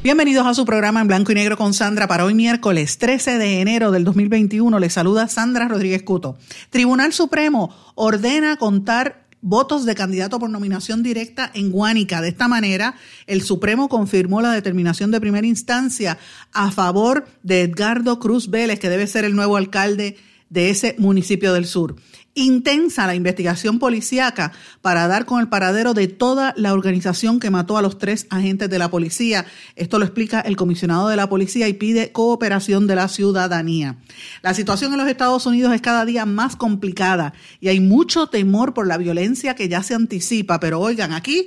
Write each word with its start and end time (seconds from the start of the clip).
Bienvenidos 0.00 0.46
a 0.46 0.54
su 0.54 0.64
programa 0.64 1.00
en 1.00 1.08
blanco 1.08 1.32
y 1.32 1.34
negro 1.34 1.56
con 1.56 1.74
Sandra 1.74 2.06
para 2.06 2.24
hoy 2.24 2.32
miércoles 2.32 2.98
13 2.98 3.36
de 3.36 3.60
enero 3.60 3.90
del 3.90 4.04
2021. 4.04 4.78
Les 4.78 4.92
saluda 4.92 5.26
Sandra 5.26 5.66
Rodríguez 5.66 6.04
Coto. 6.04 6.38
Tribunal 6.70 7.12
Supremo 7.12 7.74
ordena 7.96 8.56
contar 8.58 9.26
votos 9.40 9.84
de 9.84 9.96
candidato 9.96 10.38
por 10.38 10.50
nominación 10.50 11.02
directa 11.02 11.50
en 11.52 11.72
Guánica. 11.72 12.20
De 12.20 12.28
esta 12.28 12.46
manera, 12.46 12.94
el 13.26 13.42
Supremo 13.42 13.88
confirmó 13.88 14.40
la 14.40 14.52
determinación 14.52 15.10
de 15.10 15.20
primera 15.20 15.48
instancia 15.48 16.16
a 16.52 16.70
favor 16.70 17.26
de 17.42 17.62
Edgardo 17.62 18.20
Cruz 18.20 18.50
Vélez, 18.50 18.78
que 18.78 18.90
debe 18.90 19.08
ser 19.08 19.24
el 19.24 19.34
nuevo 19.34 19.56
alcalde 19.56 20.16
de 20.48 20.70
ese 20.70 20.94
municipio 20.98 21.52
del 21.52 21.66
sur 21.66 21.96
intensa 22.44 23.06
la 23.06 23.14
investigación 23.14 23.78
policíaca 23.78 24.52
para 24.80 25.08
dar 25.08 25.26
con 25.26 25.40
el 25.40 25.48
paradero 25.48 25.94
de 25.94 26.08
toda 26.08 26.54
la 26.56 26.72
organización 26.72 27.40
que 27.40 27.50
mató 27.50 27.76
a 27.76 27.82
los 27.82 27.98
tres 27.98 28.26
agentes 28.30 28.70
de 28.70 28.78
la 28.78 28.90
policía. 28.90 29.46
Esto 29.76 29.98
lo 29.98 30.04
explica 30.04 30.40
el 30.40 30.56
comisionado 30.56 31.08
de 31.08 31.16
la 31.16 31.28
policía 31.28 31.68
y 31.68 31.72
pide 31.72 32.12
cooperación 32.12 32.86
de 32.86 32.94
la 32.96 33.08
ciudadanía. 33.08 33.96
La 34.42 34.54
situación 34.54 34.92
en 34.92 34.98
los 34.98 35.08
Estados 35.08 35.46
Unidos 35.46 35.74
es 35.74 35.80
cada 35.80 36.04
día 36.04 36.26
más 36.26 36.56
complicada 36.56 37.34
y 37.60 37.68
hay 37.68 37.80
mucho 37.80 38.28
temor 38.28 38.74
por 38.74 38.86
la 38.86 38.98
violencia 38.98 39.54
que 39.54 39.68
ya 39.68 39.82
se 39.82 39.94
anticipa, 39.94 40.60
pero 40.60 40.80
oigan, 40.80 41.12
aquí 41.12 41.46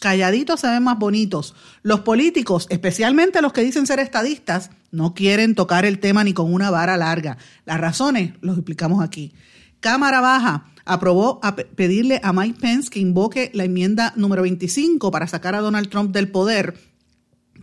calladitos 0.00 0.60
se 0.60 0.68
ven 0.68 0.82
más 0.82 0.98
bonitos. 0.98 1.54
Los 1.82 2.00
políticos, 2.00 2.66
especialmente 2.70 3.42
los 3.42 3.52
que 3.52 3.62
dicen 3.62 3.86
ser 3.86 4.00
estadistas, 4.00 4.70
no 4.90 5.14
quieren 5.14 5.54
tocar 5.54 5.84
el 5.84 5.98
tema 5.98 6.24
ni 6.24 6.32
con 6.32 6.52
una 6.52 6.70
vara 6.70 6.96
larga. 6.96 7.38
Las 7.64 7.80
razones 7.80 8.32
los 8.40 8.56
explicamos 8.56 9.02
aquí. 9.02 9.32
Cámara 9.80 10.20
Baja 10.20 10.66
aprobó 10.84 11.40
a 11.42 11.56
pedirle 11.56 12.20
a 12.22 12.32
Mike 12.32 12.60
Pence 12.60 12.90
que 12.90 13.00
invoque 13.00 13.50
la 13.54 13.64
enmienda 13.64 14.12
número 14.16 14.42
25 14.42 15.10
para 15.10 15.26
sacar 15.26 15.54
a 15.54 15.60
Donald 15.60 15.88
Trump 15.88 16.12
del 16.12 16.30
poder, 16.30 16.78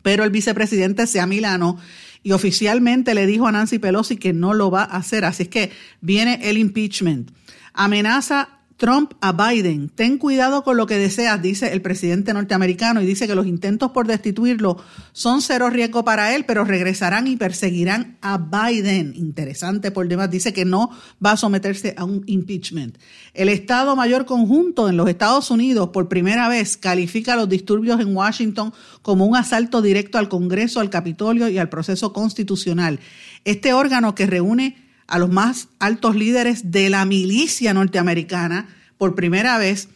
pero 0.02 0.24
el 0.24 0.32
vicepresidente 0.32 1.08
sea 1.08 1.28
Milano 1.28 1.78
y 2.24 2.32
oficialmente 2.32 3.14
le 3.14 3.26
dijo 3.26 3.48
a 3.48 3.52
Nancy 3.52 3.80
Pelosi 3.80 4.18
que 4.18 4.34
no 4.34 4.54
lo 4.54 4.72
va 4.72 4.84
a 4.84 4.98
hacer. 4.98 5.26
Así 5.26 5.44
es 5.44 5.50
que 5.50 5.72
viene 6.02 6.40
el 6.50 6.58
impeachment. 6.58 7.32
Amenaza 7.74 8.57
Trump 8.78 9.14
a 9.22 9.32
Biden. 9.34 9.90
Ten 9.90 10.20
cuidado 10.20 10.64
con 10.64 10.78
lo 10.78 10.86
que 10.86 10.98
deseas, 10.98 11.42
dice 11.42 11.74
el 11.74 11.82
presidente 11.82 12.32
norteamericano, 12.34 13.02
y 13.02 13.06
dice 13.08 13.28
que 13.28 13.36
los 13.36 13.48
intentos 13.48 13.92
por 13.92 14.06
destituirlo 14.08 14.78
son 15.12 15.42
cero 15.42 15.70
riesgo 15.72 16.06
para 16.06 16.36
él, 16.36 16.46
pero 16.46 16.64
regresarán 16.64 17.28
y 17.28 17.36
perseguirán 17.36 18.18
a 18.22 18.38
Biden. 18.38 19.14
Interesante 19.16 19.90
por 19.92 20.08
demás, 20.08 20.30
dice 20.30 20.54
que 20.54 20.64
no 20.64 20.92
va 21.24 21.32
a 21.32 21.38
someterse 21.38 21.96
a 21.98 22.04
un 22.04 22.24
impeachment. 22.28 22.98
El 23.34 23.50
Estado 23.50 23.96
Mayor 23.96 24.26
Conjunto 24.26 24.88
en 24.90 24.98
los 24.98 25.10
Estados 25.10 25.50
Unidos 25.50 25.90
por 25.90 26.08
primera 26.08 26.48
vez 26.48 26.78
califica 26.78 27.36
los 27.36 27.50
disturbios 27.50 28.00
en 28.00 28.16
Washington 28.16 28.74
como 29.02 29.26
un 29.26 29.36
asalto 29.36 29.82
directo 29.82 30.20
al 30.20 30.30
Congreso, 30.30 30.80
al 30.80 30.92
Capitolio 30.92 31.50
y 31.50 31.58
al 31.58 31.70
proceso 31.70 32.14
constitucional. 32.14 33.00
Este 33.44 33.74
órgano 33.74 34.14
que 34.14 34.28
reúne 34.28 34.87
a 35.08 35.20
los 35.20 35.30
más 35.30 35.70
altos 35.80 36.16
líderes 36.16 36.72
de 36.72 36.90
la 36.90 37.06
milicia 37.06 37.74
norteamericana, 37.74 38.68
por 38.98 39.16
primera 39.16 39.58
vez 39.58 39.90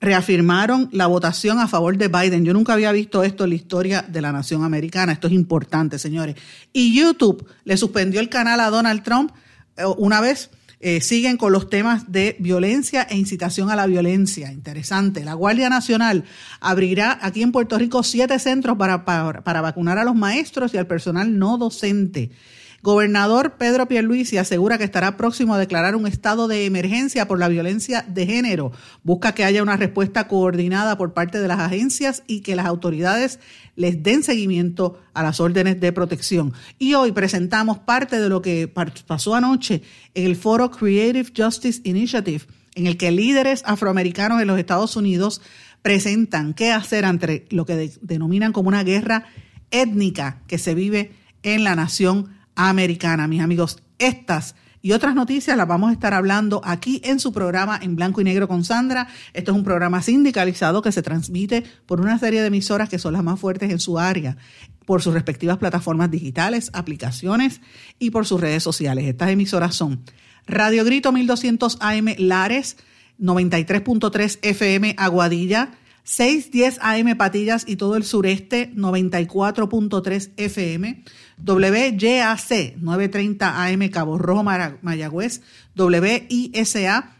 reafirmaron 0.00 0.88
la 0.92 1.06
votación 1.06 1.58
a 1.58 1.68
favor 1.68 1.96
de 1.96 2.08
Biden. 2.08 2.44
Yo 2.44 2.52
nunca 2.52 2.72
había 2.72 2.92
visto 2.92 3.24
esto 3.24 3.44
en 3.44 3.50
la 3.50 3.56
historia 3.56 4.02
de 4.02 4.20
la 4.20 4.32
nación 4.32 4.62
americana. 4.62 5.12
Esto 5.12 5.26
es 5.26 5.32
importante, 5.32 5.98
señores. 5.98 6.36
Y 6.72 6.94
YouTube 6.94 7.46
le 7.64 7.76
suspendió 7.76 8.20
el 8.20 8.28
canal 8.28 8.60
a 8.60 8.70
Donald 8.70 9.02
Trump 9.02 9.32
eh, 9.76 9.84
una 9.96 10.20
vez. 10.20 10.50
Eh, 10.80 11.00
siguen 11.00 11.36
con 11.38 11.52
los 11.52 11.68
temas 11.68 12.12
de 12.12 12.36
violencia 12.38 13.02
e 13.02 13.16
incitación 13.16 13.68
a 13.68 13.74
la 13.74 13.88
violencia. 13.88 14.52
Interesante. 14.52 15.24
La 15.24 15.34
Guardia 15.34 15.68
Nacional 15.68 16.22
abrirá 16.60 17.18
aquí 17.20 17.42
en 17.42 17.50
Puerto 17.50 17.76
Rico 17.76 18.04
siete 18.04 18.38
centros 18.38 18.78
para, 18.78 19.04
para 19.04 19.60
vacunar 19.60 19.98
a 19.98 20.04
los 20.04 20.14
maestros 20.14 20.74
y 20.74 20.76
al 20.76 20.86
personal 20.86 21.36
no 21.36 21.58
docente. 21.58 22.30
Gobernador 22.80 23.56
Pedro 23.58 23.88
Pierluisi 23.88 24.38
asegura 24.38 24.78
que 24.78 24.84
estará 24.84 25.16
próximo 25.16 25.52
a 25.52 25.58
declarar 25.58 25.96
un 25.96 26.06
estado 26.06 26.46
de 26.46 26.64
emergencia 26.64 27.26
por 27.26 27.40
la 27.40 27.48
violencia 27.48 28.04
de 28.06 28.24
género. 28.24 28.70
Busca 29.02 29.34
que 29.34 29.44
haya 29.44 29.64
una 29.64 29.76
respuesta 29.76 30.28
coordinada 30.28 30.96
por 30.96 31.12
parte 31.12 31.40
de 31.40 31.48
las 31.48 31.58
agencias 31.58 32.22
y 32.28 32.40
que 32.40 32.54
las 32.54 32.66
autoridades 32.66 33.40
les 33.74 34.00
den 34.04 34.22
seguimiento 34.22 35.00
a 35.12 35.24
las 35.24 35.40
órdenes 35.40 35.80
de 35.80 35.92
protección. 35.92 36.52
Y 36.78 36.94
hoy 36.94 37.10
presentamos 37.10 37.78
parte 37.78 38.20
de 38.20 38.28
lo 38.28 38.42
que 38.42 38.72
pasó 39.06 39.34
anoche 39.34 39.82
en 40.14 40.26
el 40.26 40.36
foro 40.36 40.70
Creative 40.70 41.32
Justice 41.36 41.80
Initiative, 41.82 42.44
en 42.76 42.86
el 42.86 42.96
que 42.96 43.10
líderes 43.10 43.64
afroamericanos 43.66 44.40
en 44.40 44.46
los 44.46 44.58
Estados 44.58 44.94
Unidos 44.94 45.42
presentan 45.82 46.54
qué 46.54 46.70
hacer 46.70 47.04
ante 47.04 47.46
lo 47.50 47.66
que 47.66 47.90
denominan 48.02 48.52
como 48.52 48.68
una 48.68 48.84
guerra 48.84 49.26
étnica 49.72 50.42
que 50.46 50.58
se 50.58 50.76
vive 50.76 51.10
en 51.42 51.64
la 51.64 51.74
nación 51.74 52.37
americana. 52.58 53.28
Mis 53.28 53.40
amigos, 53.40 53.78
estas 53.98 54.56
y 54.82 54.92
otras 54.92 55.14
noticias 55.14 55.56
las 55.56 55.66
vamos 55.66 55.90
a 55.90 55.92
estar 55.92 56.12
hablando 56.12 56.60
aquí 56.64 57.00
en 57.04 57.20
su 57.20 57.32
programa 57.32 57.78
en 57.80 57.96
blanco 57.96 58.20
y 58.20 58.24
negro 58.24 58.48
con 58.48 58.64
Sandra. 58.64 59.08
Esto 59.32 59.52
es 59.52 59.56
un 59.56 59.64
programa 59.64 60.02
sindicalizado 60.02 60.82
que 60.82 60.92
se 60.92 61.02
transmite 61.02 61.64
por 61.86 62.00
una 62.00 62.18
serie 62.18 62.40
de 62.40 62.48
emisoras 62.48 62.88
que 62.88 62.98
son 62.98 63.12
las 63.12 63.24
más 63.24 63.40
fuertes 63.40 63.70
en 63.70 63.80
su 63.80 63.98
área, 63.98 64.36
por 64.86 65.02
sus 65.02 65.14
respectivas 65.14 65.58
plataformas 65.58 66.10
digitales, 66.10 66.70
aplicaciones 66.74 67.60
y 67.98 68.10
por 68.10 68.26
sus 68.26 68.40
redes 68.40 68.62
sociales. 68.62 69.06
Estas 69.06 69.30
emisoras 69.30 69.74
son 69.74 70.02
Radio 70.46 70.84
Grito 70.84 71.12
1200 71.12 71.78
AM 71.80 72.14
Lares, 72.18 72.76
93.3 73.20 74.38
FM 74.42 74.94
Aguadilla, 74.96 75.72
610 76.08 76.78
AM 76.80 77.16
Patillas 77.18 77.64
y 77.66 77.76
todo 77.76 77.96
el 77.96 78.04
sureste, 78.04 78.72
94.3 78.74 80.30
FM, 80.38 81.04
WYAC 81.44 82.76
930 82.76 83.64
AM 83.64 83.88
Cabo 83.90 84.18
Rojo 84.18 84.42
Mayagüez, 84.42 85.42
WISA 85.76 87.12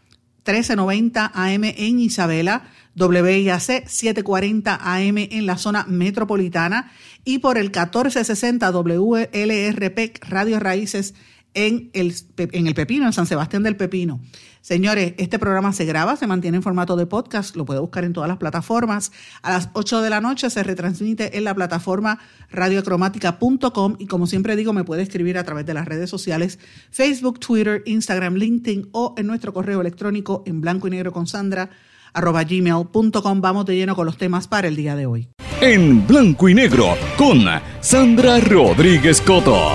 1390 0.45 1.31
AM 1.33 1.63
en 1.63 1.99
Isabela, 1.99 2.63
WIAC 2.95 3.87
740 3.87 4.79
AM 4.81 5.17
en 5.17 5.45
la 5.45 5.57
zona 5.57 5.85
metropolitana 5.87 6.91
y 7.23 7.39
por 7.39 7.57
el 7.57 7.65
1460 7.65 8.71
WLRP 8.71 10.23
Radio 10.27 10.59
Raíces 10.59 11.13
en 11.53 11.89
el, 11.93 12.13
en 12.37 12.67
el 12.67 12.73
Pepino, 12.73 13.05
en 13.05 13.13
San 13.13 13.25
Sebastián 13.25 13.63
del 13.63 13.75
Pepino. 13.75 14.21
Señores, 14.61 15.13
este 15.17 15.39
programa 15.39 15.71
se 15.73 15.85
graba, 15.85 16.15
se 16.15 16.27
mantiene 16.27 16.57
en 16.57 16.63
formato 16.63 16.95
de 16.95 17.05
podcast, 17.05 17.55
lo 17.55 17.65
puede 17.65 17.79
buscar 17.79 18.03
en 18.03 18.13
todas 18.13 18.27
las 18.27 18.37
plataformas. 18.37 19.11
A 19.41 19.51
las 19.51 19.69
8 19.73 20.01
de 20.01 20.09
la 20.09 20.21
noche 20.21 20.49
se 20.49 20.63
retransmite 20.63 21.37
en 21.37 21.45
la 21.45 21.55
plataforma 21.55 22.19
radiocromática.com 22.51 23.95
y 23.99 24.07
como 24.07 24.27
siempre 24.27 24.55
digo, 24.55 24.73
me 24.73 24.83
puede 24.83 25.01
escribir 25.01 25.37
a 25.37 25.43
través 25.43 25.65
de 25.65 25.73
las 25.73 25.87
redes 25.87 26.09
sociales 26.09 26.59
Facebook, 26.91 27.39
Twitter, 27.39 27.83
Instagram, 27.85 28.35
LinkedIn 28.35 28.89
o 28.91 29.15
en 29.17 29.27
nuestro 29.27 29.53
correo 29.53 29.81
electrónico 29.81 30.43
en 30.45 30.61
blanco 30.61 30.87
y 30.87 30.91
negro 30.91 31.11
con 31.13 31.25
Sandra 31.25 31.69
arroba 32.13 32.43
gmail.com. 32.43 33.41
Vamos 33.41 33.65
de 33.65 33.75
lleno 33.75 33.95
con 33.95 34.05
los 34.05 34.17
temas 34.17 34.47
para 34.47 34.67
el 34.67 34.75
día 34.75 34.95
de 34.95 35.05
hoy. 35.05 35.29
En 35.61 36.05
blanco 36.07 36.49
y 36.49 36.53
negro 36.53 36.95
con 37.17 37.45
Sandra 37.81 38.39
Rodríguez 38.39 39.21
Coto. 39.21 39.71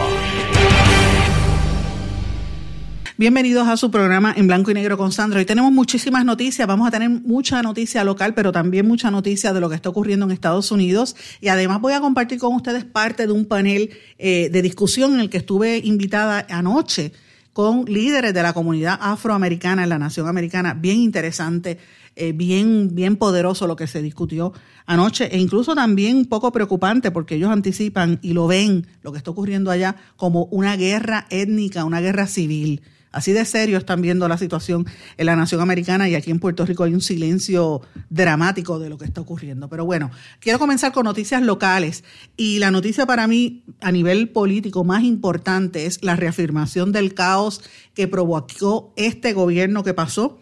Bienvenidos 3.17 3.69
a 3.69 3.77
su 3.77 3.93
programa 3.93 4.35
en 4.37 4.49
blanco 4.49 4.73
y 4.73 4.75
negro 4.75 4.99
con 4.99 5.13
Sandra. 5.13 5.39
Hoy 5.39 5.45
tenemos 5.45 5.71
muchísimas 5.71 6.25
noticias, 6.25 6.67
vamos 6.67 6.89
a 6.89 6.91
tener 6.91 7.09
mucha 7.09 7.63
noticia 7.63 8.03
local, 8.03 8.35
pero 8.35 8.51
también 8.51 8.89
mucha 8.89 9.09
noticia 9.13 9.53
de 9.53 9.61
lo 9.61 9.69
que 9.69 9.77
está 9.77 9.89
ocurriendo 9.89 10.27
en 10.27 10.33
Estados 10.33 10.73
Unidos. 10.73 11.15
Y 11.41 11.47
además 11.47 11.81
voy 11.81 11.93
a 11.93 12.01
compartir 12.01 12.41
con 12.41 12.53
ustedes 12.57 12.85
parte 12.85 13.29
de 13.29 13.33
un 13.33 13.45
panel 13.45 13.91
eh, 14.19 14.49
de 14.51 14.63
discusión 14.63 15.15
en 15.15 15.21
el 15.21 15.31
que 15.31 15.37
estuve 15.37 15.81
invitada 15.85 16.45
anoche 16.51 17.13
con 17.53 17.85
líderes 17.85 18.35
de 18.35 18.43
la 18.43 18.53
comunidad 18.53 18.99
afroamericana 19.01 19.85
en 19.85 19.91
la 19.91 19.99
nación 20.01 20.27
americana. 20.27 20.75
Bien 20.75 20.99
interesante, 20.99 21.79
eh, 22.17 22.33
bien, 22.33 22.97
bien 22.97 23.15
poderoso 23.15 23.69
lo 23.69 23.77
que 23.77 23.87
se 23.87 24.03
discutió 24.03 24.53
anoche 24.87 25.33
e 25.33 25.39
incluso 25.39 25.77
también 25.77 26.17
un 26.17 26.27
poco 26.27 26.51
preocupante 26.51 27.13
porque 27.13 27.37
ellos 27.37 27.53
anticipan 27.53 28.19
y 28.23 28.33
lo 28.33 28.49
ven, 28.49 28.89
lo 29.03 29.13
que 29.13 29.19
está 29.19 29.31
ocurriendo 29.31 29.71
allá, 29.71 29.95
como 30.17 30.47
una 30.47 30.77
guerra 30.77 31.29
étnica, 31.31 31.85
una 31.85 32.01
guerra 32.01 32.27
civil. 32.27 32.83
Así 33.15 33.33
de 33.33 33.45
serio 33.45 33.79
están 33.79 34.03
viendo 34.03 34.27
la 34.27 34.37
situación 34.37 34.87
en 35.17 35.27
la 35.27 35.37
nación 35.37 35.61
americana 35.61 36.09
y 36.09 36.17
aquí 36.17 36.33
en 36.33 36.41
Puerto 36.41 36.67
Rico 36.67 36.83
hay 36.83 36.95
un 36.95 37.01
silencio 37.01 37.81
dramático 38.11 38.81
de 38.81 38.89
lo 38.89 38.99
que 38.99 39.05
está 39.05 39.21
ocurriendo. 39.21 39.69
Pero 39.69 39.85
bueno, 39.85 40.11
quiero 40.41 40.59
comenzar 40.59 40.93
con 40.93 41.05
noticias 41.05 41.41
locales 41.41 42.03
y 42.37 42.59
la 42.59 42.73
noticia 42.73 43.07
para 43.07 43.29
mí 43.29 43.63
a 43.81 43.93
nivel 43.93 44.31
político 44.31 44.83
más 44.83 45.05
importante 45.05 45.87
es 45.87 46.03
la 46.03 46.17
reafirmación 46.17 46.91
del 46.91 47.15
caos 47.15 47.63
que 47.95 48.09
provocó 48.09 48.93
este 48.97 49.33
gobierno 49.33 49.85
que 49.85 49.95
pasó, 49.95 50.41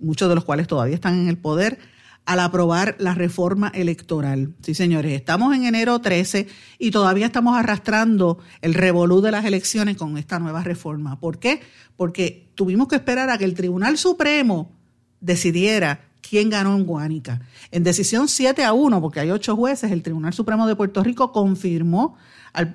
muchos 0.00 0.28
de 0.28 0.34
los 0.34 0.44
cuales 0.44 0.66
todavía 0.66 0.96
están 0.96 1.20
en 1.20 1.28
el 1.28 1.38
poder 1.38 1.78
al 2.28 2.40
aprobar 2.40 2.94
la 2.98 3.14
reforma 3.14 3.68
electoral. 3.74 4.52
Sí, 4.60 4.74
señores, 4.74 5.12
estamos 5.12 5.56
en 5.56 5.64
enero 5.64 5.98
13 5.98 6.46
y 6.78 6.90
todavía 6.90 7.24
estamos 7.24 7.56
arrastrando 7.56 8.38
el 8.60 8.74
revolú 8.74 9.22
de 9.22 9.30
las 9.30 9.46
elecciones 9.46 9.96
con 9.96 10.18
esta 10.18 10.38
nueva 10.38 10.62
reforma. 10.62 11.18
¿Por 11.18 11.38
qué? 11.38 11.62
Porque 11.96 12.50
tuvimos 12.54 12.86
que 12.86 12.96
esperar 12.96 13.30
a 13.30 13.38
que 13.38 13.46
el 13.46 13.54
Tribunal 13.54 13.96
Supremo 13.96 14.76
decidiera 15.22 16.02
quién 16.20 16.50
ganó 16.50 16.76
en 16.76 16.84
Guánica. 16.84 17.40
En 17.70 17.82
decisión 17.82 18.28
7 18.28 18.62
a 18.62 18.74
1, 18.74 19.00
porque 19.00 19.20
hay 19.20 19.30
ocho 19.30 19.56
jueces, 19.56 19.90
el 19.90 20.02
Tribunal 20.02 20.34
Supremo 20.34 20.66
de 20.66 20.76
Puerto 20.76 21.02
Rico 21.02 21.32
confirmó 21.32 22.18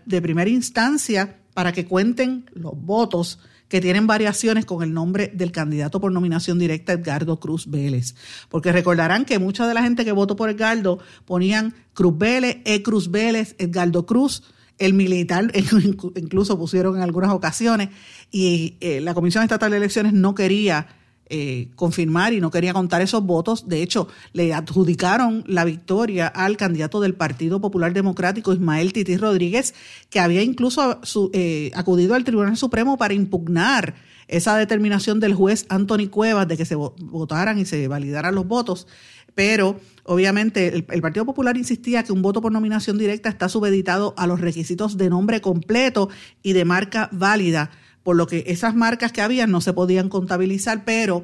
de 0.03 0.19
primera 0.19 0.49
instancia 0.49 1.37
para 1.53 1.73
que 1.73 1.85
cuenten 1.85 2.49
los 2.55 2.73
votos 2.75 3.37
que 3.73 3.81
tienen 3.81 4.05
variaciones 4.05 4.65
con 4.65 4.83
el 4.83 4.93
nombre 4.93 5.31
del 5.33 5.51
candidato 5.51 5.99
por 5.99 6.11
nominación 6.11 6.59
directa 6.59 6.93
Edgardo 6.93 7.39
Cruz 7.39 7.65
Vélez. 7.65 8.13
Porque 8.47 8.71
recordarán 8.71 9.25
que 9.25 9.39
mucha 9.39 9.65
de 9.65 9.73
la 9.73 9.81
gente 9.81 10.05
que 10.05 10.11
votó 10.11 10.35
por 10.35 10.51
Edgardo 10.51 10.99
ponían 11.25 11.73
Cruz 11.95 12.15
Vélez, 12.15 12.57
E. 12.65 12.83
Cruz 12.83 13.09
Vélez, 13.09 13.55
Edgardo 13.57 14.05
Cruz, 14.05 14.43
el 14.77 14.93
militar 14.93 15.51
incluso 16.15 16.55
pusieron 16.55 16.97
en 16.97 17.01
algunas 17.01 17.31
ocasiones 17.31 17.89
y 18.29 18.77
eh, 18.79 19.01
la 19.01 19.15
Comisión 19.15 19.43
Estatal 19.43 19.71
de 19.71 19.77
Elecciones 19.77 20.13
no 20.13 20.35
quería 20.35 20.89
eh, 21.35 21.69
confirmar 21.75 22.31
y 22.33 22.39
no 22.39 22.51
quería 22.51 22.73
contar 22.73 23.01
esos 23.01 23.23
votos. 23.23 23.67
De 23.67 23.81
hecho, 23.81 24.07
le 24.33 24.53
adjudicaron 24.53 25.43
la 25.47 25.65
victoria 25.65 26.27
al 26.27 26.57
candidato 26.57 27.01
del 27.01 27.15
Partido 27.15 27.59
Popular 27.59 27.91
Democrático, 27.91 28.53
Ismael 28.53 28.93
Titi 28.93 29.17
Rodríguez, 29.17 29.73
que 30.11 30.19
había 30.19 30.43
incluso 30.43 31.01
eh, 31.33 31.71
acudido 31.73 32.13
al 32.13 32.23
Tribunal 32.23 32.55
Supremo 32.55 32.99
para 32.99 33.15
impugnar 33.15 33.95
esa 34.27 34.55
determinación 34.57 35.19
del 35.19 35.33
juez 35.33 35.65
Anthony 35.69 36.07
Cuevas 36.07 36.47
de 36.47 36.55
que 36.55 36.65
se 36.65 36.75
votaran 36.75 37.57
y 37.57 37.65
se 37.65 37.87
validaran 37.87 38.35
los 38.35 38.45
votos. 38.45 38.85
Pero 39.33 39.79
obviamente 40.03 40.67
el, 40.67 40.85
el, 40.87 41.01
Partido 41.01 41.25
Popular 41.25 41.57
insistía 41.57 42.03
que 42.03 42.13
un 42.13 42.21
voto 42.21 42.41
por 42.41 42.51
nominación 42.51 42.99
directa 42.99 43.29
está 43.29 43.49
subeditado 43.49 44.13
a 44.17 44.27
los 44.27 44.39
requisitos 44.39 44.97
de 44.97 45.09
nombre 45.09 45.41
completo 45.41 46.09
y 46.43 46.53
de 46.53 46.63
marca 46.63 47.09
válida 47.11 47.71
por 48.03 48.15
lo 48.15 48.27
que 48.27 48.43
esas 48.47 48.75
marcas 48.75 49.11
que 49.11 49.21
había 49.21 49.47
no 49.47 49.61
se 49.61 49.73
podían 49.73 50.09
contabilizar, 50.09 50.83
pero 50.85 51.23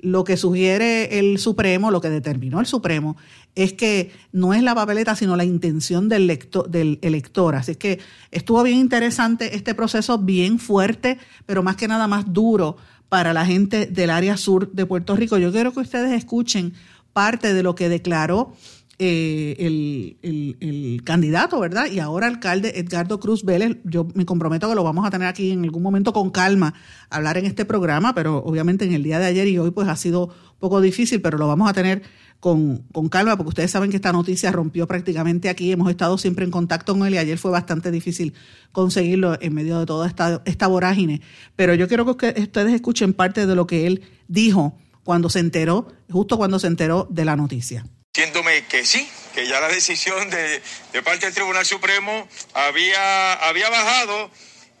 lo 0.00 0.24
que 0.24 0.36
sugiere 0.36 1.18
el 1.18 1.38
Supremo, 1.38 1.90
lo 1.90 2.00
que 2.00 2.10
determinó 2.10 2.60
el 2.60 2.66
Supremo, 2.66 3.16
es 3.54 3.72
que 3.72 4.12
no 4.30 4.54
es 4.54 4.62
la 4.62 4.74
papeleta, 4.74 5.16
sino 5.16 5.36
la 5.36 5.44
intención 5.44 6.08
del, 6.08 6.26
lector, 6.26 6.68
del 6.70 6.98
elector. 7.02 7.56
Así 7.56 7.74
que 7.74 7.98
estuvo 8.30 8.62
bien 8.62 8.78
interesante 8.78 9.56
este 9.56 9.74
proceso, 9.74 10.18
bien 10.18 10.58
fuerte, 10.58 11.18
pero 11.46 11.62
más 11.62 11.76
que 11.76 11.88
nada 11.88 12.06
más 12.06 12.32
duro 12.32 12.76
para 13.08 13.32
la 13.32 13.46
gente 13.46 13.86
del 13.86 14.10
área 14.10 14.36
sur 14.36 14.70
de 14.70 14.86
Puerto 14.86 15.16
Rico. 15.16 15.38
Yo 15.38 15.50
quiero 15.50 15.72
que 15.72 15.80
ustedes 15.80 16.12
escuchen 16.12 16.74
parte 17.12 17.52
de 17.52 17.62
lo 17.62 17.74
que 17.74 17.88
declaró 17.88 18.52
eh, 19.00 20.16
el, 20.20 21.02
candidato, 21.04 21.60
¿verdad? 21.60 21.86
Y 21.90 22.00
ahora 22.00 22.26
alcalde 22.26 22.78
Edgardo 22.78 23.20
Cruz 23.20 23.44
Vélez. 23.44 23.78
Yo 23.84 24.08
me 24.14 24.26
comprometo 24.26 24.68
que 24.68 24.74
lo 24.74 24.82
vamos 24.82 25.06
a 25.06 25.10
tener 25.10 25.28
aquí 25.28 25.52
en 25.52 25.62
algún 25.64 25.82
momento 25.82 26.12
con 26.12 26.30
calma, 26.30 26.74
hablar 27.08 27.38
en 27.38 27.46
este 27.46 27.64
programa, 27.64 28.14
pero 28.14 28.38
obviamente 28.38 28.84
en 28.84 28.92
el 28.92 29.02
día 29.02 29.18
de 29.18 29.26
ayer 29.26 29.48
y 29.48 29.58
hoy 29.58 29.70
pues 29.70 29.88
ha 29.88 29.96
sido 29.96 30.26
un 30.26 30.58
poco 30.58 30.80
difícil, 30.80 31.22
pero 31.22 31.38
lo 31.38 31.46
vamos 31.46 31.70
a 31.70 31.72
tener 31.72 32.02
con, 32.40 32.78
con 32.92 33.08
calma, 33.08 33.36
porque 33.36 33.48
ustedes 33.48 33.70
saben 33.70 33.90
que 33.90 33.96
esta 33.96 34.12
noticia 34.12 34.52
rompió 34.52 34.86
prácticamente 34.86 35.48
aquí. 35.48 35.72
Hemos 35.72 35.88
estado 35.90 36.18
siempre 36.18 36.44
en 36.44 36.50
contacto 36.50 36.92
con 36.92 37.06
él 37.06 37.14
y 37.14 37.18
ayer 37.18 37.38
fue 37.38 37.50
bastante 37.50 37.90
difícil 37.90 38.34
conseguirlo 38.72 39.38
en 39.40 39.54
medio 39.54 39.78
de 39.78 39.86
toda 39.86 40.06
esta, 40.06 40.42
esta 40.44 40.66
vorágine. 40.66 41.22
Pero 41.56 41.74
yo 41.74 41.88
quiero 41.88 42.16
que 42.16 42.34
ustedes 42.36 42.74
escuchen 42.74 43.14
parte 43.14 43.46
de 43.46 43.54
lo 43.54 43.66
que 43.66 43.86
él 43.86 44.02
dijo 44.26 44.76
cuando 45.04 45.30
se 45.30 45.38
enteró, 45.38 45.88
justo 46.10 46.36
cuando 46.36 46.58
se 46.58 46.66
enteró 46.66 47.06
de 47.10 47.24
la 47.24 47.36
noticia 47.36 47.86
diciéndome 48.18 48.64
que 48.64 48.84
sí, 48.84 49.08
que 49.32 49.46
ya 49.46 49.60
la 49.60 49.68
decisión 49.68 50.28
de, 50.28 50.60
parte 51.04 51.26
del 51.26 51.34
Tribunal 51.36 51.64
Supremo 51.64 52.28
había, 52.52 53.34
había 53.34 53.70
bajado 53.70 54.28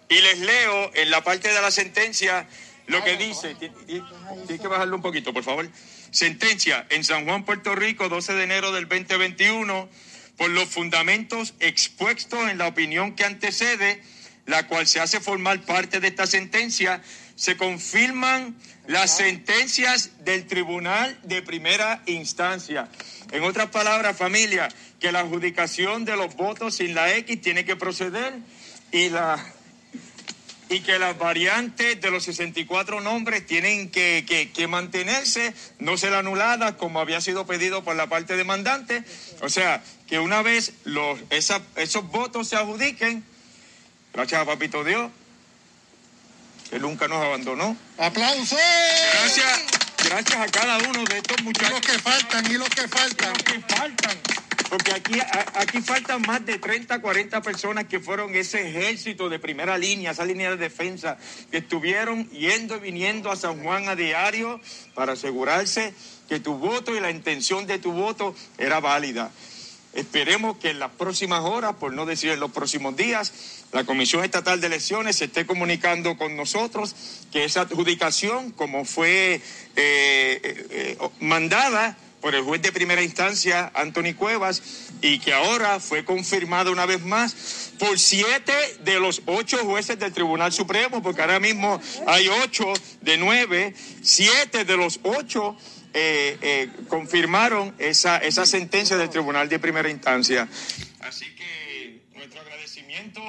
y 0.08 0.20
les 0.20 0.40
leo 0.40 0.90
en 0.94 1.08
la 1.12 1.22
parte 1.22 1.46
de 1.46 1.62
la 1.62 1.70
sentencia 1.70 2.48
lo 2.88 3.04
que 3.04 3.16
dice. 3.16 3.54
Tiene 3.54 4.60
que 4.60 4.66
bajarlo 4.66 4.96
un 4.96 5.02
poquito, 5.02 5.32
por 5.32 5.44
favor. 5.44 5.70
Sentencia 6.10 6.84
en 6.90 7.04
San 7.04 7.26
Juan, 7.26 7.44
Puerto 7.44 7.76
Rico, 7.76 8.08
12 8.08 8.32
de 8.34 8.42
enero 8.42 8.72
del 8.72 8.88
2021, 8.88 9.88
por 10.36 10.50
los 10.50 10.68
fundamentos 10.68 11.54
expuestos 11.60 12.50
en 12.50 12.58
la 12.58 12.66
opinión 12.66 13.14
que 13.14 13.24
antecede, 13.24 14.02
la 14.46 14.66
cual 14.66 14.88
se 14.88 14.98
hace 14.98 15.20
formar 15.20 15.60
parte 15.60 16.00
de 16.00 16.08
esta 16.08 16.26
sentencia, 16.26 17.02
se 17.36 17.56
confirman 17.56 18.56
las 18.88 19.18
sentencias 19.18 20.24
del 20.24 20.46
Tribunal 20.46 21.18
de 21.22 21.42
Primera 21.42 22.02
Instancia. 22.06 22.88
En 23.30 23.44
otras 23.44 23.68
palabras, 23.68 24.16
familia, 24.16 24.68
que 24.98 25.12
la 25.12 25.20
adjudicación 25.20 26.06
de 26.06 26.16
los 26.16 26.34
votos 26.36 26.76
sin 26.76 26.94
la 26.94 27.14
X 27.16 27.38
tiene 27.42 27.66
que 27.66 27.76
proceder 27.76 28.34
y 28.90 29.10
la 29.10 29.38
y 30.70 30.80
que 30.80 30.98
las 30.98 31.16
variantes 31.16 31.98
de 32.00 32.10
los 32.10 32.24
64 32.24 33.00
nombres 33.00 33.46
tienen 33.46 33.90
que, 33.90 34.66
mantenerse, 34.68 35.54
no 35.78 35.96
ser 35.96 36.14
anuladas 36.14 36.74
como 36.74 37.00
había 37.00 37.22
sido 37.22 37.46
pedido 37.46 37.84
por 37.84 37.96
la 37.96 38.08
parte 38.08 38.36
demandante. 38.36 39.02
O 39.40 39.48
sea, 39.48 39.82
que 40.06 40.18
una 40.18 40.42
vez 40.42 40.74
los, 40.84 41.20
esos 41.30 42.08
votos 42.10 42.48
se 42.48 42.56
adjudiquen, 42.56 43.24
gracias 44.12 44.42
a 44.42 44.44
Papito 44.44 44.84
Dios, 44.84 45.10
que 46.70 46.78
nunca 46.78 47.08
nos 47.08 47.22
abandonó. 47.22 47.76
¡Aplausos! 47.98 48.58
Gracias, 49.12 49.64
gracias 50.04 50.40
a 50.40 50.46
cada 50.46 50.78
uno 50.78 51.04
de 51.04 51.18
estos 51.18 51.42
muchachos. 51.42 51.70
Y 51.70 51.72
los 51.72 51.80
que 51.80 51.98
faltan, 51.98 52.50
y 52.50 52.54
los 52.54 52.68
que 52.68 52.88
faltan. 52.88 53.32
los 53.32 53.42
que 53.42 53.60
faltan. 53.60 54.18
Porque 54.68 54.92
aquí, 54.92 55.18
aquí 55.54 55.80
faltan 55.80 56.20
más 56.22 56.44
de 56.44 56.58
30, 56.58 57.00
40 57.00 57.40
personas 57.40 57.86
que 57.86 58.00
fueron 58.00 58.34
ese 58.34 58.68
ejército 58.68 59.30
de 59.30 59.38
primera 59.38 59.78
línea, 59.78 60.10
esa 60.10 60.26
línea 60.26 60.50
de 60.50 60.58
defensa, 60.58 61.16
que 61.50 61.58
estuvieron 61.58 62.28
yendo 62.30 62.76
y 62.76 62.80
viniendo 62.80 63.30
a 63.30 63.36
San 63.36 63.62
Juan 63.62 63.88
a 63.88 63.96
diario 63.96 64.60
para 64.94 65.14
asegurarse 65.14 65.94
que 66.28 66.38
tu 66.40 66.58
voto 66.58 66.94
y 66.94 67.00
la 67.00 67.10
intención 67.10 67.66
de 67.66 67.78
tu 67.78 67.92
voto 67.92 68.34
era 68.58 68.80
válida. 68.80 69.30
Esperemos 69.98 70.58
que 70.58 70.70
en 70.70 70.78
las 70.78 70.92
próximas 70.92 71.40
horas, 71.40 71.74
por 71.74 71.92
no 71.92 72.06
decir 72.06 72.30
en 72.30 72.38
los 72.38 72.52
próximos 72.52 72.96
días, 72.96 73.32
la 73.72 73.82
Comisión 73.82 74.22
Estatal 74.22 74.60
de 74.60 74.68
Elecciones 74.68 75.16
se 75.16 75.24
esté 75.24 75.44
comunicando 75.44 76.16
con 76.16 76.36
nosotros 76.36 76.94
que 77.32 77.44
esa 77.44 77.62
adjudicación, 77.62 78.52
como 78.52 78.84
fue 78.84 79.34
eh, 79.34 79.40
eh, 79.74 80.66
eh, 80.70 80.98
mandada 81.18 81.98
por 82.20 82.36
el 82.36 82.44
juez 82.44 82.62
de 82.62 82.70
primera 82.70 83.02
instancia, 83.02 83.72
Anthony 83.74 84.14
Cuevas, 84.16 84.62
y 85.00 85.18
que 85.18 85.34
ahora 85.34 85.80
fue 85.80 86.04
confirmada 86.04 86.70
una 86.70 86.86
vez 86.86 87.02
más 87.02 87.72
por 87.80 87.98
siete 87.98 88.52
de 88.84 89.00
los 89.00 89.22
ocho 89.26 89.58
jueces 89.64 89.98
del 89.98 90.12
Tribunal 90.12 90.52
Supremo, 90.52 91.02
porque 91.02 91.22
ahora 91.22 91.40
mismo 91.40 91.80
hay 92.06 92.28
ocho 92.44 92.72
de 93.00 93.16
nueve, 93.16 93.74
siete 94.00 94.64
de 94.64 94.76
los 94.76 95.00
ocho 95.02 95.56
eh, 95.94 96.38
eh, 96.40 96.70
confirmaron 96.88 97.74
esa, 97.78 98.18
esa 98.18 98.46
sentencia 98.46 98.96
del 98.96 99.10
Tribunal 99.10 99.48
de 99.48 99.58
Primera 99.58 99.90
Instancia. 99.90 100.48
Así 101.00 101.26
que 101.34 102.02
nuestro 102.14 102.40
agradecimiento. 102.40 103.20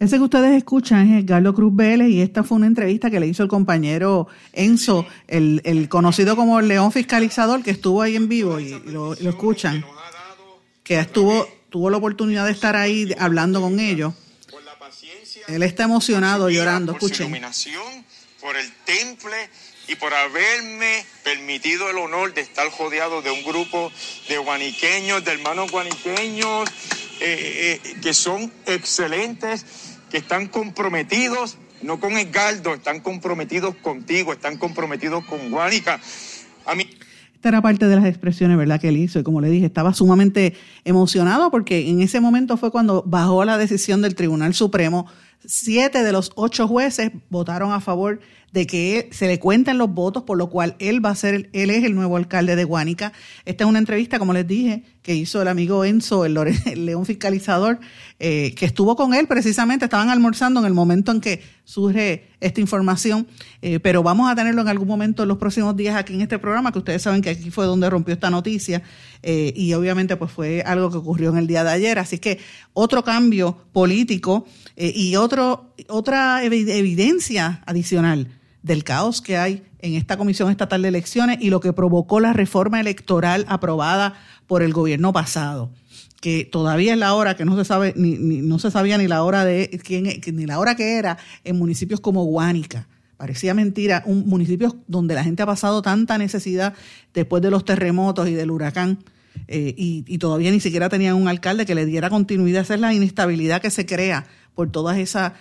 Ese 0.00 0.16
que 0.16 0.22
ustedes 0.22 0.56
escuchan 0.56 1.14
es 1.14 1.26
Galo 1.26 1.54
Cruz 1.54 1.74
Vélez 1.74 2.08
y 2.08 2.20
esta 2.20 2.44
fue 2.44 2.56
una 2.56 2.66
entrevista 2.66 3.10
que 3.10 3.18
le 3.18 3.26
hizo 3.26 3.42
el 3.42 3.48
compañero 3.48 4.28
Enzo, 4.52 5.06
el, 5.26 5.60
el 5.64 5.88
conocido 5.88 6.36
como 6.36 6.60
León 6.60 6.92
Fiscalizador, 6.92 7.62
que 7.62 7.72
estuvo 7.72 8.02
ahí 8.02 8.14
en 8.14 8.28
vivo 8.28 8.60
y 8.60 8.70
lo, 8.84 9.14
lo 9.14 9.30
escuchan, 9.30 9.84
que 10.84 11.00
estuvo 11.00 11.48
tuvo 11.70 11.90
la 11.90 11.98
oportunidad 11.98 12.46
de 12.46 12.52
estar 12.52 12.76
ahí 12.76 13.14
hablando 13.18 13.60
con 13.60 13.78
ellos. 13.80 14.14
Él 15.48 15.62
está 15.62 15.84
emocionado, 15.84 16.50
llorando, 16.50 16.92
escuchen. 16.92 17.30
Por 18.40 18.56
el 18.56 18.72
temple 18.84 19.36
y 19.88 19.96
por 19.96 20.12
haberme 20.12 21.04
permitido 21.24 21.88
el 21.88 21.96
honor 21.96 22.34
de 22.34 22.42
estar 22.42 22.68
jodeado 22.70 23.22
de 23.22 23.30
un 23.30 23.42
grupo 23.42 23.90
de 24.28 24.36
guaniqueños, 24.38 25.24
de 25.24 25.32
hermanos 25.32 25.70
guaniqueños, 25.72 26.68
eh, 27.20 27.80
eh, 27.82 27.96
que 28.02 28.12
son 28.12 28.52
excelentes, 28.66 29.64
que 30.10 30.18
están 30.18 30.46
comprometidos, 30.46 31.56
no 31.80 31.98
con 32.00 32.18
Edgardo, 32.18 32.74
están 32.74 33.00
comprometidos 33.00 33.74
contigo, 33.76 34.32
están 34.32 34.58
comprometidos 34.58 35.24
con 35.24 35.50
Guanica. 35.50 36.00
A 36.66 36.74
mí... 36.74 36.88
Esta 37.34 37.50
era 37.50 37.62
parte 37.62 37.86
de 37.86 37.94
las 37.94 38.04
expresiones, 38.04 38.58
¿verdad?, 38.58 38.80
que 38.80 38.88
él 38.88 38.96
hizo. 38.96 39.20
Y 39.20 39.22
como 39.22 39.40
le 39.40 39.48
dije, 39.48 39.66
estaba 39.66 39.94
sumamente 39.94 40.54
emocionado 40.84 41.50
porque 41.52 41.88
en 41.88 42.02
ese 42.02 42.20
momento 42.20 42.56
fue 42.56 42.72
cuando 42.72 43.04
bajó 43.06 43.44
la 43.44 43.56
decisión 43.56 44.02
del 44.02 44.16
Tribunal 44.16 44.54
Supremo. 44.54 45.06
Siete 45.46 46.02
de 46.02 46.10
los 46.10 46.32
ocho 46.34 46.66
jueces 46.66 47.12
votaron 47.30 47.72
a 47.72 47.80
favor 47.80 48.20
de 48.52 48.66
que 48.66 49.08
se 49.12 49.26
le 49.26 49.38
cuenten 49.38 49.78
los 49.78 49.92
votos, 49.92 50.22
por 50.22 50.38
lo 50.38 50.48
cual 50.48 50.74
él 50.78 51.04
va 51.04 51.10
a 51.10 51.14
ser, 51.14 51.50
él 51.52 51.70
es 51.70 51.84
el 51.84 51.94
nuevo 51.94 52.16
alcalde 52.16 52.56
de 52.56 52.64
Guánica. 52.64 53.12
Esta 53.44 53.64
es 53.64 53.70
una 53.70 53.78
entrevista, 53.78 54.18
como 54.18 54.32
les 54.32 54.46
dije, 54.46 54.84
que 55.02 55.14
hizo 55.14 55.42
el 55.42 55.48
amigo 55.48 55.84
Enzo, 55.84 56.24
el, 56.24 56.34
león 56.86 57.04
fiscalizador, 57.04 57.78
eh, 58.18 58.54
que 58.56 58.64
estuvo 58.66 58.96
con 58.96 59.12
él 59.12 59.26
precisamente, 59.26 59.84
estaban 59.84 60.08
almorzando 60.08 60.60
en 60.60 60.66
el 60.66 60.72
momento 60.72 61.12
en 61.12 61.20
que 61.20 61.42
surge 61.64 62.28
esta 62.40 62.60
información, 62.60 63.26
eh, 63.60 63.80
pero 63.80 64.02
vamos 64.02 64.30
a 64.30 64.34
tenerlo 64.34 64.62
en 64.62 64.68
algún 64.68 64.88
momento 64.88 65.22
en 65.22 65.28
los 65.28 65.38
próximos 65.38 65.76
días 65.76 65.96
aquí 65.96 66.14
en 66.14 66.22
este 66.22 66.38
programa, 66.38 66.72
que 66.72 66.78
ustedes 66.78 67.02
saben 67.02 67.20
que 67.20 67.30
aquí 67.30 67.50
fue 67.50 67.66
donde 67.66 67.90
rompió 67.90 68.14
esta 68.14 68.30
noticia 68.30 68.82
eh, 69.22 69.52
y 69.54 69.74
obviamente 69.74 70.16
pues 70.16 70.30
fue 70.30 70.62
algo 70.62 70.90
que 70.90 70.96
ocurrió 70.96 71.30
en 71.30 71.38
el 71.38 71.46
día 71.46 71.64
de 71.64 71.70
ayer, 71.70 71.98
así 71.98 72.18
que 72.18 72.38
otro 72.72 73.04
cambio 73.04 73.58
político 73.72 74.46
y 74.76 75.16
otro, 75.16 75.74
otra 75.88 76.44
evidencia 76.44 77.62
adicional 77.66 78.28
del 78.68 78.84
caos 78.84 79.20
que 79.20 79.36
hay 79.36 79.64
en 79.80 79.94
esta 79.94 80.16
Comisión 80.16 80.50
Estatal 80.50 80.82
de 80.82 80.88
Elecciones 80.88 81.38
y 81.40 81.50
lo 81.50 81.58
que 81.58 81.72
provocó 81.72 82.20
la 82.20 82.32
reforma 82.32 82.78
electoral 82.78 83.44
aprobada 83.48 84.14
por 84.46 84.62
el 84.62 84.72
gobierno 84.72 85.12
pasado 85.12 85.70
que 86.20 86.44
todavía 86.44 86.92
es 86.92 86.98
la 86.98 87.14
hora 87.14 87.36
que 87.36 87.44
no 87.44 87.56
se 87.56 87.64
sabe 87.64 87.94
ni, 87.96 88.16
no 88.16 88.58
se 88.58 88.70
sabía 88.70 88.98
ni 88.98 89.06
la 89.06 89.22
hora 89.22 89.44
de 89.44 89.80
quién 89.84 90.04
ni 90.32 90.46
la 90.46 90.58
hora 90.58 90.74
que 90.74 90.98
era 90.98 91.16
en 91.44 91.56
municipios 91.56 92.00
como 92.00 92.24
Guánica. 92.24 92.88
Parecía 93.16 93.54
mentira 93.54 94.02
un 94.06 94.26
municipio 94.26 94.76
donde 94.86 95.14
la 95.14 95.24
gente 95.24 95.42
ha 95.42 95.46
pasado 95.46 95.82
tanta 95.82 96.18
necesidad 96.18 96.74
después 97.14 97.42
de 97.42 97.50
los 97.50 97.64
terremotos 97.64 98.28
y 98.28 98.34
del 98.34 98.50
huracán 98.50 98.98
eh, 99.46 99.74
y, 99.76 100.18
todavía 100.18 100.50
ni 100.50 100.60
siquiera 100.60 100.88
tenían 100.88 101.14
un 101.14 101.28
alcalde 101.28 101.66
que 101.66 101.74
le 101.74 101.86
diera 101.86 102.10
continuidad. 102.10 102.62
Esa 102.62 102.74
es 102.74 102.80
la 102.80 102.92
inestabilidad 102.92 103.62
que 103.62 103.70
se 103.70 103.86
crea 103.86 104.26
por 104.54 104.70
todas 104.70 104.98
esas 104.98 105.32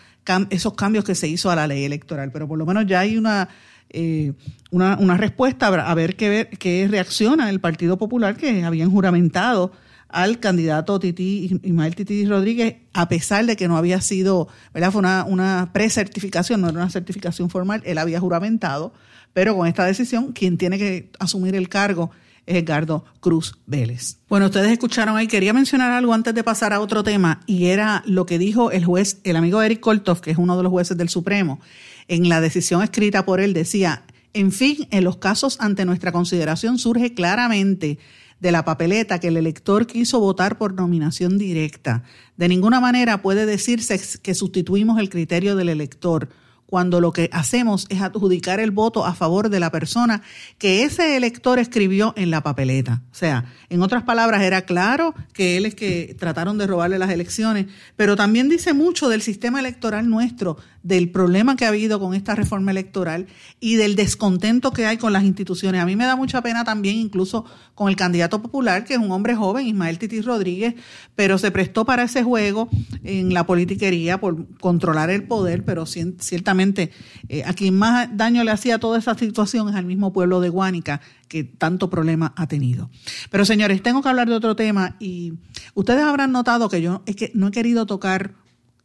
esos 0.49 0.73
cambios 0.73 1.05
que 1.05 1.15
se 1.15 1.27
hizo 1.27 1.49
a 1.49 1.55
la 1.55 1.67
ley 1.67 1.83
electoral, 1.83 2.31
pero 2.31 2.47
por 2.47 2.57
lo 2.57 2.65
menos 2.65 2.85
ya 2.85 2.99
hay 3.01 3.17
una, 3.17 3.49
eh, 3.89 4.33
una, 4.71 4.97
una, 4.97 5.17
respuesta 5.17 5.67
a 5.67 5.95
ver 5.95 6.15
qué, 6.15 6.49
qué 6.59 6.87
reacciona 6.89 7.49
el 7.49 7.59
Partido 7.59 7.97
Popular 7.97 8.35
que 8.35 8.63
habían 8.63 8.91
juramentado 8.91 9.71
al 10.09 10.39
candidato 10.39 10.99
Titi, 10.99 11.59
Ismael 11.63 11.95
Titi 11.95 12.25
Rodríguez, 12.25 12.77
a 12.93 13.09
pesar 13.09 13.45
de 13.45 13.55
que 13.55 13.67
no 13.67 13.77
había 13.77 14.01
sido, 14.01 14.47
¿verdad? 14.73 14.91
Fue 14.91 14.99
una, 14.99 15.25
una 15.25 15.71
precertificación, 15.73 16.61
no 16.61 16.69
era 16.69 16.79
una 16.79 16.89
certificación 16.89 17.49
formal, 17.49 17.81
él 17.85 17.97
había 17.97 18.19
juramentado, 18.19 18.93
pero 19.33 19.55
con 19.55 19.67
esta 19.67 19.85
decisión, 19.85 20.31
quien 20.31 20.57
tiene 20.57 20.77
que 20.77 21.09
asumir 21.19 21.55
el 21.55 21.69
cargo 21.69 22.11
Edgardo 22.47 23.05
Cruz 23.19 23.59
Vélez. 23.67 24.17
Bueno, 24.27 24.47
ustedes 24.47 24.71
escucharon 24.71 25.15
ahí, 25.15 25.27
quería 25.27 25.53
mencionar 25.53 25.91
algo 25.91 26.13
antes 26.13 26.33
de 26.33 26.43
pasar 26.43 26.73
a 26.73 26.79
otro 26.79 27.03
tema, 27.03 27.41
y 27.45 27.65
era 27.65 28.01
lo 28.07 28.25
que 28.25 28.39
dijo 28.39 28.71
el 28.71 28.85
juez, 28.85 29.19
el 29.23 29.35
amigo 29.35 29.61
Eric 29.61 29.81
Koltov, 29.81 30.21
que 30.21 30.31
es 30.31 30.37
uno 30.37 30.57
de 30.57 30.63
los 30.63 30.71
jueces 30.71 30.97
del 30.97 31.09
Supremo, 31.09 31.59
en 32.07 32.29
la 32.29 32.41
decisión 32.41 32.81
escrita 32.81 33.25
por 33.25 33.39
él, 33.39 33.53
decía, 33.53 34.03
en 34.33 34.51
fin, 34.51 34.87
en 34.91 35.03
los 35.03 35.17
casos 35.17 35.57
ante 35.59 35.85
nuestra 35.85 36.11
consideración 36.11 36.79
surge 36.79 37.13
claramente 37.13 37.99
de 38.39 38.51
la 38.51 38.65
papeleta 38.65 39.19
que 39.19 39.29
el 39.29 39.37
elector 39.37 39.87
quiso 39.87 40.19
votar 40.19 40.57
por 40.57 40.73
nominación 40.73 41.37
directa. 41.37 42.03
De 42.35 42.47
ninguna 42.47 42.79
manera 42.79 43.21
puede 43.21 43.45
decirse 43.45 43.99
que 44.21 44.35
sustituimos 44.35 44.99
el 44.99 45.09
criterio 45.09 45.55
del 45.55 45.69
elector 45.69 46.29
cuando 46.67 46.99
lo 46.99 47.13
que 47.13 47.29
hacemos 47.31 47.87
es 47.89 48.01
adjudicar 48.01 48.59
el 48.59 48.71
voto 48.71 49.05
a 49.05 49.15
favor 49.15 49.49
de 49.49 49.59
la 49.59 49.71
persona 49.71 50.21
que 50.57 50.83
ese 50.83 51.15
elector 51.15 51.59
escribió 51.59 52.13
en 52.17 52.29
la 52.29 52.43
papeleta. 52.43 53.01
O 53.09 53.15
sea, 53.15 53.45
en 53.69 53.81
otras 53.81 54.03
palabras, 54.03 54.43
era 54.43 54.63
claro 54.63 55.15
que 55.33 55.57
él 55.57 55.65
es 55.65 55.75
que 55.75 56.15
trataron 56.19 56.57
de 56.57 56.67
robarle 56.67 56.99
las 56.99 57.09
elecciones, 57.09 57.67
pero 57.95 58.17
también 58.17 58.49
dice 58.49 58.73
mucho 58.73 59.07
del 59.07 59.21
sistema 59.21 59.61
electoral 59.61 60.09
nuestro, 60.09 60.57
del 60.83 61.09
problema 61.09 61.55
que 61.55 61.65
ha 61.65 61.69
habido 61.69 61.99
con 61.99 62.13
esta 62.13 62.35
reforma 62.35 62.71
electoral 62.71 63.27
y 63.59 63.75
del 63.75 63.95
descontento 63.95 64.71
que 64.71 64.85
hay 64.85 64.97
con 64.97 65.13
las 65.13 65.23
instituciones. 65.23 65.81
A 65.81 65.85
mí 65.85 65.95
me 65.95 66.05
da 66.05 66.15
mucha 66.15 66.41
pena 66.41 66.65
también 66.65 66.97
incluso 66.97 67.45
con 67.75 67.87
el 67.87 67.95
candidato 67.95 68.41
popular, 68.41 68.83
que 68.83 68.93
es 68.93 68.99
un 68.99 69.11
hombre 69.11 69.35
joven, 69.35 69.67
Ismael 69.67 69.99
Titi 69.99 70.21
Rodríguez, 70.21 70.75
pero 71.15 71.37
se 71.37 71.51
prestó 71.51 71.85
para 71.85 72.03
ese 72.03 72.23
juego 72.23 72.69
en 73.03 73.33
la 73.33 73.45
politiquería 73.45 74.19
por 74.19 74.57
controlar 74.59 75.09
el 75.09 75.23
poder, 75.23 75.63
pero 75.63 75.85
ciertamente 75.85 76.56
eh, 76.59 77.43
a 77.45 77.53
quien 77.53 77.77
más 77.77 78.09
daño 78.15 78.43
le 78.43 78.51
hacía 78.51 78.79
toda 78.79 78.99
esa 78.99 79.15
situación 79.15 79.69
es 79.69 79.75
al 79.75 79.85
mismo 79.85 80.13
pueblo 80.13 80.41
de 80.41 80.49
Guánica, 80.49 81.01
que 81.27 81.43
tanto 81.43 81.89
problema 81.89 82.33
ha 82.35 82.47
tenido. 82.47 82.89
Pero 83.29 83.45
señores, 83.45 83.81
tengo 83.83 84.01
que 84.01 84.09
hablar 84.09 84.27
de 84.29 84.35
otro 84.35 84.55
tema 84.55 84.95
y 84.99 85.33
ustedes 85.73 86.03
habrán 86.03 86.31
notado 86.31 86.69
que 86.69 86.81
yo 86.81 87.03
es 87.05 87.15
que 87.15 87.31
no 87.33 87.47
he 87.47 87.51
querido 87.51 87.85
tocar 87.85 88.33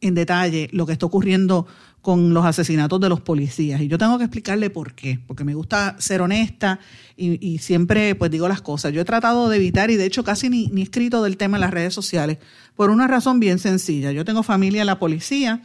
en 0.01 0.15
detalle 0.15 0.69
lo 0.71 0.85
que 0.85 0.93
está 0.93 1.05
ocurriendo 1.05 1.65
con 2.01 2.33
los 2.33 2.45
asesinatos 2.45 2.99
de 2.99 3.07
los 3.07 3.21
policías. 3.21 3.79
Y 3.79 3.87
yo 3.87 3.97
tengo 3.97 4.17
que 4.17 4.25
explicarle 4.25 4.69
por 4.69 4.93
qué, 4.93 5.19
porque 5.25 5.45
me 5.45 5.55
gusta 5.55 5.95
ser 5.99 6.21
honesta 6.21 6.79
y, 7.15 7.59
siempre 7.59 8.13
pues 8.13 8.29
digo 8.29 8.49
las 8.49 8.61
cosas. 8.61 8.91
Yo 8.91 8.99
he 8.99 9.05
tratado 9.05 9.47
de 9.47 9.55
evitar 9.55 9.89
y 9.89 9.95
de 9.95 10.05
hecho 10.05 10.25
casi 10.25 10.49
ni, 10.49 10.67
ni 10.67 10.81
he 10.81 10.83
escrito 10.83 11.23
del 11.23 11.37
tema 11.37 11.55
en 11.55 11.61
las 11.61 11.71
redes 11.71 11.93
sociales 11.93 12.39
por 12.75 12.89
una 12.89 13.07
razón 13.07 13.39
bien 13.39 13.57
sencilla. 13.57 14.11
Yo 14.11 14.25
tengo 14.25 14.43
familia 14.43 14.81
en 14.81 14.87
la 14.87 14.99
policía, 14.99 15.61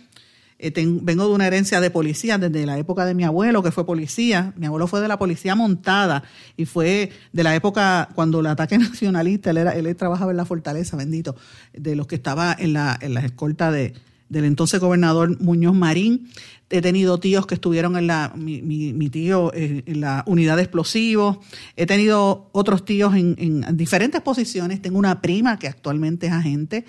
eh, 0.61 0.73
vengo 0.75 1.29
de 1.29 1.35
una 1.35 1.47
herencia 1.47 1.81
de 1.81 1.91
policía 1.91 2.37
desde 2.37 2.67
la 2.67 2.79
época 2.79 3.05
de 3.05 3.15
mi 3.15 3.23
abuelo, 3.23 3.63
que 3.63 3.71
fue 3.71 3.87
policía. 3.87 4.53
Mi 4.57 4.67
abuelo 4.67 4.89
fue 4.89 5.01
de 5.01 5.07
la 5.07 5.19
policía 5.19 5.55
montada 5.55 6.25
y 6.57 6.65
fue 6.65 7.13
de 7.33 7.43
la 7.45 7.55
época 7.55 8.09
cuando 8.15 8.41
el 8.41 8.47
ataque 8.47 8.77
nacionalista, 8.79 9.51
él, 9.51 9.59
era, 9.59 9.73
él 9.73 9.95
trabajaba 9.97 10.33
en 10.33 10.37
la 10.37 10.45
fortaleza, 10.45 10.97
bendito, 10.97 11.37
de 11.73 11.95
los 11.95 12.07
que 12.07 12.17
estaba 12.17 12.57
en 12.59 12.73
la, 12.73 12.99
en 13.01 13.15
la 13.15 13.21
escolta 13.21 13.71
de, 13.71 13.95
del 14.29 14.45
entonces 14.45 14.81
gobernador 14.81 15.41
Muñoz 15.41 15.75
Marín. 15.75 16.29
He 16.71 16.83
tenido 16.83 17.19
tíos 17.19 17.47
que 17.47 17.55
estuvieron 17.55 17.97
en 17.97 18.09
la, 18.09 18.33
mi, 18.35 18.61
mi, 18.61 19.11
tío 19.11 19.53
eh, 19.55 19.85
en 19.87 20.01
la 20.01 20.25
unidad 20.27 20.57
de 20.57 20.63
explosivos. 20.63 21.39
He 21.77 21.87
tenido 21.87 22.51
otros 22.53 22.85
tíos 22.85 23.15
en, 23.15 23.37
en, 23.39 23.77
diferentes 23.77 24.21
posiciones. 24.21 24.83
Tengo 24.83 24.99
una 24.99 25.23
prima 25.23 25.59
que 25.59 25.69
actualmente 25.69 26.27
es 26.27 26.33
agente 26.33 26.85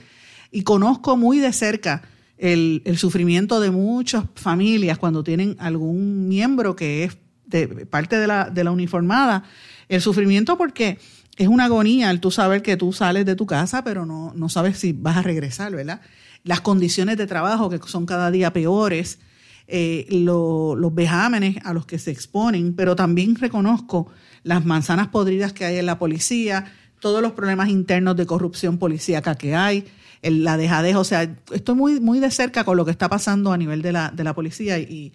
y 0.51 0.63
conozco 0.63 1.15
muy 1.15 1.39
de 1.39 1.53
cerca 1.53 2.01
el, 2.39 2.97
sufrimiento 2.97 3.59
de 3.59 3.69
muchas 3.69 4.23
familias 4.35 4.97
cuando 4.97 5.23
tienen 5.23 5.55
algún 5.59 6.27
miembro 6.27 6.75
que 6.75 7.03
es 7.03 7.17
de 7.45 7.67
parte 7.85 8.17
de 8.17 8.27
la, 8.27 8.49
de 8.49 8.63
la 8.63 8.71
uniformada. 8.71 9.43
El 9.87 10.01
sufrimiento 10.01 10.57
porque 10.57 10.97
es 11.37 11.47
una 11.47 11.65
agonía 11.65 12.09
el 12.09 12.19
tú 12.19 12.31
saber 12.31 12.61
que 12.61 12.77
tú 12.77 12.93
sales 12.93 13.25
de 13.25 13.35
tu 13.35 13.45
casa, 13.45 13.83
pero 13.83 14.05
no, 14.05 14.33
no 14.35 14.49
sabes 14.49 14.77
si 14.77 14.93
vas 14.93 15.17
a 15.17 15.21
regresar, 15.21 15.75
¿verdad? 15.75 16.01
las 16.43 16.61
condiciones 16.61 17.17
de 17.17 17.27
trabajo 17.27 17.69
que 17.69 17.79
son 17.85 18.05
cada 18.05 18.31
día 18.31 18.53
peores, 18.53 19.19
eh, 19.67 20.07
los 20.09 20.95
vejámenes 20.95 21.57
a 21.63 21.73
los 21.73 21.85
que 21.85 21.99
se 21.99 22.11
exponen, 22.11 22.73
pero 22.73 22.95
también 22.95 23.35
reconozco 23.35 24.07
las 24.43 24.65
manzanas 24.65 25.09
podridas 25.09 25.53
que 25.53 25.65
hay 25.65 25.77
en 25.77 25.85
la 25.85 25.99
policía, 25.99 26.73
todos 26.99 27.21
los 27.21 27.33
problemas 27.33 27.69
internos 27.69 28.15
de 28.15 28.25
corrupción 28.25 28.77
policíaca 28.77 29.35
que 29.35 29.55
hay, 29.55 29.85
la 30.21 30.57
dejadez, 30.57 30.95
o 30.95 31.03
sea, 31.03 31.35
estoy 31.51 31.75
muy, 31.75 31.99
muy 31.99 32.19
de 32.19 32.31
cerca 32.31 32.63
con 32.63 32.77
lo 32.77 32.85
que 32.85 32.91
está 32.91 33.09
pasando 33.09 33.51
a 33.51 33.57
nivel 33.57 33.81
de 33.81 33.91
la, 33.91 34.11
de 34.11 34.23
la 34.23 34.33
policía 34.33 34.77
y, 34.79 35.13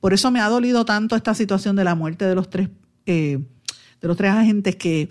por 0.00 0.12
eso 0.12 0.30
me 0.30 0.40
ha 0.40 0.48
dolido 0.50 0.84
tanto 0.84 1.16
esta 1.16 1.32
situación 1.32 1.76
de 1.76 1.84
la 1.84 1.94
muerte 1.94 2.26
de 2.26 2.34
los 2.34 2.50
tres, 2.50 2.68
eh, 3.06 3.38
de 4.02 4.08
los 4.08 4.18
tres 4.18 4.32
agentes 4.32 4.76
que 4.76 5.08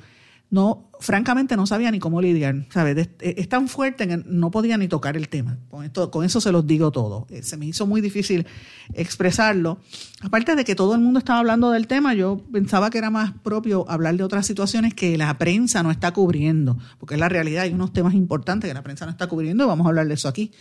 no, 0.53 0.91
francamente 0.99 1.57
no 1.57 1.65
sabía 1.65 1.89
ni 1.89 1.97
cómo 1.97 2.21
lidiar, 2.21 2.67
¿sabes? 2.69 3.09
E, 3.19 3.33
es 3.39 3.49
tan 3.49 3.67
fuerte 3.67 4.07
que 4.07 4.17
no 4.17 4.51
podía 4.51 4.77
ni 4.77 4.87
tocar 4.87 5.17
el 5.17 5.27
tema. 5.27 5.57
Con, 5.67 5.83
esto, 5.83 6.11
con 6.11 6.23
eso 6.23 6.39
se 6.41 6.51
los 6.51 6.67
digo 6.67 6.91
todo. 6.91 7.25
Eh, 7.31 7.41
se 7.41 7.57
me 7.57 7.65
hizo 7.65 7.87
muy 7.87 8.01
difícil 8.01 8.45
expresarlo. 8.93 9.79
Aparte 10.21 10.55
de 10.55 10.63
que 10.63 10.75
todo 10.75 10.93
el 10.93 11.01
mundo 11.01 11.17
estaba 11.17 11.39
hablando 11.39 11.71
del 11.71 11.87
tema, 11.87 12.13
yo 12.13 12.39
pensaba 12.51 12.91
que 12.91 12.99
era 12.99 13.09
más 13.09 13.31
propio 13.41 13.89
hablar 13.89 14.15
de 14.15 14.23
otras 14.23 14.45
situaciones 14.45 14.93
que 14.93 15.17
la 15.17 15.35
prensa 15.39 15.81
no 15.81 15.89
está 15.89 16.11
cubriendo, 16.11 16.77
porque 16.99 17.15
es 17.15 17.19
la 17.19 17.29
realidad, 17.29 17.63
hay 17.63 17.73
unos 17.73 17.91
temas 17.91 18.13
importantes 18.13 18.69
que 18.69 18.75
la 18.75 18.83
prensa 18.83 19.05
no 19.05 19.11
está 19.11 19.25
cubriendo 19.25 19.63
y 19.63 19.67
vamos 19.67 19.87
a 19.87 19.89
hablar 19.89 20.07
de 20.07 20.13
eso 20.13 20.27
aquí. 20.27 20.51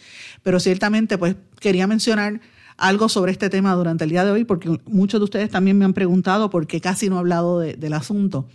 Pero 0.43 0.59
ciertamente, 0.59 1.19
pues 1.19 1.37
quería 1.61 1.87
mencionar 1.87 2.41
algo 2.79 3.11
sobre 3.11 3.33
este 3.33 3.51
tema 3.51 3.75
durante 3.75 4.05
el 4.05 4.11
día 4.11 4.25
de 4.25 4.31
hoy, 4.31 4.45
porque 4.45 4.81
muchos 4.87 5.21
de 5.21 5.25
ustedes 5.25 5.51
también 5.51 5.77
me 5.77 5.85
han 5.85 5.93
preguntado 5.93 6.49
por 6.49 6.67
qué 6.67 6.81
casi 6.81 7.11
no 7.11 7.17
he 7.17 7.19
hablado 7.19 7.59
del 7.59 7.93
asunto. 7.93 8.49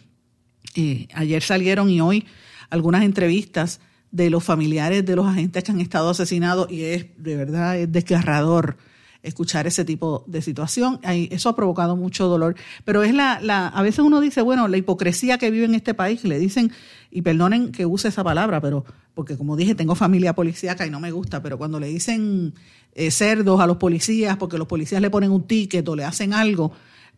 Eh, 0.75 1.07
ayer 1.13 1.41
salieron 1.41 1.89
y 1.89 2.01
hoy 2.01 2.25
algunas 2.69 3.03
entrevistas 3.03 3.79
de 4.11 4.29
los 4.29 4.43
familiares 4.43 5.05
de 5.05 5.15
los 5.15 5.25
agentes 5.25 5.63
que 5.63 5.71
han 5.71 5.81
estado 5.81 6.09
asesinados 6.09 6.71
y 6.71 6.83
es 6.83 7.07
de 7.17 7.35
verdad 7.35 7.77
es 7.77 7.91
desgarrador 7.91 8.77
escuchar 9.23 9.67
ese 9.67 9.83
tipo 9.85 10.23
de 10.27 10.41
situación. 10.41 10.99
Eso 11.03 11.49
ha 11.49 11.55
provocado 11.55 11.95
mucho 11.95 12.27
dolor. 12.27 12.55
Pero 12.85 13.03
es 13.03 13.13
la, 13.13 13.39
la, 13.41 13.67
a 13.67 13.81
veces 13.81 13.99
uno 13.99 14.21
dice, 14.21 14.41
bueno, 14.41 14.67
la 14.67 14.77
hipocresía 14.77 15.37
que 15.37 15.51
vive 15.51 15.65
en 15.65 15.75
este 15.75 15.93
país, 15.93 16.23
le 16.23 16.39
dicen, 16.39 16.71
y 17.11 17.21
perdonen 17.21 17.71
que 17.71 17.85
use 17.85 18.07
esa 18.07 18.23
palabra, 18.23 18.61
pero 18.61 18.85
porque 19.13 19.35
como 19.35 19.55
dije, 19.55 19.75
tengo 19.75 19.95
familia 19.95 20.33
policíaca 20.33 20.85
y 20.85 20.91
no 20.91 20.99
me 20.99 21.11
gusta, 21.11 21.41
pero 21.41 21.57
cuando 21.57 21.79
le 21.79 21.87
dicen 21.87 22.53
eh, 22.93 23.11
cerdos 23.11 23.59
a 23.59 23.67
los 23.67 23.77
policías, 23.77 24.37
porque 24.37 24.57
los 24.57 24.67
policías 24.67 25.01
le 25.01 25.09
ponen 25.09 25.31
un 25.31 25.47
ticket 25.47 25.87
o 25.89 25.95
le 25.95 26.05
hacen 26.05 26.33
algo, 26.33 26.71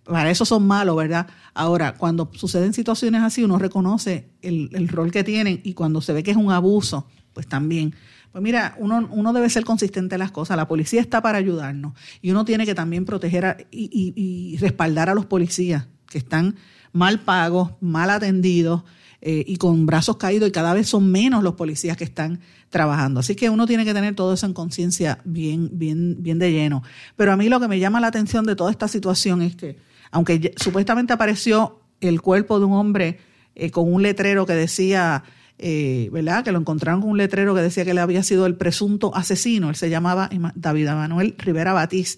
para 0.10 0.32
eso 0.32 0.46
son 0.46 0.66
malos, 0.66 0.96
¿verdad? 0.96 1.28
Ahora, 1.54 1.94
cuando 1.96 2.30
suceden 2.34 2.74
situaciones 2.74 3.22
así, 3.22 3.44
uno 3.44 3.58
reconoce 3.58 4.30
el, 4.42 4.88
rol 4.88 5.12
que 5.12 5.24
tienen 5.24 5.62
y 5.64 5.74
cuando 5.74 6.02
se 6.02 6.14
ve 6.14 6.24
que 6.24 6.32
es 6.32 6.38
un 6.38 6.52
abuso, 6.52 7.08
pues 7.34 7.48
también. 7.48 7.96
Pues 8.32 8.44
mira, 8.44 8.76
uno, 8.78 9.08
uno 9.12 9.34
debe 9.34 9.50
ser 9.50 9.64
consistente 9.66 10.16
en 10.16 10.20
las 10.20 10.32
cosas. 10.32 10.58
La 10.58 10.68
policía 10.68 11.02
está 11.02 11.22
para 11.22 11.38
ayudarnos 11.38 11.94
y 12.22 12.32
uno 12.32 12.46
tiene 12.46 12.66
que 12.66 12.76
también 12.76 13.06
proteger 13.06 13.68
y, 13.72 14.14
y, 14.16 14.58
respaldar 14.58 15.10
a 15.10 15.16
los 15.16 15.26
policías 15.26 15.88
que 16.08 16.18
están 16.18 16.56
mal 16.92 17.20
pagos, 17.20 17.72
mal 17.82 18.10
atendidos 18.10 18.84
eh, 19.22 19.44
y 19.46 19.58
con 19.58 19.86
brazos 19.86 20.18
caídos 20.18 20.48
y 20.48 20.52
cada 20.52 20.74
vez 20.74 20.88
son 20.88 21.12
menos 21.12 21.44
los 21.44 21.56
policías 21.56 21.98
que 21.98 22.04
están 22.04 22.40
trabajando. 22.70 23.20
Así 23.20 23.36
que 23.36 23.50
uno 23.50 23.68
tiene 23.68 23.84
que 23.84 23.94
tener 23.94 24.16
todo 24.16 24.34
eso 24.34 24.46
en 24.46 24.54
conciencia 24.54 25.20
bien, 25.26 25.72
bien, 25.74 26.18
bien 26.20 26.40
de 26.40 26.52
lleno. 26.52 26.84
Pero 27.16 27.34
a 27.34 27.38
mí 27.38 27.50
lo 27.50 27.60
que 27.60 27.68
me 27.68 27.80
llama 27.80 28.00
la 28.00 28.08
atención 28.08 28.46
de 28.46 28.56
toda 28.56 28.72
esta 28.72 28.88
situación 28.88 29.42
es 29.42 29.56
que, 29.56 29.78
aunque 30.12 30.54
supuestamente 30.58 31.14
apareció 31.14 31.82
el 32.02 32.22
cuerpo 32.22 32.60
de 32.60 32.66
un 32.66 32.74
hombre 32.74 33.20
eh, 33.56 33.72
con 33.72 33.92
un 33.92 34.02
letrero 34.02 34.46
que 34.46 34.54
decía, 34.54 35.24
eh, 35.58 36.10
¿verdad? 36.12 36.44
Que 36.44 36.52
lo 36.52 36.60
encontraron 36.60 37.02
con 37.02 37.12
un 37.12 37.18
letrero 37.18 37.54
que 37.54 37.62
decía 37.62 37.84
que 37.84 37.92
él 37.92 37.98
había 37.98 38.24
sido 38.24 38.46
el 38.46 38.56
presunto 38.56 39.16
asesino. 39.16 39.70
Él 39.70 39.76
se 39.76 39.90
llamaba 39.90 40.30
David 40.56 40.88
Manuel 40.88 41.36
Rivera 41.38 41.74
Batiz, 41.74 42.18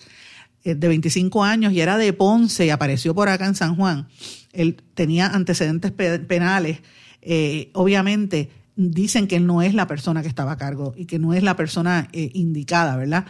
eh, 0.64 0.76
de 0.76 0.88
25 0.88 1.44
años, 1.44 1.74
y 1.74 1.82
era 1.82 1.98
de 1.98 2.14
Ponce 2.14 2.66
y 2.66 2.70
apareció 2.70 3.16
por 3.16 3.30
acá 3.30 3.48
en 3.48 3.56
San 3.56 3.76
Juan. 3.76 4.08
Él 4.54 4.78
tenía 4.94 5.28
antecedentes 5.28 5.92
penales. 5.92 6.82
obviamente, 7.74 8.50
dicen 8.76 9.28
que 9.28 9.38
él 9.38 9.46
no 9.46 9.62
es 9.62 9.74
la 9.74 9.88
persona 9.88 10.22
que 10.22 10.28
estaba 10.28 10.54
a 10.54 10.58
cargo 10.58 10.94
y 10.96 11.06
que 11.06 11.20
no 11.20 11.34
es 11.34 11.44
la 11.44 11.56
persona 11.56 12.10
indicada, 12.12 12.98
¿verdad? 12.98 13.26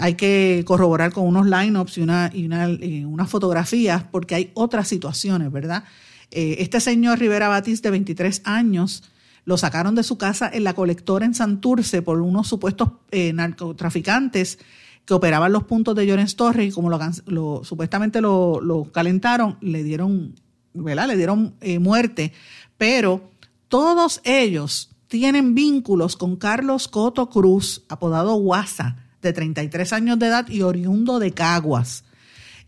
Hay 0.00 0.14
que 0.14 0.62
corroborar 0.66 1.12
con 1.12 1.26
unos 1.26 1.46
line-ups 1.46 1.98
y, 1.98 2.00
una, 2.00 2.30
y, 2.32 2.46
una, 2.46 2.68
unas 3.06 3.28
fotografías 3.28 4.04
porque 4.04 4.34
hay 4.34 4.50
otras 4.54 4.88
situaciones, 4.88 5.52
¿verdad? 5.52 5.84
Eh, 6.34 6.56
este 6.58 6.80
señor 6.80 7.20
Rivera 7.20 7.48
Batis, 7.48 7.80
de 7.80 7.90
23 7.90 8.42
años, 8.44 9.04
lo 9.44 9.56
sacaron 9.56 9.94
de 9.94 10.02
su 10.02 10.18
casa 10.18 10.50
en 10.52 10.64
la 10.64 10.74
colectora 10.74 11.24
en 11.24 11.34
Santurce 11.34 12.02
por 12.02 12.20
unos 12.20 12.48
supuestos 12.48 12.90
eh, 13.12 13.32
narcotraficantes 13.32 14.58
que 15.04 15.14
operaban 15.14 15.52
los 15.52 15.62
puntos 15.62 15.94
de 15.94 16.06
Llorens 16.06 16.34
Torres 16.34 16.68
y 16.68 16.72
como 16.72 16.90
lo, 17.26 17.62
supuestamente 17.62 18.20
lo, 18.20 18.88
calentaron, 18.92 19.58
le 19.60 19.84
dieron, 19.84 20.34
¿verdad? 20.72 21.06
Le 21.06 21.16
dieron 21.16 21.54
eh, 21.60 21.78
muerte. 21.78 22.32
Pero 22.78 23.30
todos 23.68 24.20
ellos 24.24 24.90
tienen 25.06 25.54
vínculos 25.54 26.16
con 26.16 26.34
Carlos 26.34 26.88
Coto 26.88 27.28
Cruz, 27.28 27.84
apodado 27.88 28.34
Guasa, 28.34 29.03
de 29.24 29.32
33 29.32 29.92
años 29.92 30.18
de 30.20 30.26
edad 30.26 30.48
y 30.48 30.62
oriundo 30.62 31.18
de 31.18 31.32
Caguas. 31.32 32.04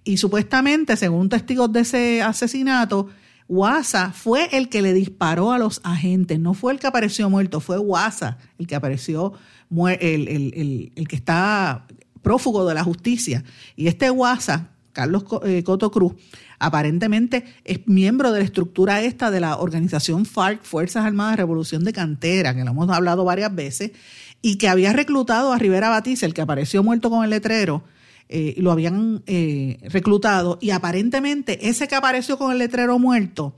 Y 0.03 0.17
supuestamente, 0.17 0.97
según 0.97 1.29
testigos 1.29 1.73
de 1.73 1.81
ese 1.81 2.23
asesinato, 2.23 3.09
Guasa 3.49 4.13
fue 4.13 4.49
el 4.57 4.69
que 4.69 4.83
le 4.83 4.93
disparó 4.93 5.53
a 5.53 5.59
los 5.59 5.81
agentes, 5.85 6.41
no 6.41 6.55
fue 6.55 6.73
el 6.73 6.81
que 6.81 6.89
apareció 6.89 7.31
muerto, 7.31 7.61
fue 7.61 7.79
Guasa 7.79 8.39
el 8.59 8.67
que 8.67 8.75
apareció, 8.75 9.35
el, 9.71 10.91
el, 10.97 11.09
que 11.09 11.17
está 11.17 11.87
prófugo 12.23 12.67
de 12.67 12.75
la 12.75 12.83
justicia. 12.83 13.45
Y 13.77 13.87
este 13.87 14.11
Guasa, 14.11 14.71
Carlos 14.93 15.25
eh, 15.45 15.63
Coto 15.63 15.93
Cruz, 15.93 16.15
aparentemente 16.59 17.45
es 17.65 17.87
miembro 17.87 18.33
de 18.33 18.41
la 18.41 18.45
estructura 18.45 19.03
esta 19.03 19.31
de 19.31 19.41
la 19.41 19.59
organización 19.59 20.25
FARC, 20.25 20.65
Fuerzas 20.65 21.05
Armadas 21.05 21.37
Revolución 21.37 21.85
de 21.85 21.93
Cantera, 21.93 22.55
que 22.55 22.65
lo 22.65 22.71
hemos 22.73 22.91
hablado 22.91 23.25
varias 23.25 23.55
veces, 23.55 23.93
y 24.43 24.59
que 24.59 24.69
había 24.69 24.93
reclutado 24.93 25.53
a 25.53 25.59
Rivera 25.59 25.89
Batiz, 25.89 26.23
el 26.23 26.35
que 26.35 26.43
apareció 26.43 26.83
muerto 26.83 27.11
con 27.11 27.25
el 27.25 27.31
letrero, 27.31 27.85
eh, 28.29 28.55
lo 28.59 28.73
habían 28.73 29.23
eh, 29.27 29.79
reclutado 29.85 30.59
y 30.61 30.71
aparentemente 30.71 31.69
ese 31.69 31.87
que 31.87 31.95
apareció 31.95 32.37
con 32.39 32.51
el 32.51 32.59
letrero 32.59 32.99
muerto 32.99 33.55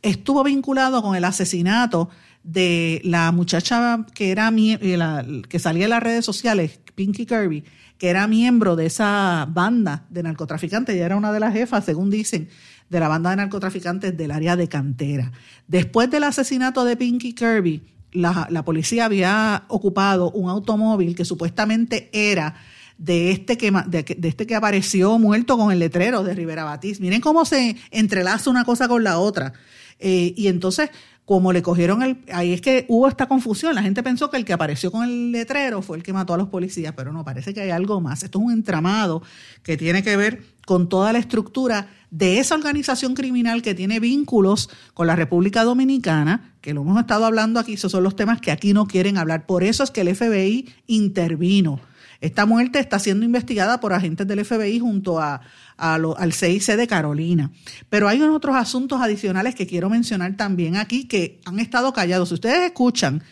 estuvo 0.00 0.42
vinculado 0.42 1.02
con 1.02 1.16
el 1.16 1.24
asesinato 1.24 2.08
de 2.42 3.02
la 3.04 3.30
muchacha 3.30 4.06
que 4.14 4.30
era 4.30 4.50
eh, 4.56 5.42
que 5.48 5.58
salía 5.58 5.84
en 5.84 5.90
las 5.90 6.02
redes 6.02 6.24
sociales, 6.24 6.80
Pinky 6.94 7.26
Kirby, 7.26 7.64
que 7.98 8.08
era 8.08 8.26
miembro 8.26 8.76
de 8.76 8.86
esa 8.86 9.46
banda 9.50 10.06
de 10.08 10.22
narcotraficantes, 10.22 10.94
ella 10.94 11.06
era 11.06 11.16
una 11.16 11.32
de 11.32 11.40
las 11.40 11.52
jefas, 11.52 11.84
según 11.84 12.08
dicen, 12.08 12.48
de 12.88 13.00
la 13.00 13.08
banda 13.08 13.30
de 13.30 13.36
narcotraficantes 13.36 14.16
del 14.16 14.30
área 14.30 14.56
de 14.56 14.68
cantera. 14.68 15.32
Después 15.68 16.10
del 16.10 16.24
asesinato 16.24 16.86
de 16.86 16.96
Pinky 16.96 17.34
Kirby, 17.34 17.82
la, 18.12 18.46
la 18.50 18.64
policía 18.64 19.04
había 19.04 19.64
ocupado 19.68 20.30
un 20.30 20.50
automóvil 20.50 21.14
que 21.14 21.24
supuestamente 21.24 22.10
era 22.12 22.54
de 23.00 23.30
este 23.30 23.56
que, 23.56 23.72
de, 23.86 24.28
este 24.28 24.46
que 24.46 24.54
apareció 24.54 25.18
muerto 25.18 25.56
con 25.56 25.72
el 25.72 25.78
letrero 25.78 26.22
de 26.22 26.34
Rivera 26.34 26.64
Batiz. 26.64 27.00
Miren 27.00 27.22
cómo 27.22 27.46
se 27.46 27.76
entrelaza 27.90 28.50
una 28.50 28.64
cosa 28.64 28.88
con 28.88 29.02
la 29.02 29.18
otra. 29.18 29.54
Eh, 29.98 30.34
y 30.36 30.48
entonces, 30.48 30.90
como 31.24 31.50
le 31.52 31.62
cogieron 31.62 32.02
el... 32.02 32.18
Ahí 32.30 32.52
es 32.52 32.60
que 32.60 32.84
hubo 32.88 33.08
esta 33.08 33.26
confusión. 33.26 33.74
La 33.74 33.82
gente 33.82 34.02
pensó 34.02 34.30
que 34.30 34.36
el 34.36 34.44
que 34.44 34.52
apareció 34.52 34.92
con 34.92 35.04
el 35.04 35.32
letrero 35.32 35.80
fue 35.80 35.96
el 35.96 36.02
que 36.02 36.12
mató 36.12 36.34
a 36.34 36.36
los 36.36 36.48
policías, 36.48 36.92
pero 36.94 37.10
no, 37.10 37.24
parece 37.24 37.54
que 37.54 37.62
hay 37.62 37.70
algo 37.70 38.02
más. 38.02 38.22
Esto 38.22 38.38
es 38.38 38.44
un 38.44 38.52
entramado 38.52 39.22
que 39.62 39.78
tiene 39.78 40.02
que 40.02 40.16
ver 40.18 40.42
con 40.70 40.88
toda 40.88 41.12
la 41.12 41.18
estructura 41.18 41.88
de 42.12 42.38
esa 42.38 42.54
organización 42.54 43.14
criminal 43.14 43.60
que 43.60 43.74
tiene 43.74 43.98
vínculos 43.98 44.70
con 44.94 45.08
la 45.08 45.16
República 45.16 45.64
Dominicana, 45.64 46.54
que 46.60 46.72
lo 46.74 46.82
hemos 46.82 47.00
estado 47.00 47.24
hablando 47.26 47.58
aquí, 47.58 47.72
esos 47.72 47.90
son 47.90 48.04
los 48.04 48.14
temas 48.14 48.40
que 48.40 48.52
aquí 48.52 48.72
no 48.72 48.86
quieren 48.86 49.18
hablar. 49.18 49.46
Por 49.46 49.64
eso 49.64 49.82
es 49.82 49.90
que 49.90 50.02
el 50.02 50.14
FBI 50.14 50.72
intervino 50.86 51.80
esta 52.20 52.46
muerte 52.46 52.78
está 52.78 53.00
siendo 53.00 53.26
investigada 53.26 53.80
por 53.80 53.92
agentes 53.92 54.28
del 54.28 54.44
FBI 54.44 54.78
junto 54.78 55.18
a, 55.18 55.40
al 55.76 56.32
CIC 56.32 56.76
de 56.76 56.86
Carolina. 56.86 57.50
Pero 57.88 58.06
hay 58.06 58.22
otros 58.22 58.54
asuntos 58.54 59.00
adicionales 59.00 59.56
que 59.56 59.66
quiero 59.66 59.90
mencionar 59.90 60.36
también 60.36 60.76
aquí 60.76 61.08
que 61.08 61.40
han 61.46 61.58
estado 61.58 61.92
callados. 61.92 62.28
Si 62.28 62.34
ustedes 62.34 62.60
escuchan, 62.60 63.24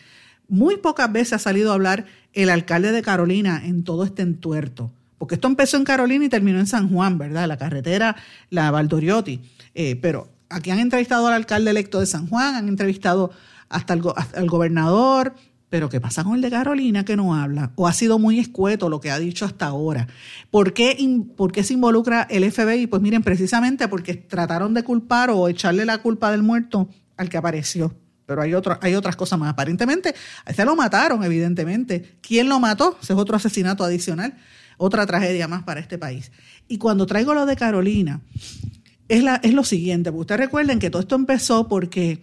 muy 0.48 0.79
pocas 0.79 1.12
veces 1.12 1.35
ha 1.35 1.38
salido 1.38 1.70
a 1.70 1.74
hablar 1.74 2.07
el 2.33 2.51
alcalde 2.51 2.90
de 2.90 3.03
Carolina 3.03 3.62
en 3.64 3.85
todo 3.85 4.03
este 4.03 4.22
entuerto. 4.22 4.90
Porque 5.18 5.35
esto 5.35 5.48
empezó 5.48 5.76
en 5.76 5.85
Carolina 5.85 6.24
y 6.24 6.28
terminó 6.28 6.59
en 6.59 6.66
San 6.66 6.88
Juan, 6.88 7.18
¿verdad? 7.18 7.46
La 7.46 7.57
carretera, 7.57 8.16
la 8.50 8.70
Valdoriotti. 8.70 9.40
Eh, 9.74 9.96
pero 9.96 10.28
aquí 10.48 10.70
han 10.70 10.78
entrevistado 10.78 11.26
al 11.26 11.35
alcalde 11.35 11.70
electo 11.70 12.00
de 12.00 12.07
San 12.07 12.28
Juan, 12.28 12.54
han 12.54 12.68
entrevistado 12.68 13.31
hasta 13.68 13.94
el, 13.94 14.02
hasta 14.16 14.40
el 14.40 14.48
gobernador, 14.48 15.35
pero 15.68 15.90
¿qué 15.90 16.00
pasa 16.00 16.24
con 16.24 16.37
el 16.37 16.40
de 16.40 16.50
Carolina 16.50 17.04
que 17.04 17.16
no 17.16 17.35
habla? 17.35 17.72
¿O 17.74 17.87
ha 17.87 17.92
sido 17.92 18.18
muy 18.18 18.38
escueto 18.38 18.88
lo 18.88 19.00
que 19.00 19.11
ha 19.11 19.18
dicho 19.18 19.44
hasta 19.44 19.66
ahora? 19.66 20.07
¿Por 20.50 20.72
qué, 20.72 20.96
¿Por 21.37 21.52
qué 21.52 21.62
se 21.62 21.74
involucra 21.74 22.26
el 22.31 22.50
FBI? 22.50 22.87
Pues 22.87 23.02
miren, 23.02 23.22
precisamente 23.22 23.87
porque 23.87 24.14
trataron 24.14 24.72
de 24.72 24.83
culpar 24.83 25.31
o 25.31 25.48
echarle 25.48 25.85
la 25.85 25.98
culpa 25.98 26.31
del 26.31 26.42
muerto 26.42 26.88
al 27.18 27.28
que 27.28 27.37
apareció. 27.37 27.94
Pero 28.24 28.42
hay, 28.42 28.54
otro, 28.54 28.78
hay 28.81 28.94
otras 28.94 29.16
cosas 29.16 29.38
más. 29.38 29.50
Aparentemente, 29.50 30.14
a 30.44 30.50
ese 30.50 30.64
lo 30.64 30.76
mataron, 30.76 31.22
evidentemente. 31.24 32.16
¿Quién 32.20 32.48
lo 32.48 32.61
mató? 32.61 32.98
Ese 33.02 33.12
es 33.12 33.18
otro 33.18 33.37
asesinato 33.37 33.85
adicional, 33.85 34.35
otra 34.79 35.05
tragedia 35.07 35.47
más 35.47 35.62
para 35.64 35.81
este 35.81 35.99
país. 35.99 36.33
Y 36.67 36.79
cuando 36.79 37.05
traigo 37.07 37.35
lo 37.35 37.45
de 37.45 37.57
Carolina, 37.57 38.21
es, 39.09 39.23
la, 39.23 39.37
es 39.37 39.53
lo 39.53 39.64
siguiente. 39.64 40.11
Ustedes 40.11 40.41
recuerden 40.41 40.79
que 40.79 40.88
todo 40.88 41.03
esto 41.03 41.17
empezó 41.17 41.69
porque 41.69 42.21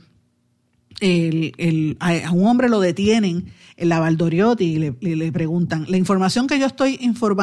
el, 1.00 1.98
a 2.00 2.32
un 2.32 2.48
hombre 2.48 2.70
lo 2.70 2.80
detienen 2.80 3.46
en 3.78 3.90
la 3.90 4.00
Valdoriotti 4.00 4.64
y 5.02 5.16
le, 5.16 5.32
preguntan, 5.32 5.86
la 5.90 5.98
información 5.98 6.48
que 6.48 6.58
yo 6.58 6.66
estoy, 6.66 7.00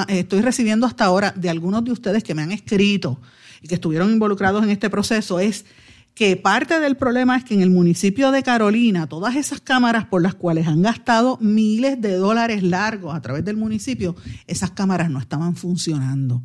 estoy 0.08 0.40
recibiendo 0.40 0.86
hasta 0.86 1.04
ahora 1.04 1.32
de 1.36 1.50
algunos 1.50 1.84
de 1.84 1.92
ustedes 1.92 2.24
que 2.24 2.34
me 2.34 2.42
han 2.42 2.52
escrito 2.52 3.20
y 3.60 3.68
que 3.68 3.74
estuvieron 3.74 4.10
involucrados 4.10 4.64
en 4.64 4.70
este 4.70 4.88
proceso 4.88 5.38
es 5.38 5.66
que 6.14 6.36
parte 6.36 6.78
del 6.80 6.96
problema 6.96 7.36
es 7.36 7.44
que 7.44 7.54
en 7.54 7.62
el 7.62 7.70
municipio 7.70 8.30
de 8.30 8.42
Carolina, 8.42 9.08
todas 9.08 9.36
esas 9.36 9.60
cámaras 9.60 10.06
por 10.06 10.22
las 10.22 10.34
cuales 10.34 10.66
han 10.66 10.82
gastado 10.82 11.38
miles 11.40 12.00
de 12.00 12.14
dólares 12.16 12.62
largos 12.62 13.14
a 13.14 13.22
través 13.22 13.44
del 13.44 13.56
municipio, 13.56 14.14
esas 14.46 14.72
cámaras 14.72 15.10
no 15.10 15.18
estaban 15.18 15.56
funcionando. 15.56 16.42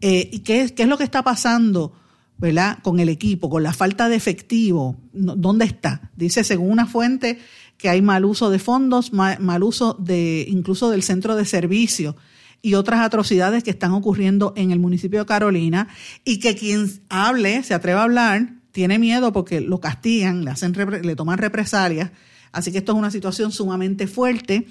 Eh, 0.00 0.28
¿Y 0.32 0.40
qué, 0.40 0.72
qué 0.74 0.84
es 0.84 0.88
lo 0.88 0.96
que 0.96 1.04
está 1.04 1.22
pasando? 1.22 1.92
¿verdad? 2.38 2.78
Con 2.82 3.00
el 3.00 3.08
equipo, 3.08 3.50
con 3.50 3.64
la 3.64 3.72
falta 3.72 4.08
de 4.08 4.14
efectivo, 4.14 4.96
¿dónde 5.12 5.64
está? 5.64 6.12
Dice, 6.14 6.44
según 6.44 6.70
una 6.70 6.86
fuente, 6.86 7.40
que 7.76 7.88
hay 7.88 8.00
mal 8.00 8.24
uso 8.24 8.48
de 8.50 8.58
fondos, 8.58 9.12
mal, 9.12 9.62
uso 9.62 9.94
de 9.94 10.46
incluso 10.48 10.90
del 10.90 11.02
centro 11.02 11.36
de 11.36 11.44
servicio 11.44 12.16
y 12.62 12.74
otras 12.74 13.00
atrocidades 13.00 13.62
que 13.62 13.70
están 13.70 13.92
ocurriendo 13.92 14.52
en 14.56 14.70
el 14.70 14.78
municipio 14.80 15.20
de 15.20 15.26
Carolina 15.26 15.88
y 16.24 16.38
que 16.38 16.56
quien 16.56 16.90
hable, 17.08 17.62
se 17.62 17.74
atreva 17.74 18.00
a 18.00 18.04
hablar, 18.04 18.57
tiene 18.78 19.00
miedo 19.00 19.32
porque 19.32 19.60
lo 19.60 19.80
castigan, 19.80 20.44
le, 20.44 20.52
hacen, 20.52 20.72
le 21.02 21.16
toman 21.16 21.38
represalias. 21.38 22.12
Así 22.52 22.70
que 22.70 22.78
esto 22.78 22.92
es 22.92 22.98
una 22.98 23.10
situación 23.10 23.50
sumamente 23.50 24.06
fuerte. 24.06 24.68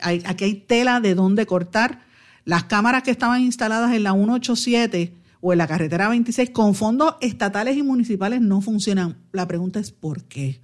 Aquí 0.00 0.44
hay 0.44 0.54
tela 0.54 0.98
de 1.00 1.14
dónde 1.14 1.44
cortar. 1.44 2.00
Las 2.46 2.64
cámaras 2.64 3.02
que 3.02 3.10
estaban 3.10 3.42
instaladas 3.42 3.92
en 3.92 4.04
la 4.04 4.14
187 4.14 5.12
o 5.42 5.52
en 5.52 5.58
la 5.58 5.66
carretera 5.66 6.08
26 6.08 6.48
con 6.52 6.74
fondos 6.74 7.16
estatales 7.20 7.76
y 7.76 7.82
municipales 7.82 8.40
no 8.40 8.62
funcionan. 8.62 9.18
La 9.30 9.46
pregunta 9.46 9.78
es 9.78 9.90
¿por 9.90 10.24
qué? 10.24 10.62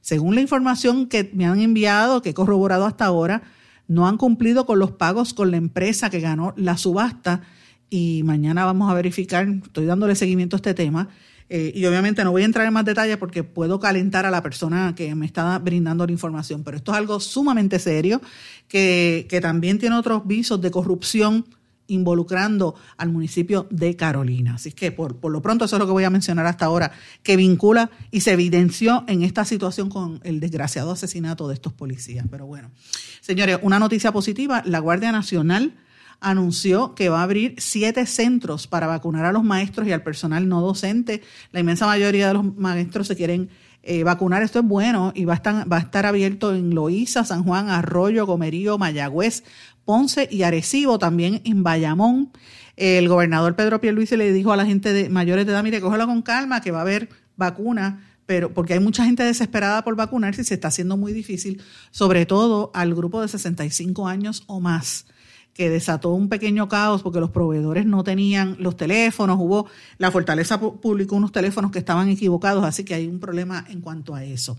Según 0.00 0.36
la 0.36 0.42
información 0.42 1.08
que 1.08 1.28
me 1.34 1.46
han 1.46 1.58
enviado, 1.58 2.22
que 2.22 2.30
he 2.30 2.34
corroborado 2.34 2.86
hasta 2.86 3.04
ahora, 3.04 3.42
no 3.88 4.06
han 4.06 4.16
cumplido 4.16 4.64
con 4.64 4.78
los 4.78 4.92
pagos 4.92 5.34
con 5.34 5.50
la 5.50 5.56
empresa 5.56 6.08
que 6.08 6.20
ganó 6.20 6.54
la 6.56 6.76
subasta 6.76 7.42
y 7.90 8.22
mañana 8.22 8.64
vamos 8.64 8.88
a 8.88 8.94
verificar, 8.94 9.48
estoy 9.48 9.86
dándole 9.86 10.14
seguimiento 10.14 10.54
a 10.54 10.58
este 10.58 10.72
tema, 10.72 11.08
Eh, 11.54 11.70
y 11.74 11.84
obviamente 11.84 12.24
no 12.24 12.30
voy 12.30 12.40
a 12.40 12.44
entrar 12.46 12.66
en 12.66 12.72
más 12.72 12.86
detalles 12.86 13.18
porque 13.18 13.44
puedo 13.44 13.78
calentar 13.78 14.24
a 14.24 14.30
la 14.30 14.42
persona 14.42 14.94
que 14.96 15.14
me 15.14 15.26
está 15.26 15.58
brindando 15.58 16.06
la 16.06 16.12
información, 16.12 16.64
pero 16.64 16.78
esto 16.78 16.92
es 16.92 16.96
algo 16.96 17.20
sumamente 17.20 17.78
serio 17.78 18.22
que, 18.68 19.26
que 19.28 19.42
también 19.42 19.78
tiene 19.78 19.96
otros 19.96 20.26
visos 20.26 20.62
de 20.62 20.70
corrupción 20.70 21.44
involucrando 21.88 22.74
al 22.96 23.10
municipio 23.10 23.66
de 23.68 23.96
Carolina. 23.96 24.54
Así 24.54 24.72
que 24.72 24.92
por, 24.92 25.16
por, 25.16 25.30
lo 25.30 25.42
pronto 25.42 25.66
eso 25.66 25.76
es 25.76 25.80
lo 25.80 25.84
que 25.84 25.92
voy 25.92 26.04
a 26.04 26.10
mencionar 26.10 26.46
hasta 26.46 26.64
ahora, 26.64 26.92
que 27.22 27.36
vincula 27.36 27.90
y 28.10 28.22
se 28.22 28.32
evidenció 28.32 29.04
en 29.06 29.22
esta 29.22 29.44
situación 29.44 29.90
con 29.90 30.20
el 30.24 30.40
desgraciado 30.40 30.92
asesinato 30.92 31.48
de 31.48 31.54
estos 31.54 31.74
policías. 31.74 32.24
Pero 32.30 32.46
bueno, 32.46 32.70
señores, 33.20 33.58
una 33.60 33.78
noticia 33.78 34.10
positiva, 34.10 34.62
la 34.64 34.78
Guardia 34.78 35.12
Nacional 35.12 35.74
anunció 36.22 36.94
que 36.94 37.08
va 37.08 37.20
a 37.20 37.24
abrir 37.24 37.56
siete 37.58 38.06
centros 38.06 38.66
para 38.66 38.86
vacunar 38.86 39.24
a 39.24 39.32
los 39.32 39.44
maestros 39.44 39.86
y 39.86 39.92
al 39.92 40.02
personal 40.02 40.48
no 40.48 40.60
docente. 40.60 41.22
La 41.50 41.60
inmensa 41.60 41.86
mayoría 41.86 42.28
de 42.28 42.34
los 42.34 42.56
maestros 42.56 43.08
se 43.08 43.16
quieren 43.16 43.50
eh, 43.82 44.04
vacunar. 44.04 44.42
Esto 44.42 44.60
es 44.60 44.64
bueno 44.64 45.12
y 45.14 45.24
va 45.24 45.32
a, 45.32 45.36
estar, 45.36 45.70
va 45.70 45.76
a 45.76 45.80
estar 45.80 46.06
abierto 46.06 46.54
en 46.54 46.74
Loíza, 46.74 47.24
San 47.24 47.42
Juan, 47.42 47.68
Arroyo, 47.68 48.26
Gomerío, 48.26 48.78
Mayagüez, 48.78 49.42
Ponce 49.84 50.28
y 50.30 50.44
Arecibo, 50.44 50.98
también 50.98 51.42
en 51.44 51.62
Bayamón. 51.62 52.30
El 52.76 53.08
gobernador 53.08 53.56
Pedro 53.56 53.80
Pierluisi 53.80 54.16
le 54.16 54.32
dijo 54.32 54.52
a 54.52 54.56
la 54.56 54.64
gente 54.64 54.92
de 54.92 55.08
mayores 55.08 55.46
de 55.46 55.52
edad, 55.52 55.62
mire, 55.62 55.80
cógelo 55.80 56.06
con 56.06 56.22
calma, 56.22 56.60
que 56.60 56.70
va 56.70 56.78
a 56.78 56.82
haber 56.82 57.08
vacuna, 57.36 58.00
pero 58.24 58.54
porque 58.54 58.74
hay 58.74 58.80
mucha 58.80 59.04
gente 59.04 59.24
desesperada 59.24 59.82
por 59.82 59.96
vacunarse 59.96 60.42
y 60.42 60.44
se 60.44 60.54
está 60.54 60.68
haciendo 60.68 60.96
muy 60.96 61.12
difícil, 61.12 61.60
sobre 61.90 62.24
todo 62.24 62.70
al 62.74 62.94
grupo 62.94 63.20
de 63.20 63.28
65 63.28 64.06
años 64.06 64.44
o 64.46 64.60
más 64.60 65.06
que 65.54 65.68
desató 65.68 66.10
un 66.10 66.28
pequeño 66.28 66.68
caos 66.68 67.02
porque 67.02 67.20
los 67.20 67.30
proveedores 67.30 67.84
no 67.84 68.02
tenían 68.04 68.56
los 68.58 68.76
teléfonos, 68.76 69.36
hubo, 69.38 69.66
la 69.98 70.10
Fortaleza 70.10 70.58
publicó 70.58 71.16
unos 71.16 71.32
teléfonos 71.32 71.70
que 71.70 71.78
estaban 71.78 72.08
equivocados, 72.08 72.64
así 72.64 72.84
que 72.84 72.94
hay 72.94 73.06
un 73.06 73.20
problema 73.20 73.64
en 73.68 73.80
cuanto 73.80 74.14
a 74.14 74.24
eso. 74.24 74.56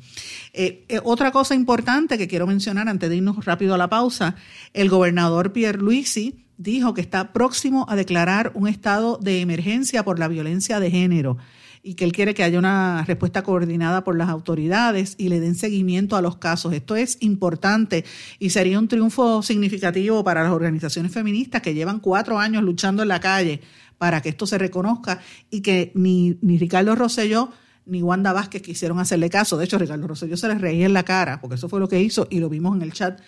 Eh, 0.54 0.86
eh, 0.90 1.00
otra 1.04 1.32
cosa 1.32 1.56
importante 1.56 2.18
que 2.18 2.28
quiero 2.28 2.46
mencionar 2.46 2.88
antes 2.88 3.10
de 3.10 3.16
irnos 3.16 3.44
rápido 3.46 3.74
a 3.74 3.78
la 3.78 3.90
pausa, 3.90 4.36
el 4.74 4.90
gobernador 4.90 5.52
Pierre 5.52 5.80
Luisi 5.80 6.46
dijo 6.58 6.94
que 6.94 7.02
está 7.02 7.34
próximo 7.34 7.86
a 7.90 7.96
declarar 7.96 8.52
un 8.54 8.68
estado 8.68 9.18
de 9.18 9.42
emergencia 9.42 10.04
por 10.04 10.20
la 10.20 10.28
violencia 10.28 10.80
de 10.80 10.92
género 10.92 11.38
y 11.86 11.96
que 11.96 12.06
él 12.06 12.14
quiere 12.14 12.34
que 12.34 12.44
haya 12.44 12.58
una 12.58 13.04
respuesta 13.06 13.44
coordinada 13.44 14.06
por 14.06 14.16
las 14.16 14.30
autoridades 14.30 15.16
y 15.18 15.28
le 15.28 15.42
den 15.42 15.56
seguimiento 15.56 16.16
a 16.16 16.22
los 16.22 16.38
casos. 16.38 16.74
Esto 16.74 16.96
es 16.96 17.18
importante 17.20 18.06
y 18.40 18.52
sería 18.52 18.80
un 18.80 18.88
triunfo 18.88 19.44
significativo 19.44 20.24
para 20.24 20.44
las 20.44 20.54
organizaciones 20.54 21.12
feministas 21.12 21.62
que 21.62 21.74
llevan 21.74 22.00
cuatro 22.00 22.40
años 22.40 22.64
luchando 22.64 23.04
en 23.04 23.10
la 23.10 23.20
calle 23.20 23.60
para 23.98 24.22
que 24.22 24.30
esto 24.30 24.48
se 24.48 24.58
reconozca 24.58 25.20
y 25.52 25.62
que 25.62 25.92
ni, 25.94 26.38
ni 26.42 26.58
Ricardo 26.58 26.96
Rosselló 26.96 27.52
ni 27.86 28.02
Wanda 28.02 28.32
Vázquez 28.32 28.62
quisieron 28.62 29.00
hacerle 29.00 29.30
caso. 29.30 29.58
De 29.58 29.66
hecho, 29.66 29.78
Ricardo 29.78 30.08
Rosselló 30.08 30.38
se 30.38 30.48
les 30.48 30.62
reía 30.62 30.86
en 30.86 30.94
la 30.94 31.04
cara, 31.04 31.42
porque 31.42 31.56
eso 31.56 31.68
fue 31.68 31.82
lo 31.82 31.90
que 31.90 32.02
hizo 32.02 32.28
y 32.30 32.40
lo 32.40 32.48
vimos 32.48 32.76
en 32.78 32.82
el 32.82 32.94
chat. 32.94 33.20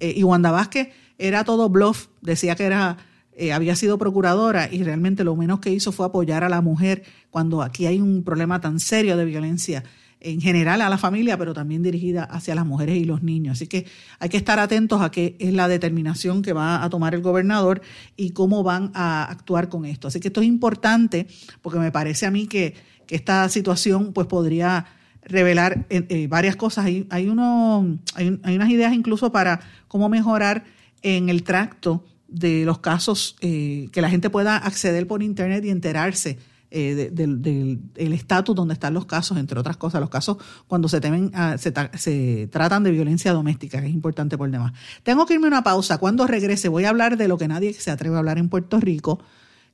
Eh, 0.00 0.12
y 0.16 0.22
Wanda 0.22 0.50
Vázquez 0.50 0.90
era 1.16 1.44
todo 1.44 1.70
bluff, 1.70 2.08
decía 2.20 2.56
que 2.56 2.64
era 2.64 2.98
eh, 3.34 3.52
había 3.52 3.74
sido 3.76 3.98
procuradora 3.98 4.68
y 4.70 4.82
realmente 4.82 5.24
lo 5.24 5.34
menos 5.36 5.60
que 5.60 5.70
hizo 5.70 5.90
fue 5.90 6.06
apoyar 6.06 6.44
a 6.44 6.48
la 6.48 6.60
mujer 6.60 7.02
cuando 7.30 7.62
aquí 7.62 7.86
hay 7.86 8.00
un 8.00 8.24
problema 8.24 8.60
tan 8.60 8.78
serio 8.78 9.16
de 9.16 9.24
violencia 9.24 9.84
en 10.22 10.40
general 10.40 10.80
a 10.82 10.88
la 10.88 10.98
familia, 10.98 11.36
pero 11.36 11.52
también 11.52 11.82
dirigida 11.82 12.24
hacia 12.24 12.54
las 12.54 12.64
mujeres 12.64 12.96
y 12.96 13.04
los 13.04 13.22
niños. 13.22 13.58
Así 13.58 13.66
que 13.66 13.86
hay 14.18 14.28
que 14.28 14.36
estar 14.36 14.58
atentos 14.58 15.00
a 15.00 15.10
qué 15.10 15.36
es 15.40 15.52
la 15.52 15.66
determinación 15.66 16.42
que 16.42 16.52
va 16.52 16.84
a 16.84 16.90
tomar 16.90 17.14
el 17.14 17.22
gobernador 17.22 17.82
y 18.16 18.30
cómo 18.30 18.62
van 18.62 18.92
a 18.94 19.24
actuar 19.24 19.68
con 19.68 19.84
esto. 19.84 20.08
Así 20.08 20.20
que 20.20 20.28
esto 20.28 20.40
es 20.40 20.46
importante 20.46 21.26
porque 21.60 21.78
me 21.78 21.90
parece 21.90 22.26
a 22.26 22.30
mí 22.30 22.46
que, 22.46 22.92
esta 23.08 23.46
situación 23.50 24.14
pues 24.14 24.26
podría 24.26 24.86
revelar 25.22 25.84
eh, 25.90 26.06
eh, 26.08 26.28
varias 26.28 26.56
cosas. 26.56 26.86
Hay, 26.86 27.06
hay, 27.10 27.28
uno, 27.28 27.98
hay 28.14 28.56
unas 28.56 28.70
ideas 28.70 28.94
incluso 28.94 29.30
para 29.30 29.60
cómo 29.86 30.08
mejorar 30.08 30.64
en 31.02 31.28
el 31.28 31.42
tracto 31.42 32.06
de 32.32 32.64
los 32.64 32.78
casos, 32.78 33.36
eh, 33.40 33.88
que 33.92 34.00
la 34.00 34.10
gente 34.10 34.30
pueda 34.30 34.56
acceder 34.56 35.06
por 35.06 35.22
internet 35.22 35.64
y 35.64 35.70
enterarse 35.70 36.38
eh, 36.70 37.10
del 37.12 38.12
estatus 38.14 38.56
donde 38.56 38.72
están 38.72 38.94
los 38.94 39.04
casos, 39.04 39.36
entre 39.36 39.60
otras 39.60 39.76
cosas, 39.76 40.00
los 40.00 40.08
casos 40.08 40.38
cuando 40.66 40.88
se, 40.88 41.02
temen, 41.02 41.30
se, 41.58 41.72
se, 41.98 42.48
tratan 42.50 42.82
de 42.82 42.90
violencia 42.90 43.34
doméstica, 43.34 43.80
que 43.80 43.88
es 43.88 43.92
importante 43.92 44.38
por 44.38 44.50
demás. 44.50 44.72
Tengo 45.02 45.26
que 45.26 45.34
irme 45.34 45.48
a 45.48 45.48
una 45.48 45.62
pausa. 45.62 45.98
Cuando 45.98 46.26
regrese 46.26 46.68
voy 46.68 46.84
a 46.84 46.88
hablar 46.88 47.18
de 47.18 47.28
lo 47.28 47.36
que 47.36 47.46
nadie 47.46 47.74
se 47.74 47.90
atreve 47.90 48.16
a 48.16 48.20
hablar 48.20 48.38
en 48.38 48.48
Puerto 48.48 48.80
Rico, 48.80 49.20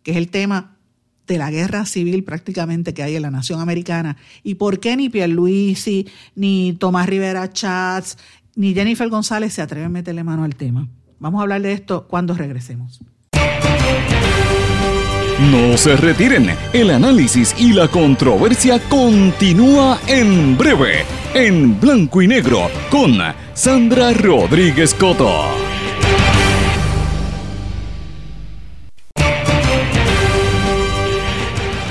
que 0.03 0.11
es 0.11 0.17
el 0.17 0.29
tema 0.29 0.77
de 1.29 1.39
la 1.39 1.53
guerra 1.53 1.87
civil 1.87 2.25
prácticamente 2.25 2.95
que 2.95 3.05
hay 3.05 3.15
en 3.15 3.23
la 3.23 3.31
nación 3.31 3.61
americana 3.61 4.17
y 4.43 4.57
por 4.57 4.81
qué 4.81 4.97
ni 4.97 5.09
Pierluisi, 5.09 6.09
ni 6.35 6.73
Tomás 6.73 7.07
Rivera 7.07 7.53
Chats, 7.53 8.19
ni 8.57 8.75
Jennifer 8.75 9.09
González 9.09 9.53
se 9.53 9.63
atreven 9.63 9.87
a 9.87 9.91
meterle 9.91 10.25
mano 10.25 10.43
al 10.43 10.57
tema. 10.57 10.89
Vamos 11.21 11.41
a 11.41 11.43
hablar 11.43 11.63
de 11.63 11.73
esto 11.73 12.07
cuando 12.09 12.35
regresemos. 12.35 13.01
No 15.51 15.77
se 15.77 15.97
retiren, 15.97 16.51
el 16.73 16.91
análisis 16.91 17.55
y 17.59 17.73
la 17.73 17.87
controversia 17.87 18.81
continúa 18.89 20.01
en 20.09 20.59
breve, 20.59 21.05
en 21.33 21.79
blanco 21.79 22.23
y 22.23 22.27
negro, 22.27 22.69
con 22.91 23.19
Sandra 23.55 24.13
Rodríguez 24.13 24.95
Coto. 24.95 25.45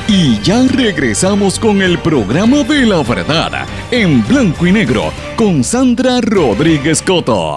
Y 0.09 0.41
ya 0.41 0.63
regresamos 0.67 1.57
con 1.57 1.81
el 1.81 1.99
programa 1.99 2.63
de 2.63 2.85
la 2.85 3.01
verdad, 3.01 3.65
en 3.91 4.27
blanco 4.27 4.67
y 4.67 4.73
negro, 4.73 5.13
con 5.37 5.63
Sandra 5.63 6.19
Rodríguez 6.21 7.01
Coto. 7.01 7.55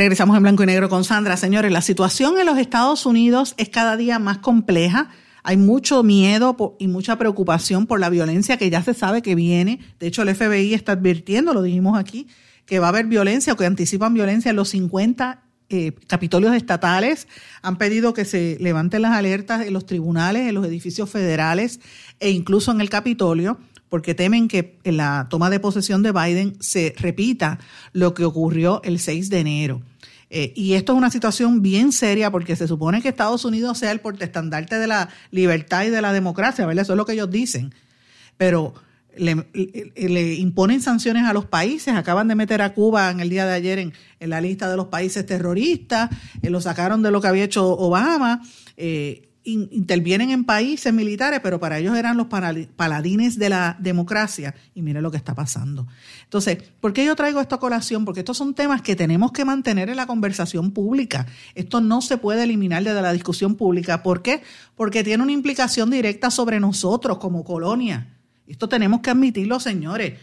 Regresamos 0.00 0.34
en 0.34 0.42
blanco 0.44 0.62
y 0.62 0.66
negro 0.66 0.88
con 0.88 1.04
Sandra. 1.04 1.36
Señores, 1.36 1.70
la 1.70 1.82
situación 1.82 2.38
en 2.38 2.46
los 2.46 2.56
Estados 2.56 3.04
Unidos 3.04 3.52
es 3.58 3.68
cada 3.68 3.98
día 3.98 4.18
más 4.18 4.38
compleja. 4.38 5.10
Hay 5.42 5.58
mucho 5.58 6.02
miedo 6.02 6.56
y 6.78 6.88
mucha 6.88 7.18
preocupación 7.18 7.86
por 7.86 8.00
la 8.00 8.08
violencia 8.08 8.56
que 8.56 8.70
ya 8.70 8.82
se 8.82 8.94
sabe 8.94 9.20
que 9.20 9.34
viene. 9.34 9.78
De 9.98 10.06
hecho, 10.06 10.22
el 10.22 10.34
FBI 10.34 10.72
está 10.72 10.92
advirtiendo, 10.92 11.52
lo 11.52 11.60
dijimos 11.60 11.98
aquí, 11.98 12.28
que 12.64 12.78
va 12.78 12.86
a 12.86 12.88
haber 12.88 13.08
violencia 13.08 13.52
o 13.52 13.56
que 13.56 13.66
anticipan 13.66 14.14
violencia 14.14 14.48
en 14.48 14.56
los 14.56 14.70
50 14.70 15.42
eh, 15.68 15.92
capitolios 16.06 16.54
estatales. 16.54 17.28
Han 17.60 17.76
pedido 17.76 18.14
que 18.14 18.24
se 18.24 18.56
levanten 18.58 19.02
las 19.02 19.12
alertas 19.12 19.66
en 19.66 19.74
los 19.74 19.84
tribunales, 19.84 20.48
en 20.48 20.54
los 20.54 20.64
edificios 20.64 21.10
federales 21.10 21.78
e 22.20 22.30
incluso 22.30 22.72
en 22.72 22.80
el 22.80 22.88
Capitolio 22.88 23.58
porque 23.90 24.14
temen 24.14 24.48
que 24.48 24.78
en 24.84 24.96
la 24.96 25.26
toma 25.28 25.50
de 25.50 25.60
posesión 25.60 26.02
de 26.02 26.12
Biden 26.12 26.54
se 26.60 26.94
repita 26.96 27.58
lo 27.92 28.14
que 28.14 28.24
ocurrió 28.24 28.80
el 28.84 29.00
6 29.00 29.28
de 29.28 29.40
enero. 29.40 29.82
Eh, 30.30 30.52
y 30.54 30.74
esto 30.74 30.92
es 30.92 30.98
una 30.98 31.10
situación 31.10 31.60
bien 31.60 31.90
seria 31.90 32.30
porque 32.30 32.54
se 32.54 32.68
supone 32.68 33.02
que 33.02 33.08
Estados 33.08 33.44
Unidos 33.44 33.78
sea 33.78 33.90
el 33.90 34.00
portestandarte 34.00 34.78
de 34.78 34.86
la 34.86 35.08
libertad 35.32 35.84
y 35.84 35.90
de 35.90 36.00
la 36.00 36.12
democracia, 36.12 36.64
¿verdad? 36.66 36.82
Eso 36.82 36.92
es 36.92 36.96
lo 36.96 37.04
que 37.04 37.14
ellos 37.14 37.30
dicen. 37.30 37.74
Pero 38.36 38.74
le, 39.16 40.34
imponen 40.34 40.80
sanciones 40.80 41.24
a 41.24 41.32
los 41.32 41.46
países. 41.46 41.94
Acaban 41.94 42.28
de 42.28 42.34
meter 42.36 42.62
a 42.62 42.72
Cuba 42.74 43.10
en 43.10 43.20
el 43.20 43.28
día 43.28 43.46
de 43.46 43.54
ayer 43.54 43.78
en, 43.78 43.92
la 44.20 44.40
lista 44.40 44.70
de 44.70 44.76
los 44.76 44.86
países 44.86 45.26
terroristas. 45.26 46.10
Eh, 46.42 46.50
lo 46.50 46.60
sacaron 46.60 47.02
de 47.02 47.10
lo 47.10 47.20
que 47.20 47.28
había 47.28 47.44
hecho 47.44 47.68
Obama. 47.68 48.42
Eh, 48.76 49.29
intervienen 49.52 50.30
en 50.30 50.44
países 50.44 50.92
militares, 50.92 51.40
pero 51.42 51.60
para 51.60 51.78
ellos 51.78 51.96
eran 51.96 52.16
los 52.16 52.26
paladines 52.26 53.38
de 53.38 53.48
la 53.48 53.76
democracia. 53.78 54.54
Y 54.74 54.82
mire 54.82 55.00
lo 55.00 55.10
que 55.10 55.16
está 55.16 55.34
pasando. 55.34 55.86
Entonces, 56.24 56.58
¿por 56.80 56.92
qué 56.92 57.04
yo 57.04 57.16
traigo 57.16 57.40
esto 57.40 57.54
a 57.54 57.60
colación? 57.60 58.04
Porque 58.04 58.20
estos 58.20 58.36
son 58.36 58.54
temas 58.54 58.82
que 58.82 58.96
tenemos 58.96 59.32
que 59.32 59.44
mantener 59.44 59.90
en 59.90 59.96
la 59.96 60.06
conversación 60.06 60.70
pública. 60.72 61.26
Esto 61.54 61.80
no 61.80 62.00
se 62.02 62.16
puede 62.16 62.44
eliminar 62.44 62.82
de 62.82 62.94
la 62.94 63.12
discusión 63.12 63.54
pública. 63.54 64.02
¿Por 64.02 64.22
qué? 64.22 64.42
Porque 64.76 65.04
tiene 65.04 65.22
una 65.22 65.32
implicación 65.32 65.90
directa 65.90 66.30
sobre 66.30 66.60
nosotros 66.60 67.18
como 67.18 67.44
colonia. 67.44 68.16
Esto 68.46 68.68
tenemos 68.68 69.00
que 69.00 69.10
admitirlo, 69.10 69.60
señores. 69.60 70.18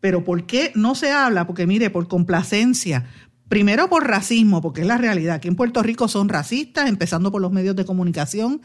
Pero 0.00 0.24
¿por 0.24 0.46
qué 0.46 0.72
no 0.74 0.96
se 0.96 1.12
habla? 1.12 1.46
Porque 1.46 1.66
mire, 1.66 1.90
por 1.90 2.08
complacencia, 2.08 3.06
Primero 3.52 3.90
por 3.90 4.08
racismo, 4.08 4.62
porque 4.62 4.80
es 4.80 4.86
la 4.86 4.96
realidad. 4.96 5.34
Aquí 5.34 5.46
en 5.46 5.56
Puerto 5.56 5.82
Rico 5.82 6.08
son 6.08 6.30
racistas, 6.30 6.88
empezando 6.88 7.30
por 7.30 7.42
los 7.42 7.52
medios 7.52 7.76
de 7.76 7.84
comunicación, 7.84 8.62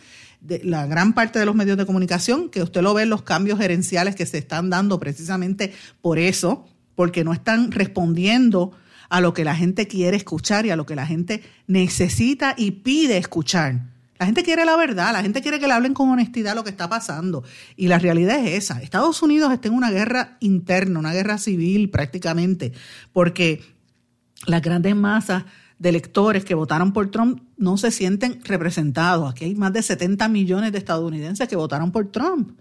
la 0.63 0.85
gran 0.85 1.11
parte 1.11 1.39
de 1.39 1.45
los 1.45 1.55
medios 1.55 1.75
de 1.75 1.85
comunicación, 1.85 2.47
que 2.47 2.63
usted 2.63 2.81
lo 2.81 2.93
ve 2.93 3.03
en 3.03 3.09
los 3.09 3.21
cambios 3.21 3.59
gerenciales 3.59 4.15
que 4.15 4.25
se 4.25 4.37
están 4.37 4.69
dando 4.69 4.97
precisamente 4.97 5.73
por 6.01 6.17
eso, 6.17 6.69
porque 6.95 7.25
no 7.25 7.33
están 7.33 7.73
respondiendo 7.73 8.71
a 9.09 9.19
lo 9.19 9.33
que 9.33 9.43
la 9.43 9.57
gente 9.57 9.87
quiere 9.87 10.15
escuchar 10.15 10.65
y 10.65 10.69
a 10.69 10.77
lo 10.77 10.85
que 10.85 10.95
la 10.95 11.05
gente 11.05 11.43
necesita 11.67 12.55
y 12.55 12.71
pide 12.71 13.17
escuchar. 13.17 13.81
La 14.19 14.25
gente 14.25 14.41
quiere 14.41 14.63
la 14.63 14.77
verdad, 14.77 15.11
la 15.11 15.21
gente 15.21 15.41
quiere 15.41 15.59
que 15.59 15.67
le 15.67 15.73
hablen 15.73 15.93
con 15.93 16.09
honestidad 16.09 16.55
lo 16.55 16.63
que 16.63 16.69
está 16.69 16.87
pasando. 16.87 17.43
Y 17.75 17.89
la 17.89 17.99
realidad 17.99 18.39
es 18.39 18.63
esa. 18.63 18.81
Estados 18.81 19.21
Unidos 19.21 19.51
está 19.51 19.67
en 19.67 19.73
una 19.73 19.91
guerra 19.91 20.37
interna, 20.39 20.97
una 20.97 21.11
guerra 21.11 21.37
civil 21.39 21.89
prácticamente, 21.89 22.71
porque 23.11 23.76
las 24.45 24.61
grandes 24.61 24.95
masas 24.95 25.43
de 25.79 25.89
electores 25.89 26.43
que 26.43 26.55
votaron 26.55 26.93
por 26.93 27.11
Trump 27.11 27.41
no 27.57 27.77
se 27.77 27.91
sienten 27.91 28.41
representados. 28.43 29.29
Aquí 29.29 29.45
hay 29.45 29.55
más 29.55 29.73
de 29.73 29.83
70 29.83 30.27
millones 30.27 30.71
de 30.71 30.77
estadounidenses 30.77 31.47
que 31.47 31.55
votaron 31.55 31.91
por 31.91 32.11
Trump. 32.11 32.59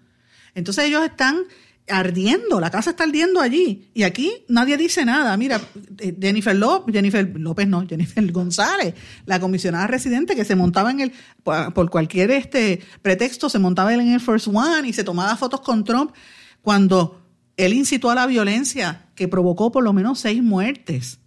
Entonces 0.54 0.86
ellos 0.86 1.04
están 1.04 1.44
ardiendo, 1.88 2.60
la 2.60 2.70
casa 2.70 2.90
está 2.90 3.04
ardiendo 3.04 3.40
allí. 3.40 3.90
Y 3.94 4.02
aquí 4.02 4.44
nadie 4.48 4.76
dice 4.76 5.04
nada. 5.04 5.36
Mira, 5.36 5.60
eh, 5.98 6.16
Jennifer 6.20 6.56
López, 6.56 6.94
Jennifer 6.94 7.38
López 7.38 7.68
no, 7.68 7.86
Jennifer 7.88 8.32
González, 8.32 8.94
la 9.24 9.40
comisionada 9.40 9.86
residente 9.86 10.34
que 10.34 10.44
se 10.44 10.56
montaba 10.56 10.90
en 10.90 11.00
el, 11.00 11.12
por 11.42 11.90
cualquier 11.90 12.30
este 12.30 12.80
pretexto, 13.02 13.48
se 13.48 13.58
montaba 13.58 13.94
en 13.94 14.12
el 14.12 14.20
First 14.20 14.48
One 14.48 14.88
y 14.88 14.92
se 14.92 15.04
tomaba 15.04 15.36
fotos 15.36 15.60
con 15.60 15.84
Trump 15.84 16.12
cuando 16.60 17.22
él 17.56 17.72
incitó 17.72 18.10
a 18.10 18.14
la 18.14 18.26
violencia 18.26 19.06
que 19.14 19.28
provocó 19.28 19.72
por 19.72 19.84
lo 19.84 19.92
menos 19.92 20.18
seis 20.18 20.42
muertes. 20.42 21.20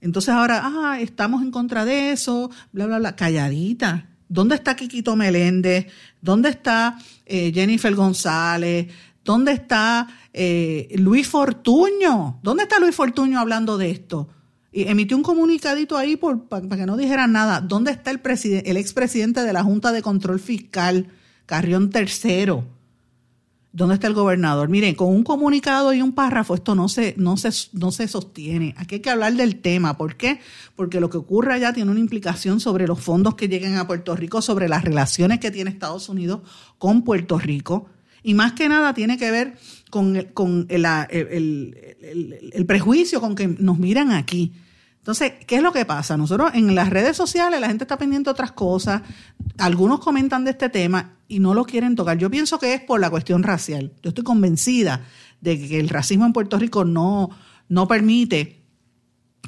Entonces 0.00 0.30
ahora, 0.30 0.62
ah, 0.64 0.98
estamos 1.00 1.42
en 1.42 1.50
contra 1.50 1.84
de 1.84 2.12
eso, 2.12 2.50
bla, 2.72 2.86
bla, 2.86 2.98
bla, 2.98 3.16
calladita. 3.16 4.08
¿Dónde 4.28 4.54
está 4.54 4.76
Quiquito 4.76 5.16
Meléndez? 5.16 5.86
¿Dónde 6.20 6.50
está 6.50 6.96
eh, 7.26 7.50
Jennifer 7.52 7.94
González? 7.94 8.86
¿Dónde 9.24 9.52
está 9.52 10.06
eh, 10.32 10.88
Luis 10.96 11.28
Fortuño? 11.28 12.38
¿Dónde 12.42 12.62
está 12.62 12.78
Luis 12.78 12.94
Fortuño 12.94 13.38
hablando 13.38 13.76
de 13.76 13.90
esto? 13.90 14.28
Y 14.72 14.84
emitió 14.84 15.16
un 15.16 15.24
comunicadito 15.24 15.98
ahí 15.98 16.16
por, 16.16 16.48
para, 16.48 16.68
que 16.68 16.86
no 16.86 16.96
dijeran 16.96 17.32
nada. 17.32 17.60
¿Dónde 17.60 17.90
está 17.90 18.12
el, 18.12 18.20
el 18.64 18.76
expresidente 18.76 19.42
de 19.42 19.52
la 19.52 19.64
Junta 19.64 19.90
de 19.90 20.00
Control 20.00 20.38
Fiscal, 20.38 21.08
Carrión 21.46 21.90
Tercero? 21.90 22.64
¿Dónde 23.72 23.94
está 23.94 24.08
el 24.08 24.14
gobernador? 24.14 24.68
Miren, 24.68 24.96
con 24.96 25.08
un 25.08 25.22
comunicado 25.22 25.92
y 25.92 26.02
un 26.02 26.12
párrafo 26.12 26.54
esto 26.54 26.74
no 26.74 26.88
se, 26.88 27.14
no 27.16 27.36
se, 27.36 27.50
no 27.72 27.92
se 27.92 28.08
sostiene. 28.08 28.74
Aquí 28.76 28.96
hay 28.96 29.00
que 29.00 29.10
hablar 29.10 29.34
del 29.34 29.60
tema. 29.60 29.96
¿Por 29.96 30.16
qué? 30.16 30.40
Porque 30.74 30.98
lo 30.98 31.08
que 31.08 31.18
ocurre 31.18 31.54
allá 31.54 31.72
tiene 31.72 31.90
una 31.90 32.00
implicación 32.00 32.58
sobre 32.58 32.88
los 32.88 33.00
fondos 33.00 33.36
que 33.36 33.48
lleguen 33.48 33.76
a 33.76 33.86
Puerto 33.86 34.16
Rico, 34.16 34.42
sobre 34.42 34.68
las 34.68 34.82
relaciones 34.82 35.38
que 35.38 35.52
tiene 35.52 35.70
Estados 35.70 36.08
Unidos 36.08 36.40
con 36.78 37.02
Puerto 37.02 37.38
Rico. 37.38 37.86
Y 38.24 38.34
más 38.34 38.54
que 38.54 38.68
nada 38.68 38.92
tiene 38.92 39.16
que 39.16 39.30
ver 39.30 39.56
con, 39.88 40.20
con 40.34 40.66
el, 40.68 40.84
el 42.52 42.66
prejuicio 42.66 43.20
con 43.20 43.36
que 43.36 43.46
nos 43.46 43.78
miran 43.78 44.10
aquí. 44.10 44.52
Entonces, 45.10 45.44
¿qué 45.44 45.56
es 45.56 45.62
lo 45.62 45.72
que 45.72 45.84
pasa? 45.84 46.16
Nosotros 46.16 46.52
en 46.54 46.72
las 46.76 46.88
redes 46.88 47.16
sociales 47.16 47.60
la 47.60 47.66
gente 47.66 47.82
está 47.82 47.98
pendiente 47.98 48.28
de 48.28 48.30
otras 48.30 48.52
cosas, 48.52 49.02
algunos 49.58 49.98
comentan 49.98 50.44
de 50.44 50.52
este 50.52 50.68
tema 50.68 51.16
y 51.26 51.40
no 51.40 51.52
lo 51.52 51.64
quieren 51.64 51.96
tocar. 51.96 52.16
Yo 52.16 52.30
pienso 52.30 52.60
que 52.60 52.74
es 52.74 52.80
por 52.80 53.00
la 53.00 53.10
cuestión 53.10 53.42
racial. 53.42 53.92
Yo 54.04 54.10
estoy 54.10 54.22
convencida 54.22 55.04
de 55.40 55.58
que 55.58 55.80
el 55.80 55.88
racismo 55.88 56.26
en 56.26 56.32
Puerto 56.32 56.60
Rico 56.60 56.84
no, 56.84 57.28
no 57.68 57.88
permite 57.88 58.62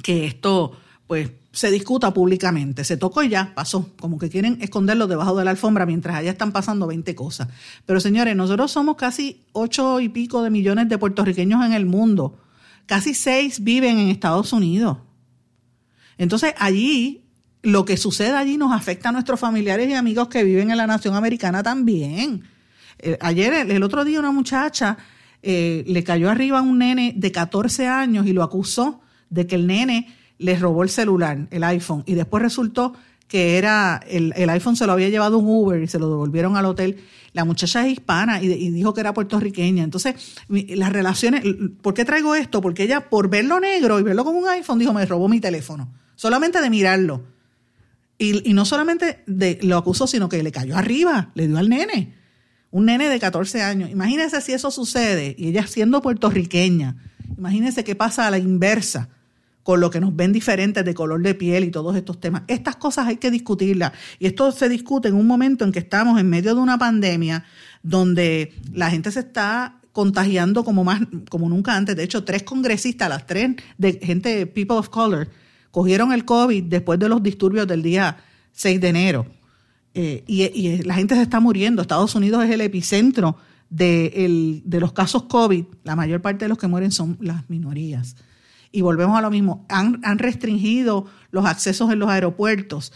que 0.02 0.26
esto 0.26 0.72
pues 1.06 1.30
se 1.52 1.70
discuta 1.70 2.12
públicamente. 2.12 2.82
Se 2.82 2.96
tocó 2.96 3.22
y 3.22 3.28
ya, 3.28 3.52
pasó. 3.54 3.88
Como 4.00 4.18
que 4.18 4.30
quieren 4.30 4.58
esconderlo 4.62 5.06
debajo 5.06 5.36
de 5.36 5.44
la 5.44 5.52
alfombra 5.52 5.86
mientras 5.86 6.16
allá 6.16 6.32
están 6.32 6.50
pasando 6.50 6.88
20 6.88 7.14
cosas. 7.14 7.46
Pero 7.86 8.00
señores, 8.00 8.34
nosotros 8.34 8.72
somos 8.72 8.96
casi 8.96 9.44
ocho 9.52 10.00
y 10.00 10.08
pico 10.08 10.42
de 10.42 10.50
millones 10.50 10.88
de 10.88 10.98
puertorriqueños 10.98 11.64
en 11.64 11.72
el 11.72 11.86
mundo. 11.86 12.40
Casi 12.86 13.14
seis 13.14 13.62
viven 13.62 14.00
en 14.00 14.08
Estados 14.08 14.52
Unidos. 14.52 14.98
Entonces 16.18 16.54
allí, 16.58 17.24
lo 17.62 17.84
que 17.84 17.96
sucede 17.96 18.32
allí 18.32 18.56
nos 18.56 18.72
afecta 18.72 19.10
a 19.10 19.12
nuestros 19.12 19.38
familiares 19.38 19.88
y 19.88 19.94
amigos 19.94 20.28
que 20.28 20.44
viven 20.44 20.70
en 20.70 20.76
la 20.76 20.86
nación 20.86 21.14
americana 21.14 21.62
también. 21.62 22.42
Eh, 22.98 23.18
ayer, 23.20 23.52
el, 23.70 23.82
otro 23.82 24.04
día, 24.04 24.18
una 24.18 24.30
muchacha 24.30 24.96
eh, 25.42 25.84
le 25.86 26.04
cayó 26.04 26.30
arriba 26.30 26.58
a 26.58 26.62
un 26.62 26.78
nene 26.78 27.14
de 27.16 27.32
14 27.32 27.86
años 27.88 28.26
y 28.26 28.32
lo 28.32 28.42
acusó 28.42 29.00
de 29.30 29.46
que 29.46 29.56
el 29.56 29.66
nene 29.66 30.14
le 30.38 30.56
robó 30.56 30.82
el 30.82 30.88
celular, 30.88 31.46
el 31.50 31.64
iPhone, 31.64 32.02
y 32.06 32.14
después 32.14 32.42
resultó 32.42 32.94
que 33.28 33.56
era 33.56 34.00
el, 34.08 34.32
iPhone 34.50 34.76
se 34.76 34.86
lo 34.86 34.92
había 34.92 35.08
llevado 35.08 35.38
un 35.38 35.46
Uber 35.48 35.82
y 35.82 35.88
se 35.88 35.98
lo 35.98 36.10
devolvieron 36.10 36.54
al 36.56 36.66
hotel. 36.66 36.98
La 37.32 37.46
muchacha 37.46 37.86
es 37.86 37.92
hispana 37.92 38.42
y, 38.42 38.52
y, 38.52 38.70
dijo 38.70 38.92
que 38.92 39.00
era 39.00 39.14
puertorriqueña. 39.14 39.84
Entonces, 39.84 40.36
las 40.48 40.92
relaciones, 40.92 41.42
¿por 41.80 41.94
qué 41.94 42.04
traigo 42.04 42.34
esto? 42.34 42.60
Porque 42.60 42.82
ella, 42.82 43.08
por 43.08 43.30
verlo 43.30 43.58
negro 43.58 43.98
y 43.98 44.02
verlo 44.02 44.24
con 44.24 44.36
un 44.36 44.46
iPhone, 44.48 44.78
dijo, 44.78 44.92
me 44.92 45.06
robó 45.06 45.28
mi 45.28 45.40
teléfono 45.40 45.88
solamente 46.22 46.60
de 46.60 46.70
mirarlo. 46.70 47.24
Y, 48.16 48.54
no 48.54 48.64
solamente 48.64 49.24
de, 49.26 49.58
lo 49.62 49.76
acusó, 49.76 50.06
sino 50.06 50.28
que 50.28 50.40
le 50.44 50.52
cayó 50.52 50.76
arriba, 50.76 51.32
le 51.34 51.48
dio 51.48 51.58
al 51.58 51.68
nene, 51.68 52.14
un 52.70 52.84
nene 52.84 53.08
de 53.08 53.18
14 53.18 53.60
años. 53.60 53.90
Imagínense 53.90 54.40
si 54.40 54.52
eso 54.52 54.70
sucede, 54.70 55.34
y 55.36 55.48
ella 55.48 55.66
siendo 55.66 56.00
puertorriqueña, 56.00 56.94
imagínense 57.36 57.82
qué 57.82 57.96
pasa 57.96 58.28
a 58.28 58.30
la 58.30 58.38
inversa 58.38 59.08
con 59.64 59.80
lo 59.80 59.90
que 59.90 59.98
nos 59.98 60.14
ven 60.14 60.32
diferentes 60.32 60.84
de 60.84 60.94
color 60.94 61.20
de 61.22 61.34
piel 61.34 61.64
y 61.64 61.72
todos 61.72 61.96
estos 61.96 62.20
temas. 62.20 62.42
Estas 62.46 62.76
cosas 62.76 63.08
hay 63.08 63.16
que 63.16 63.32
discutirlas. 63.32 63.90
Y 64.20 64.26
esto 64.26 64.52
se 64.52 64.68
discute 64.68 65.08
en 65.08 65.16
un 65.16 65.26
momento 65.26 65.64
en 65.64 65.72
que 65.72 65.80
estamos 65.80 66.20
en 66.20 66.30
medio 66.30 66.54
de 66.54 66.60
una 66.60 66.78
pandemia 66.78 67.44
donde 67.82 68.54
la 68.72 68.90
gente 68.90 69.10
se 69.10 69.20
está 69.20 69.80
contagiando 69.90 70.62
como 70.62 70.84
más 70.84 71.00
como 71.28 71.48
nunca 71.48 71.74
antes. 71.74 71.96
De 71.96 72.04
hecho, 72.04 72.22
tres 72.22 72.44
congresistas, 72.44 73.08
las 73.08 73.26
tres 73.26 73.56
de 73.76 73.94
gente 73.94 74.46
people 74.46 74.76
of 74.76 74.88
color, 74.88 75.28
cogieron 75.72 76.12
el 76.12 76.24
COVID 76.24 76.64
después 76.64 77.00
de 77.00 77.08
los 77.08 77.20
disturbios 77.20 77.66
del 77.66 77.82
día 77.82 78.18
6 78.52 78.80
de 78.80 78.88
enero. 78.88 79.26
Eh, 79.94 80.22
y, 80.26 80.82
la 80.84 80.94
gente 80.94 81.16
se 81.16 81.22
está 81.22 81.40
muriendo. 81.40 81.82
Estados 81.82 82.14
Unidos 82.14 82.44
es 82.44 82.50
el 82.50 82.60
epicentro 82.60 83.36
de, 83.68 84.62
los 84.64 84.92
casos 84.92 85.24
COVID. 85.24 85.64
La 85.82 85.96
mayor 85.96 86.22
parte 86.22 86.44
de 86.44 86.50
los 86.50 86.58
que 86.58 86.68
mueren 86.68 86.92
son 86.92 87.18
las 87.20 87.48
minorías. 87.50 88.16
Y 88.70 88.82
volvemos 88.82 89.18
a 89.18 89.22
lo 89.22 89.30
mismo. 89.30 89.66
Han, 89.68 90.00
han 90.04 90.18
restringido 90.18 91.06
los 91.30 91.44
accesos 91.46 91.90
en 91.90 91.98
los 91.98 92.08
aeropuertos. 92.08 92.92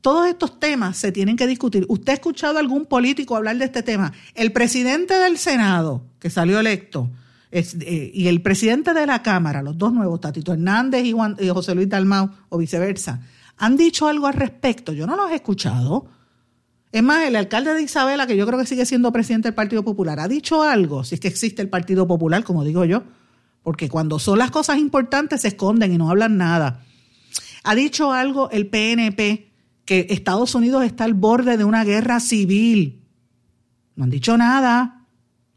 Todos 0.00 0.28
estos 0.28 0.58
temas 0.58 0.96
se 0.96 1.12
tienen 1.12 1.36
que 1.36 1.46
discutir. 1.46 1.84
¿Usted 1.88 2.12
ha 2.12 2.14
escuchado 2.14 2.56
a 2.56 2.60
algún 2.60 2.86
político 2.86 3.36
hablar 3.36 3.58
de 3.58 3.66
este 3.66 3.82
tema? 3.82 4.12
El 4.34 4.52
presidente 4.52 5.14
del 5.14 5.36
Senado, 5.36 6.06
que 6.18 6.30
salió 6.30 6.60
electo, 6.60 7.10
eh, 7.50 8.10
y 8.12 8.26
el 8.26 8.42
presidente 8.42 8.92
de 8.92 9.06
la 9.06 9.22
Cámara, 9.22 9.62
los 9.62 9.78
dos 9.78 9.92
nuevos, 9.92 10.20
Tatito 10.20 10.52
Hernández 10.52 11.04
y, 11.04 11.12
José 11.48 11.74
Luis 11.74 11.88
Dalmau, 11.88 12.30
o 12.48 12.58
viceversa, 12.58 13.20
han 13.56 13.76
dicho 13.76 14.08
algo 14.08 14.26
al 14.26 14.34
respecto. 14.34 14.92
Yo 14.92 15.06
no 15.06 15.16
los 15.16 15.30
he 15.30 15.36
escuchado. 15.36 16.06
Es 16.92 17.02
más, 17.02 17.26
el 17.26 17.36
alcalde 17.36 17.74
de 17.74 17.82
Isabela, 17.82 18.26
que 18.26 18.36
yo 18.36 18.46
creo 18.46 18.58
que 18.58 18.66
sigue 18.66 18.86
siendo 18.86 19.12
presidente 19.12 19.48
del 19.48 19.54
Partido 19.54 19.84
Popular, 19.84 20.20
ha 20.20 20.28
dicho 20.28 20.62
algo, 20.62 21.04
si 21.04 21.14
es 21.14 21.20
que 21.20 21.28
existe 21.28 21.62
el 21.62 21.68
Partido 21.68 22.06
Popular, 22.06 22.44
como 22.44 22.64
digo 22.64 22.84
yo, 22.84 23.02
porque 23.62 23.88
cuando 23.88 24.18
son 24.18 24.38
las 24.38 24.50
cosas 24.50 24.78
importantes 24.78 25.42
se 25.42 25.48
esconden 25.48 25.92
y 25.92 25.98
no 25.98 26.10
hablan 26.10 26.36
nada. 26.36 26.84
Ha 27.64 27.74
dicho 27.74 28.12
algo 28.12 28.48
el 28.50 28.68
PNP, 28.68 29.52
que 29.84 30.06
Estados 30.10 30.54
Unidos 30.54 30.84
está 30.84 31.04
al 31.04 31.14
borde 31.14 31.56
de 31.56 31.64
una 31.64 31.84
guerra 31.84 32.20
civil. 32.20 33.02
No 33.94 34.04
han 34.04 34.10
dicho 34.10 34.36
nada. 34.36 34.95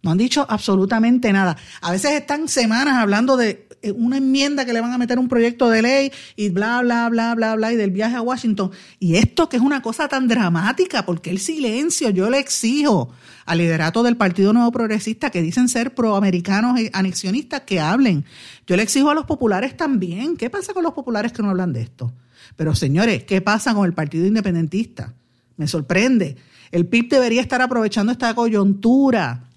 No 0.01 0.11
han 0.11 0.17
dicho 0.17 0.45
absolutamente 0.47 1.31
nada. 1.33 1.57
A 1.81 1.91
veces 1.91 2.11
están 2.13 2.47
semanas 2.47 2.95
hablando 2.97 3.35
de 3.35 3.67
eh, 3.81 3.91
una 3.91 4.17
enmienda 4.17 4.65
que 4.65 4.73
le 4.73 4.81
van 4.81 4.93
a 4.93 4.97
meter 4.97 5.19
un 5.19 5.27
proyecto 5.27 5.69
de 5.69 5.81
ley 5.81 6.11
y 6.35 6.49
bla, 6.49 6.81
bla, 6.81 7.09
bla, 7.09 7.35
bla, 7.35 7.55
bla, 7.55 7.73
y 7.73 7.75
del 7.75 7.91
viaje 7.91 8.15
a 8.15 8.21
Washington. 8.21 8.71
Y 8.99 9.15
esto 9.15 9.49
que 9.49 9.57
es 9.57 9.63
una 9.63 9.81
cosa 9.81 10.07
tan 10.07 10.27
dramática, 10.27 11.05
porque 11.05 11.29
el 11.29 11.39
silencio, 11.39 12.09
yo 12.09 12.29
le 12.29 12.39
exijo 12.39 13.11
al 13.45 13.57
liderato 13.57 14.01
del 14.03 14.15
Partido 14.15 14.53
Nuevo 14.53 14.71
Progresista, 14.71 15.31
que 15.31 15.41
dicen 15.41 15.67
ser 15.67 15.93
proamericanos 15.93 16.79
y 16.79 16.89
anexionistas, 16.93 17.61
que 17.61 17.81
hablen. 17.81 18.23
Yo 18.67 18.77
le 18.77 18.83
exijo 18.83 19.09
a 19.09 19.15
los 19.15 19.25
populares 19.25 19.75
también. 19.75 20.37
¿Qué 20.37 20.49
pasa 20.49 20.73
con 20.73 20.83
los 20.83 20.93
populares 20.93 21.33
que 21.33 21.41
no 21.41 21.49
hablan 21.49 21.73
de 21.73 21.81
esto? 21.81 22.13
Pero 22.55 22.73
señores, 22.73 23.25
¿qué 23.25 23.41
pasa 23.41 23.73
con 23.73 23.85
el 23.85 23.93
Partido 23.93 24.25
Independentista? 24.25 25.13
Me 25.57 25.67
sorprende. 25.67 26.37
El 26.71 26.85
PIB 26.85 27.09
debería 27.09 27.41
estar 27.41 27.61
aprovechando 27.61 28.11
esta 28.11 28.33
coyuntura 28.33 29.48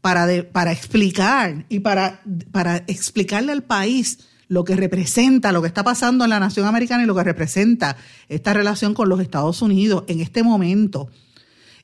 para, 0.00 0.72
explicar 0.72 1.66
y 1.68 1.80
para, 1.80 2.22
para 2.52 2.76
explicarle 2.86 3.52
al 3.52 3.62
país 3.62 4.18
lo 4.48 4.64
que 4.64 4.74
representa, 4.74 5.52
lo 5.52 5.62
que 5.62 5.68
está 5.68 5.84
pasando 5.84 6.24
en 6.24 6.30
la 6.30 6.40
nación 6.40 6.66
americana 6.66 7.04
y 7.04 7.06
lo 7.06 7.14
que 7.14 7.22
representa 7.22 7.96
esta 8.28 8.52
relación 8.52 8.94
con 8.94 9.08
los 9.08 9.20
Estados 9.20 9.62
Unidos 9.62 10.04
en 10.08 10.20
este 10.20 10.42
momento. 10.42 11.08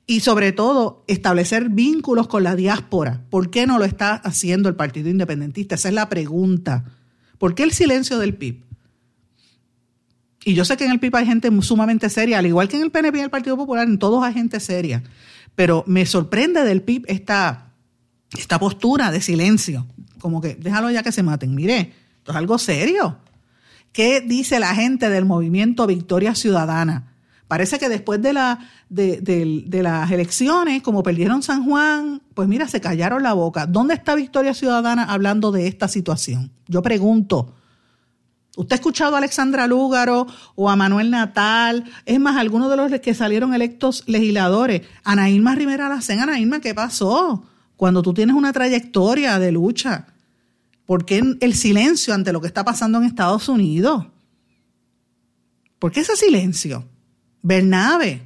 Y 0.07 0.20
sobre 0.20 0.52
todo, 0.52 1.05
establecer 1.09 1.68
vínculos 1.68 2.29
con 2.29 2.44
la 2.44 2.57
diáspora. 2.57 3.22
¿Por 3.31 3.50
qué 3.50 3.66
no 3.66 3.79
lo 3.79 3.85
está 3.85 4.14
haciendo 4.14 4.68
el 4.68 4.76
Partido 4.76 5.09
Independentista? 5.11 5.74
Esa 5.74 5.88
es 5.88 5.94
la 5.94 6.09
pregunta. 6.09 6.85
¿Por 7.38 7.55
qué 7.55 7.64
el 7.64 7.72
silencio 7.72 8.18
del 8.18 8.35
PIB? 8.35 8.64
Y 10.44 10.55
yo 10.55 10.64
sé 10.64 10.76
que 10.76 10.85
en 10.85 10.92
el 10.92 11.00
PIB 11.00 11.16
hay 11.16 11.26
gente 11.26 11.50
sumamente 11.61 12.09
seria, 12.09 12.38
al 12.38 12.46
igual 12.46 12.68
que 12.68 12.76
en 12.76 12.83
el 12.83 12.92
PNP 12.92 13.18
y 13.18 13.22
el 13.22 13.31
Partido 13.31 13.57
Popular, 13.57 13.87
en 13.87 13.98
todos 13.98 14.22
hay 14.22 14.33
gente 14.33 14.61
seria. 14.61 15.02
Pero 15.57 15.83
me 15.88 16.07
sorprende 16.07 16.62
del 16.62 16.83
PIB 16.83 17.05
esta 17.09 17.65
esta 18.40 18.59
postura 18.59 19.11
de 19.11 19.20
silencio, 19.20 19.87
como 20.18 20.40
que 20.40 20.55
déjalo 20.55 20.90
ya 20.90 21.03
que 21.03 21.12
se 21.12 21.22
maten. 21.22 21.55
Mire, 21.55 21.92
esto 22.18 22.33
es 22.33 22.37
algo 22.37 22.59
serio. 22.59 23.18
¿Qué 23.92 24.20
dice 24.20 24.61
la 24.61 24.75
gente 24.75 25.09
del 25.09 25.25
movimiento 25.25 25.87
Victoria 25.87 26.35
Ciudadana? 26.35 27.12
Parece 27.49 27.79
que 27.79 27.88
después 27.88 28.20
de, 28.20 28.33
la, 28.33 28.59
de, 28.88 29.81
las 29.83 30.11
elecciones, 30.11 30.83
como 30.83 31.05
perdieron 31.05 31.42
San 31.42 31.64
Juan, 31.64 32.20
pues 32.35 32.49
mira, 32.49 32.66
se 32.66 32.81
callaron 32.81 33.22
la 33.22 33.35
boca. 33.35 33.66
¿Dónde 33.66 33.94
está 33.94 34.16
Victoria 34.16 34.53
Ciudadana 34.53 35.05
hablando 35.05 35.53
de 35.53 35.68
esta 35.68 35.87
situación? 35.87 36.51
Yo 36.66 36.83
pregunto, 36.83 37.55
Usted 38.57 38.72
ha 38.72 38.77
escuchado 38.77 39.14
a 39.14 39.18
Alexandra 39.18 39.66
Lúgaro 39.66 40.27
o 40.55 40.70
a 40.70 40.77
Manuel 40.77 41.11
Natal, 41.11 41.85
es 42.07 42.18
más, 42.18 42.37
algunos 42.37 42.70
de 42.70 42.77
los 42.77 43.01
que 43.01 43.12
salieron 43.12 43.53
electos 43.53 44.03
legisladores. 44.07 44.81
Ana 45.05 45.29
Irma 45.29 45.55
Rivera 45.55 45.90
Lacén, 45.90 46.20
Ana 46.20 46.40
Irma, 46.40 46.61
¿qué 46.61 46.75
pasó? 46.75 47.44
Cuando 47.77 48.03
tú 48.03 48.15
tienes 48.15 48.35
una 48.35 48.53
trayectoria 48.53 49.39
de 49.39 49.53
lucha, 49.53 50.07
¿por 50.87 51.05
qué 51.05 51.23
el 51.41 51.55
silencio 51.55 52.15
ante 52.15 52.33
lo 52.33 52.41
que 52.41 52.47
está 52.47 52.65
pasando 52.65 52.99
en 52.99 53.05
Estados 53.05 53.49
Unidos? 53.49 54.07
¿Por 55.79 55.93
qué 55.93 56.01
ese 56.01 56.17
silencio? 56.17 56.89
Bernabe, 57.43 58.23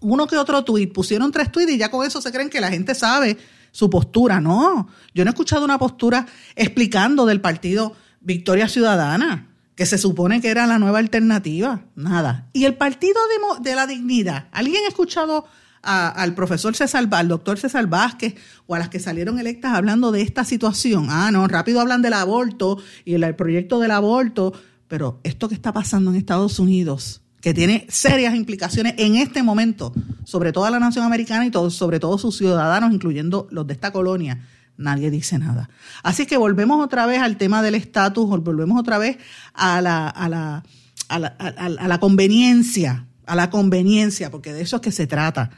uno 0.00 0.26
que 0.26 0.36
otro 0.36 0.64
tuit, 0.64 0.92
pusieron 0.92 1.32
tres 1.32 1.50
tuits 1.50 1.72
y 1.72 1.78
ya 1.78 1.90
con 1.90 2.06
eso 2.06 2.20
se 2.20 2.30
creen 2.30 2.50
que 2.50 2.60
la 2.60 2.70
gente 2.70 2.94
sabe 2.94 3.36
su 3.70 3.90
postura. 3.90 4.40
No, 4.40 4.88
yo 5.14 5.24
no 5.24 5.30
he 5.30 5.32
escuchado 5.32 5.64
una 5.64 5.78
postura 5.78 6.26
explicando 6.54 7.26
del 7.26 7.40
partido 7.40 7.94
Victoria 8.20 8.68
Ciudadana, 8.68 9.48
que 9.74 9.86
se 9.86 9.98
supone 9.98 10.40
que 10.40 10.48
era 10.48 10.66
la 10.66 10.78
nueva 10.78 10.98
alternativa. 10.98 11.82
Nada. 11.94 12.48
Y 12.52 12.64
el 12.64 12.74
Partido 12.74 13.20
de, 13.60 13.74
la 13.74 13.86
Dignidad, 13.86 14.48
¿alguien 14.52 14.84
ha 14.84 14.88
escuchado 14.88 15.46
al 15.82 16.34
profesor 16.34 16.74
César, 16.74 17.08
al 17.10 17.28
doctor 17.28 17.58
César 17.58 17.86
Vázquez 17.86 18.34
o 18.66 18.74
a 18.74 18.78
las 18.78 18.88
que 18.88 19.00
salieron 19.00 19.38
electas 19.38 19.74
hablando 19.74 20.12
de 20.12 20.22
esta 20.22 20.44
situación? 20.44 21.06
Ah, 21.10 21.30
no, 21.30 21.46
rápido 21.48 21.80
hablan 21.80 22.02
del 22.02 22.14
aborto 22.14 22.78
y 23.04 23.14
el 23.14 23.34
proyecto 23.36 23.78
del 23.78 23.90
aborto, 23.90 24.52
pero 24.88 25.20
esto 25.24 25.48
que 25.48 25.54
está 25.54 25.72
pasando 25.72 26.10
en 26.10 26.16
Estados 26.16 26.58
Unidos 26.58 27.22
que 27.40 27.54
tiene 27.54 27.86
serias 27.88 28.34
implicaciones 28.34 28.94
en 28.98 29.16
este 29.16 29.42
momento 29.42 29.92
sobre 30.24 30.52
toda 30.52 30.70
la 30.70 30.80
nación 30.80 31.04
americana 31.04 31.46
y 31.46 31.52
sobre 31.70 32.00
todos 32.00 32.20
sus 32.20 32.36
ciudadanos, 32.36 32.92
incluyendo 32.92 33.46
los 33.50 33.66
de 33.66 33.74
esta 33.74 33.92
colonia, 33.92 34.44
nadie 34.76 35.10
dice 35.10 35.38
nada. 35.38 35.70
Así 36.02 36.26
que 36.26 36.36
volvemos 36.36 36.84
otra 36.84 37.06
vez 37.06 37.20
al 37.20 37.36
tema 37.36 37.62
del 37.62 37.74
estatus, 37.74 38.28
volvemos 38.28 38.80
otra 38.80 38.98
vez 38.98 39.18
a 39.54 39.80
la, 39.80 40.08
a 40.08 40.28
la, 40.28 40.64
a 41.08 41.88
la 41.88 42.00
conveniencia, 42.00 43.06
a 43.28 43.36
la 43.36 43.50
conveniencia, 43.50 44.30
porque 44.30 44.52
de 44.52 44.62
eso 44.62 44.76
es 44.76 44.82
que 44.82 44.92
se 44.92 45.06
trata. 45.06 45.50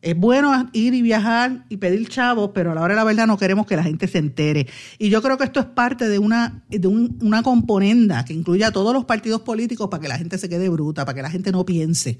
Es 0.00 0.16
bueno 0.16 0.68
ir 0.72 0.94
y 0.94 1.02
viajar 1.02 1.64
y 1.68 1.76
pedir 1.76 2.08
chavos, 2.08 2.52
pero 2.54 2.70
a 2.70 2.74
la 2.74 2.82
hora 2.82 2.94
de 2.94 2.96
la 2.96 3.04
verdad 3.04 3.26
no 3.26 3.36
queremos 3.36 3.66
que 3.66 3.76
la 3.76 3.82
gente 3.82 4.06
se 4.06 4.18
entere. 4.18 4.68
Y 4.98 5.10
yo 5.10 5.20
creo 5.22 5.36
que 5.36 5.44
esto 5.44 5.60
es 5.60 5.66
parte 5.66 6.08
de 6.08 6.18
una, 6.18 6.62
de 6.68 6.86
una 6.86 7.42
componenda 7.42 8.24
que 8.24 8.32
incluye 8.32 8.64
a 8.64 8.70
todos 8.70 8.94
los 8.94 9.04
partidos 9.04 9.40
políticos 9.40 9.88
para 9.88 10.00
que 10.00 10.08
la 10.08 10.18
gente 10.18 10.38
se 10.38 10.48
quede 10.48 10.68
bruta, 10.68 11.04
para 11.04 11.16
que 11.16 11.22
la 11.22 11.30
gente 11.30 11.50
no 11.50 11.66
piense. 11.66 12.18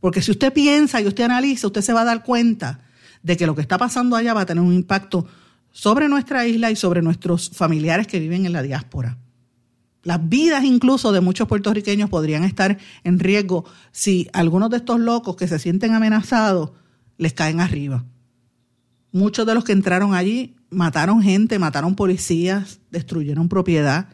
Porque 0.00 0.22
si 0.22 0.30
usted 0.30 0.52
piensa 0.52 1.00
y 1.00 1.06
usted 1.06 1.24
analiza, 1.24 1.66
usted 1.66 1.82
se 1.82 1.92
va 1.92 2.02
a 2.02 2.04
dar 2.04 2.22
cuenta 2.22 2.80
de 3.22 3.36
que 3.36 3.46
lo 3.46 3.54
que 3.54 3.60
está 3.60 3.76
pasando 3.76 4.16
allá 4.16 4.32
va 4.32 4.42
a 4.42 4.46
tener 4.46 4.62
un 4.62 4.72
impacto 4.72 5.26
sobre 5.72 6.08
nuestra 6.08 6.46
isla 6.46 6.70
y 6.70 6.76
sobre 6.76 7.02
nuestros 7.02 7.50
familiares 7.50 8.06
que 8.06 8.18
viven 8.18 8.46
en 8.46 8.52
la 8.52 8.62
diáspora. 8.62 9.18
Las 10.02 10.28
vidas 10.28 10.64
incluso 10.64 11.12
de 11.12 11.20
muchos 11.20 11.46
puertorriqueños 11.46 12.08
podrían 12.08 12.44
estar 12.44 12.78
en 13.04 13.18
riesgo 13.18 13.64
si 13.92 14.28
algunos 14.32 14.70
de 14.70 14.78
estos 14.78 14.98
locos 14.98 15.36
que 15.36 15.48
se 15.48 15.58
sienten 15.58 15.94
amenazados 15.94 16.70
les 17.18 17.34
caen 17.34 17.60
arriba. 17.60 18.04
Muchos 19.12 19.46
de 19.46 19.54
los 19.54 19.64
que 19.64 19.72
entraron 19.72 20.14
allí 20.14 20.56
mataron 20.70 21.22
gente, 21.22 21.58
mataron 21.58 21.96
policías, 21.96 22.80
destruyeron 22.90 23.48
propiedad. 23.48 24.08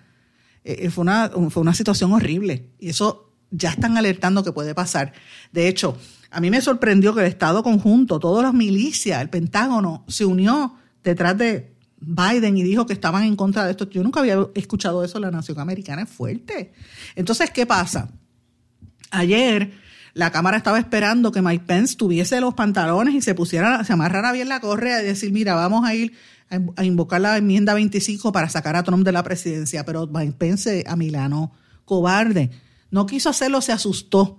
Eh, 0.65 0.79
eh, 0.81 0.91
fue, 0.91 1.03
una, 1.03 1.31
fue 1.51 1.63
una 1.63 1.75
situación 1.75 2.13
horrible 2.13 2.71
y 2.81 2.89
eso 2.89 3.33
ya 3.51 3.71
están 3.71 3.97
alertando 3.97 4.43
que 4.43 4.53
puede 4.53 4.75
pasar. 4.75 5.13
De 5.53 5.69
hecho, 5.69 5.97
a 6.31 6.41
mí 6.41 6.51
me 6.51 6.61
sorprendió 6.61 7.15
que 7.15 7.21
el 7.21 7.27
Estado 7.27 7.63
conjunto, 7.63 8.19
todas 8.19 8.43
las 8.43 8.55
milicias, 8.55 9.23
el 9.23 9.31
Pentágono, 9.31 10.05
se 10.09 10.25
unió 10.25 10.75
detrás 11.05 11.39
de 11.39 11.76
Biden 11.99 12.57
y 12.57 12.63
dijo 12.63 12.87
que 12.87 12.93
estaban 12.93 13.25
en 13.25 13.37
contra 13.37 13.65
de 13.65 13.73
esto. 13.73 13.89
Yo 13.91 14.03
nunca 14.03 14.21
había 14.21 14.39
escuchado 14.55 15.03
eso 15.05 15.19
la 15.19 15.31
nación 15.31 15.59
americana, 15.59 16.03
es 16.03 16.11
fuerte. 16.11 16.73
Entonces, 17.15 17.51
¿qué 17.51 17.67
pasa? 17.67 18.09
Ayer 19.11 19.73
la 20.15 20.31
Cámara 20.31 20.57
estaba 20.57 20.79
esperando 20.79 21.31
que 21.33 21.43
Mike 21.43 21.65
Pence 21.67 21.97
tuviese 21.97 22.41
los 22.41 22.55
pantalones 22.55 23.15
y 23.15 23.23
se 23.23 23.35
pusiera, 23.35 23.85
se 23.85 23.93
amarrara 23.93 24.33
bien 24.33 24.49
la 24.49 24.61
correa 24.61 25.03
y 25.03 25.05
decir, 25.05 25.33
mira, 25.33 25.55
vamos 25.55 25.85
a 25.85 25.95
ir 25.95 26.15
a 26.77 26.85
invocar 26.85 27.21
la 27.21 27.37
enmienda 27.37 27.75
25 27.75 28.31
para 28.33 28.49
sacar 28.49 28.77
a 28.77 28.83
Trump 28.83 29.05
de 29.05 29.13
la 29.13 29.23
presidencia. 29.23 29.85
Pero 29.85 30.07
Mike 30.07 30.35
Pence 30.39 30.85
a 30.87 30.97
Milano, 30.97 31.53
cobarde, 31.85 32.51
no 32.91 33.07
quiso 33.07 33.31
hacerlo, 33.31 33.61
se 33.61 33.73
asustó. 33.73 34.39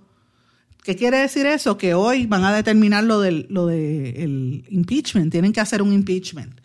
¿Qué 0.82 0.96
quiere 0.96 1.18
decir 1.18 1.46
eso? 1.46 1.76
Que 1.76 1.94
hoy 1.94 2.26
van 2.26 2.44
a 2.44 2.52
determinar 2.54 3.04
lo 3.04 3.20
del 3.20 3.46
lo 3.50 3.66
de 3.66 4.64
impeachment, 4.70 5.30
tienen 5.30 5.52
que 5.52 5.60
hacer 5.60 5.82
un 5.82 5.92
impeachment, 5.92 6.60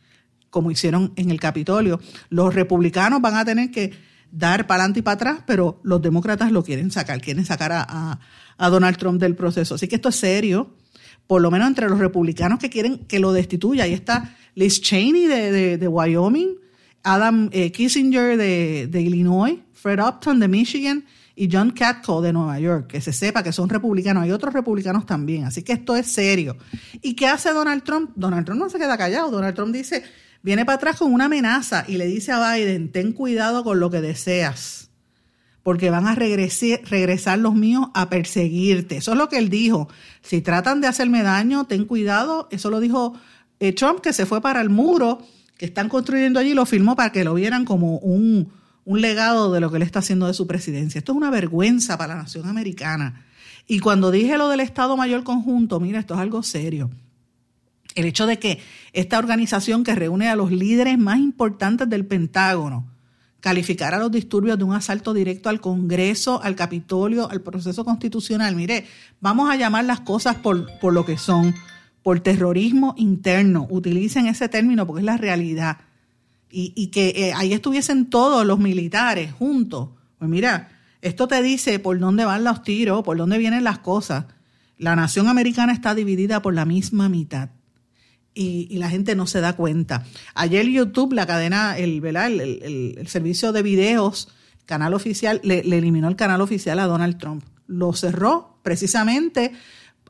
como 0.54 0.70
hicieron 0.70 1.14
en 1.16 1.32
el 1.32 1.40
Capitolio. 1.40 2.00
Los 2.30 2.54
republicanos 2.54 3.20
van 3.22 3.36
a 3.36 3.44
tener 3.44 3.72
que 3.72 3.92
dar 4.32 4.68
para 4.68 4.84
adelante 4.84 5.00
y 5.00 5.02
para 5.02 5.16
atrás, 5.16 5.40
pero 5.48 5.82
los 5.82 6.00
demócratas 6.00 6.52
lo 6.52 6.64
quieren 6.64 6.92
sacar, 6.92 7.20
quieren 7.22 7.44
sacar 7.44 7.72
a, 7.74 8.20
Donald 8.70 8.98
Trump 8.98 9.20
del 9.20 9.36
proceso. 9.36 9.74
Así 9.76 9.88
que 9.88 9.96
esto 9.96 10.10
es 10.10 10.16
serio, 10.16 10.76
por 11.26 11.42
lo 11.42 11.50
menos 11.50 11.68
entre 11.68 11.90
los 11.90 11.98
republicanos 11.98 12.60
que 12.60 12.70
quieren 12.70 13.00
que 13.00 13.18
lo 13.18 13.34
destituya. 13.34 13.86
Ahí 13.86 13.94
está 13.94 14.36
Liz 14.54 14.80
Cheney 14.80 15.26
de, 15.26 15.78
de, 15.78 15.88
Wyoming, 15.88 16.56
Adam 17.02 17.50
eh, 17.52 17.72
Kissinger 17.72 18.38
de, 18.38 18.88
de, 18.88 19.02
Illinois, 19.02 19.58
Fred 19.74 20.00
Upton 20.00 20.40
de 20.40 20.48
Michigan 20.48 21.04
y 21.36 21.50
John 21.52 21.72
Katko 21.72 22.22
de 22.22 22.32
Nueva 22.32 22.60
York. 22.60 22.88
Que 22.88 23.02
se 23.02 23.12
sepa 23.12 23.42
que 23.42 23.52
son 23.52 23.70
republicanos. 23.70 24.24
Hay 24.24 24.32
otros 24.32 24.54
republicanos 24.54 25.06
también. 25.06 25.46
Así 25.46 25.64
que 25.64 25.74
esto 25.74 25.96
es 25.96 26.08
serio. 26.08 26.56
¿Y 27.02 27.16
qué 27.16 27.28
hace 27.28 27.52
Donald 27.52 27.84
Trump? 27.84 28.12
Donald 28.16 28.46
Trump 28.46 28.62
no 28.62 28.70
se 28.70 28.78
queda 28.78 28.98
callado. 28.98 29.32
Donald 29.32 29.56
Trump 29.56 29.74
dice, 29.74 30.04
viene 30.44 30.66
para 30.66 30.76
atrás 30.76 30.98
con 30.98 31.12
una 31.12 31.26
amenaza 31.26 31.86
y 31.88 31.98
le 31.98 32.06
dice 32.06 32.32
a 32.32 32.54
Biden, 32.54 32.92
ten 32.92 33.12
cuidado 33.14 33.64
con 33.64 33.80
lo 33.80 33.90
que 33.90 34.02
deseas 34.02 34.84
porque 35.64 35.90
van 35.90 36.08
a 36.08 36.14
regresar 36.14 37.40
los 37.40 37.56
míos 37.56 37.88
a 37.94 38.10
perseguirte. 38.10 38.98
Eso 38.98 39.14
es 39.14 39.18
lo 39.18 39.30
que 39.30 39.38
él 39.38 39.50
dijo. 39.50 39.88
Si 40.22 40.42
tratan 40.42 40.82
de 40.82 40.88
hacerme 40.88 41.24
daño, 41.24 41.64
ten 41.64 41.86
cuidado. 41.86 42.50
Eso 42.52 42.70
lo 42.70 42.82
dijo 42.82 43.14
eh, 43.62 43.72
Trump, 43.72 44.02
que 44.02 44.12
se 44.12 44.26
fue 44.26 44.42
para 44.42 44.60
el 44.60 44.70
muro 44.70 45.26
que 45.58 45.66
están 45.66 45.88
construyendo 45.88 46.40
allí, 46.40 46.54
lo 46.54 46.66
filmó 46.66 46.98
para 46.98 47.14
que 47.14 47.24
lo 47.24 47.34
vieran 47.34 47.64
como 47.64 47.98
un, 48.00 48.52
un 48.84 49.02
legado 49.02 49.54
de 49.54 49.62
lo 49.62 49.72
que 49.72 49.78
él 49.78 49.84
está 49.84 50.00
haciendo 50.00 50.28
de 50.28 50.34
su 50.34 50.48
presidencia. 50.48 51.00
Esto 51.00 51.14
es 51.14 51.18
una 51.18 51.30
vergüenza 51.30 51.98
para 51.98 52.16
la 52.16 52.24
nación 52.24 52.48
americana. 52.48 53.26
Y 53.66 53.80
cuando 53.80 54.12
dije 54.12 54.38
lo 54.38 54.50
del 54.50 54.60
Estado 54.60 54.98
Mayor 54.98 55.24
Conjunto, 55.24 55.80
mira, 55.80 56.00
esto 56.00 56.16
es 56.16 56.20
algo 56.20 56.44
serio. 56.44 56.90
El 57.96 58.06
hecho 58.06 58.26
de 58.26 58.40
que 58.40 58.60
esta 58.92 59.20
organización 59.20 59.84
que 59.84 59.96
reúne 59.96 60.30
a 60.30 60.36
los 60.36 60.52
líderes 60.52 60.98
más 60.98 61.20
importantes 61.20 61.90
del 61.90 62.06
Pentágono, 62.06 62.88
calificar 63.40 63.94
a 63.94 64.00
los 64.00 64.10
disturbios 64.10 64.58
de 64.58 64.64
un 64.64 64.74
asalto 64.74 65.14
directo 65.14 65.50
al 65.50 65.60
Congreso, 65.60 66.42
al 66.42 66.56
Capitolio, 66.56 67.30
al 67.30 67.42
proceso 67.42 67.84
constitucional. 67.84 68.56
Mire, 68.56 68.86
vamos 69.20 69.50
a 69.50 69.58
llamar 69.58 69.84
las 69.84 70.00
cosas 70.00 70.38
por, 70.38 70.68
por 70.80 70.94
lo 70.94 71.06
que 71.06 71.18
son, 71.18 71.54
por 72.04 72.22
terrorismo 72.22 72.96
interno. 72.98 73.68
Utilicen 73.70 74.28
ese 74.28 74.48
término 74.48 74.88
porque 74.88 75.02
es 75.02 75.06
la 75.06 75.18
realidad. 75.18 75.80
Y, 76.56 76.88
que 76.88 77.10
eh, 77.16 77.34
ahí 77.34 77.52
estuviesen 77.52 78.12
todos 78.12 78.46
los 78.46 78.60
militares 78.60 79.34
juntos. 79.34 79.90
Pues 80.20 80.30
mira, 80.30 80.70
esto 81.02 81.28
te 81.28 81.42
dice 81.42 81.80
por 81.80 81.98
dónde 81.98 82.26
van 82.26 82.44
los 82.44 82.62
tiros, 82.62 83.04
por 83.04 83.18
dónde 83.18 83.40
vienen 83.40 83.64
las 83.64 83.80
cosas. 83.80 84.26
La 84.78 84.96
nación 84.96 85.28
americana 85.28 85.74
está 85.74 85.96
dividida 85.96 86.44
por 86.44 86.54
la 86.54 86.66
misma 86.66 87.10
mitad 87.10 87.50
y, 88.34 88.78
la 88.78 88.90
gente 88.90 89.16
no 89.16 89.28
se 89.28 89.42
da 89.42 89.54
cuenta. 89.54 90.06
Ayer 90.36 90.66
YouTube, 90.68 91.14
la 91.14 91.26
cadena, 91.26 91.78
el, 91.78 92.04
el, 92.06 93.08
servicio 93.08 93.52
de 93.52 93.62
videos, 93.62 94.30
canal 94.66 94.94
oficial, 94.94 95.40
le, 95.44 95.60
eliminó 95.60 96.08
el 96.08 96.16
canal 96.16 96.42
oficial 96.42 96.80
a 96.80 96.88
Donald 96.88 97.18
Trump. 97.18 97.44
Lo 97.68 97.94
cerró 97.94 98.58
precisamente 98.64 99.54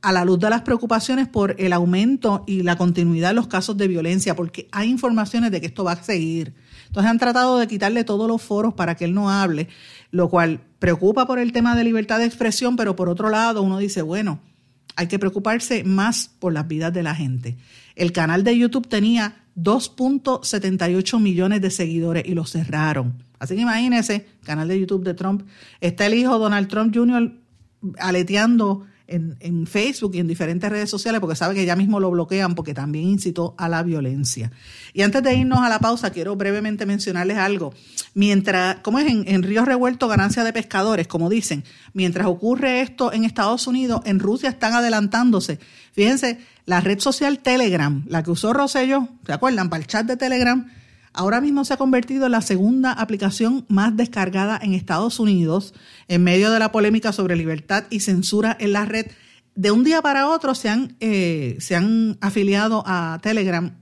a 0.01 0.11
la 0.11 0.25
luz 0.25 0.39
de 0.39 0.49
las 0.49 0.63
preocupaciones 0.63 1.27
por 1.27 1.55
el 1.59 1.71
aumento 1.71 2.43
y 2.45 2.63
la 2.63 2.77
continuidad 2.77 3.29
de 3.29 3.35
los 3.35 3.47
casos 3.47 3.77
de 3.77 3.87
violencia, 3.87 4.35
porque 4.35 4.67
hay 4.71 4.89
informaciones 4.89 5.51
de 5.51 5.61
que 5.61 5.67
esto 5.67 5.83
va 5.83 5.93
a 5.93 6.03
seguir. 6.03 6.53
Entonces 6.87 7.09
han 7.09 7.19
tratado 7.19 7.57
de 7.57 7.67
quitarle 7.67 8.03
todos 8.03 8.27
los 8.27 8.41
foros 8.41 8.73
para 8.73 8.95
que 8.95 9.05
él 9.05 9.13
no 9.13 9.29
hable, 9.29 9.69
lo 10.11 10.29
cual 10.29 10.59
preocupa 10.79 11.25
por 11.25 11.39
el 11.39 11.53
tema 11.53 11.75
de 11.75 11.85
libertad 11.85 12.19
de 12.19 12.25
expresión, 12.25 12.75
pero 12.75 12.95
por 12.95 13.07
otro 13.07 13.29
lado 13.29 13.61
uno 13.61 13.77
dice, 13.77 14.01
bueno, 14.01 14.39
hay 14.95 15.07
que 15.07 15.19
preocuparse 15.19 15.83
más 15.83 16.29
por 16.39 16.53
las 16.53 16.67
vidas 16.67 16.93
de 16.93 17.03
la 17.03 17.15
gente. 17.15 17.57
El 17.95 18.11
canal 18.11 18.43
de 18.43 18.57
YouTube 18.57 18.87
tenía 18.87 19.43
2.78 19.55 21.19
millones 21.19 21.61
de 21.61 21.69
seguidores 21.69 22.23
y 22.25 22.33
lo 22.33 22.45
cerraron. 22.45 23.23
Así 23.39 23.55
que 23.55 23.61
imagínense, 23.61 24.25
canal 24.43 24.67
de 24.67 24.79
YouTube 24.79 25.03
de 25.03 25.13
Trump. 25.13 25.43
Está 25.81 26.05
el 26.05 26.13
hijo 26.13 26.39
Donald 26.39 26.67
Trump 26.67 26.95
Jr. 26.95 27.31
aleteando 27.99 28.85
en, 29.13 29.67
Facebook 29.67 30.15
y 30.15 30.19
en 30.19 30.27
diferentes 30.27 30.69
redes 30.69 30.89
sociales 30.89 31.21
porque 31.21 31.35
sabe 31.35 31.55
que 31.55 31.65
ya 31.65 31.75
mismo 31.75 31.99
lo 31.99 32.11
bloquean 32.11 32.55
porque 32.55 32.73
también 32.73 33.07
incitó 33.07 33.55
a 33.57 33.69
la 33.69 33.83
violencia. 33.83 34.51
Y 34.93 35.01
antes 35.01 35.23
de 35.23 35.35
irnos 35.35 35.59
a 35.59 35.69
la 35.69 35.79
pausa, 35.79 36.09
quiero 36.11 36.35
brevemente 36.35 36.85
mencionarles 36.85 37.37
algo. 37.37 37.73
Mientras, 38.13 38.77
como 38.81 38.99
es 38.99 39.09
en, 39.09 39.23
en 39.27 39.43
Río 39.43 39.65
Revuelto, 39.65 40.07
ganancia 40.07 40.43
de 40.43 40.53
pescadores, 40.53 41.07
como 41.07 41.29
dicen, 41.29 41.63
mientras 41.93 42.27
ocurre 42.27 42.81
esto 42.81 43.13
en 43.13 43.23
Estados 43.23 43.67
Unidos, 43.67 44.01
en 44.05 44.19
Rusia 44.19 44.49
están 44.49 44.73
adelantándose. 44.73 45.59
Fíjense, 45.93 46.39
la 46.65 46.81
red 46.81 46.99
social 46.99 47.39
Telegram, 47.39 48.03
la 48.07 48.23
que 48.23 48.31
usó 48.31 48.53
Rosello, 48.53 49.07
¿se 49.25 49.33
acuerdan? 49.33 49.69
Para 49.69 49.81
el 49.81 49.87
chat 49.87 50.05
de 50.05 50.17
Telegram, 50.17 50.71
ahora 51.13 51.41
mismo 51.41 51.63
se 51.63 51.73
ha 51.73 51.77
convertido 51.77 52.25
en 52.25 52.31
la 52.31 52.41
segunda 52.41 52.91
aplicación 52.91 53.65
más 53.69 53.95
descargada 53.95 54.59
en 54.61 54.73
Estados 54.73 55.19
Unidos 55.19 55.73
en 56.07 56.23
medio 56.23 56.51
de 56.51 56.59
la 56.59 56.71
polémica 56.71 57.13
sobre 57.13 57.35
libertad 57.35 57.85
y 57.89 58.01
censura 58.01 58.55
en 58.59 58.73
la 58.73 58.85
red. 58.85 59.07
De 59.55 59.71
un 59.71 59.83
día 59.83 60.01
para 60.01 60.27
otro 60.27 60.55
se 60.55 60.69
han, 60.69 60.95
eh, 60.99 61.57
se 61.59 61.75
han 61.75 62.17
afiliado 62.21 62.83
a 62.85 63.19
Telegram 63.21 63.77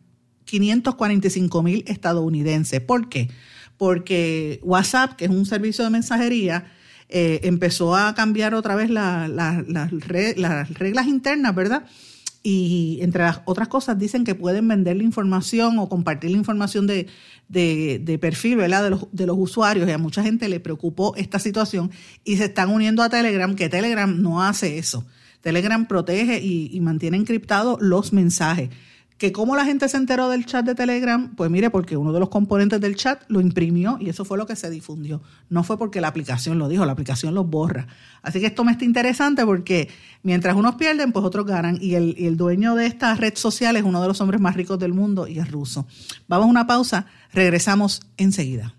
545 0.46 1.64
mil 1.64 1.84
estadounidenses. 1.88 2.82
¿Por 2.82 3.10
qué? 3.10 3.30
Porque 3.78 4.60
WhatsApp, 4.64 5.14
que 5.14 5.26
es 5.26 5.32
un 5.32 5.46
servicio 5.46 5.84
de 5.84 5.90
mensajería, 5.90 6.66
eh, 7.08 7.40
empezó 7.44 7.96
a 7.96 8.14
cambiar 8.14 8.54
otra 8.54 8.76
vez 8.76 8.90
las 8.90 9.20
reglas 10.74 11.08
internas, 11.08 11.56
¿verdad? 11.56 11.86
Y 12.44 13.00
entre 13.02 13.24
las 13.24 13.42
otras 13.46 13.68
cosas 13.68 14.00
dicen 14.00 14.24
que 14.24 14.36
pueden 14.36 14.68
vender 14.68 14.98
la 14.98 15.04
información 15.04 15.78
o 15.80 15.90
compartir 15.90 16.32
la 16.32 16.38
información 16.38 16.88
de, 16.88 17.08
de, 17.48 18.18
perfil. 18.20 18.58
De, 18.58 18.90
los, 18.90 19.08
de 19.12 19.26
los 19.26 19.38
usuarios 19.38 19.88
y 19.88 19.92
a 19.92 19.98
mucha 19.98 20.24
gente 20.24 20.50
le 20.50 20.60
preocupó 20.60 21.16
esta 21.16 21.40
situación 21.40 21.92
y 22.24 22.38
se 22.38 22.46
están 22.46 22.70
uniendo 22.70 23.04
a 23.04 23.10
Telegram, 23.10 23.56
que 23.56 23.70
Telegram 23.70 24.22
no 24.22 24.42
hace 24.44 24.78
eso. 24.78 25.06
Telegram 25.42 25.88
protege 25.88 26.40
y, 26.40 26.70
y 26.72 26.80
mantiene 26.82 27.18
encriptados 27.18 27.80
los 27.82 28.14
mensajes 28.14 28.70
que 29.22 29.32
cómo 29.32 29.56
la 29.56 29.66
gente 29.66 29.88
se 29.88 29.98
enteró 29.98 30.30
del 30.30 30.48
chat 30.48 30.66
de 30.66 30.74
Telegram, 30.74 31.36
pues 31.36 31.52
mire, 31.52 31.70
porque 31.70 31.96
uno 31.96 32.12
de 32.12 32.20
los 32.20 32.30
componentes 32.30 32.82
del 32.82 32.96
chat 32.96 33.22
lo 33.28 33.40
imprimió 33.40 34.00
y 34.02 34.10
eso 34.10 34.26
fue 34.26 34.36
lo 34.36 34.48
que 34.48 34.56
se 34.56 34.68
difundió. 34.72 35.22
No 35.48 35.64
fue 35.64 35.78
porque 35.78 36.02
la 36.02 36.08
aplicación 36.08 36.58
lo 36.58 36.68
dijo, 36.68 36.88
la 36.88 36.94
aplicación 36.94 37.36
lo 37.36 37.44
borra. 37.44 37.86
Así 38.24 38.40
que 38.40 38.48
esto 38.48 38.64
me 38.64 38.72
está 38.72 38.84
interesante 38.84 39.46
porque 39.46 39.90
mientras 40.24 40.56
unos 40.56 40.74
pierden, 40.74 41.12
pues 41.12 41.24
otros 41.24 41.46
ganan. 41.46 41.78
Y 41.80 41.94
el, 41.94 42.16
y 42.18 42.26
el 42.26 42.36
dueño 42.36 42.74
de 42.74 42.88
esta 42.88 43.14
red 43.14 43.36
social 43.36 43.78
es 43.78 43.84
uno 43.84 44.02
de 44.02 44.08
los 44.08 44.20
hombres 44.22 44.42
más 44.42 44.56
ricos 44.56 44.80
del 44.80 44.96
mundo 44.96 45.28
y 45.28 45.38
es 45.38 45.52
ruso. 45.52 45.86
Vamos 46.28 46.48
a 46.48 46.50
una 46.50 46.66
pausa, 46.66 47.06
regresamos 47.32 48.02
enseguida. 48.18 48.74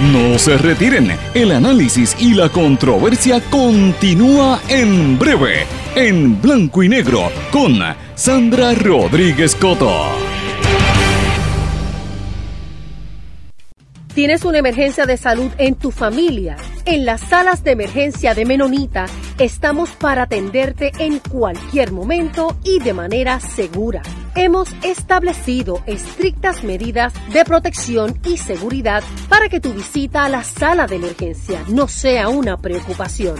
No 0.00 0.38
se 0.38 0.56
retiren, 0.56 1.12
el 1.34 1.52
análisis 1.52 2.16
y 2.18 2.32
la 2.32 2.48
controversia 2.48 3.40
continúa 3.50 4.58
en 4.68 5.18
breve 5.18 5.66
en 5.94 6.40
blanco 6.40 6.82
y 6.82 6.88
negro 6.88 7.30
con 7.50 7.78
Sandra 8.14 8.74
Rodríguez 8.74 9.54
Coto. 9.56 9.92
¿Tienes 14.14 14.44
una 14.44 14.58
emergencia 14.58 15.06
de 15.06 15.16
salud 15.16 15.50
en 15.58 15.74
tu 15.74 15.90
familia? 15.90 16.56
En 16.90 17.06
las 17.06 17.20
salas 17.20 17.62
de 17.62 17.70
emergencia 17.70 18.34
de 18.34 18.44
Menonita 18.44 19.06
estamos 19.38 19.90
para 19.90 20.22
atenderte 20.22 20.90
en 20.98 21.20
cualquier 21.20 21.92
momento 21.92 22.56
y 22.64 22.80
de 22.80 22.92
manera 22.92 23.38
segura. 23.38 24.02
Hemos 24.34 24.74
establecido 24.82 25.84
estrictas 25.86 26.64
medidas 26.64 27.12
de 27.32 27.44
protección 27.44 28.18
y 28.24 28.38
seguridad 28.38 29.04
para 29.28 29.48
que 29.48 29.60
tu 29.60 29.72
visita 29.72 30.24
a 30.24 30.28
la 30.28 30.42
sala 30.42 30.88
de 30.88 30.96
emergencia 30.96 31.62
no 31.68 31.86
sea 31.86 32.28
una 32.28 32.56
preocupación. 32.56 33.36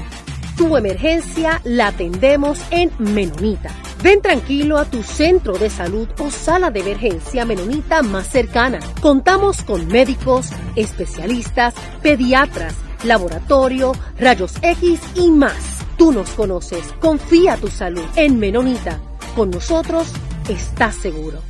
Tu 0.57 0.76
emergencia 0.76 1.61
la 1.64 1.88
atendemos 1.88 2.61
en 2.70 2.92
Menonita. 3.01 3.74
Ven 4.01 4.22
tranquilo 4.22 4.78
a 4.78 4.84
tu 4.84 5.03
centro 5.03 5.59
de 5.59 5.70
salud 5.70 6.09
o 6.20 6.30
sala 6.30 6.70
de 6.70 6.80
emergencia 6.80 7.44
menonita 7.44 8.03
más 8.03 8.28
cercana. 8.28 8.78
Contamos 9.01 9.64
con 9.64 9.88
médicos, 9.88 10.51
especialistas, 10.76 11.74
pediatras, 12.01 12.74
laboratorio, 13.05 13.92
rayos 14.18 14.55
X 14.62 15.01
y 15.14 15.30
más. 15.30 15.78
Tú 15.96 16.12
nos 16.12 16.30
conoces. 16.30 16.84
Confía 17.01 17.57
tu 17.57 17.68
salud 17.68 18.05
en 18.16 18.38
Menonita. 18.38 19.01
Con 19.36 19.51
nosotros 19.51 20.12
estás 20.48 20.96
seguro. 20.96 21.49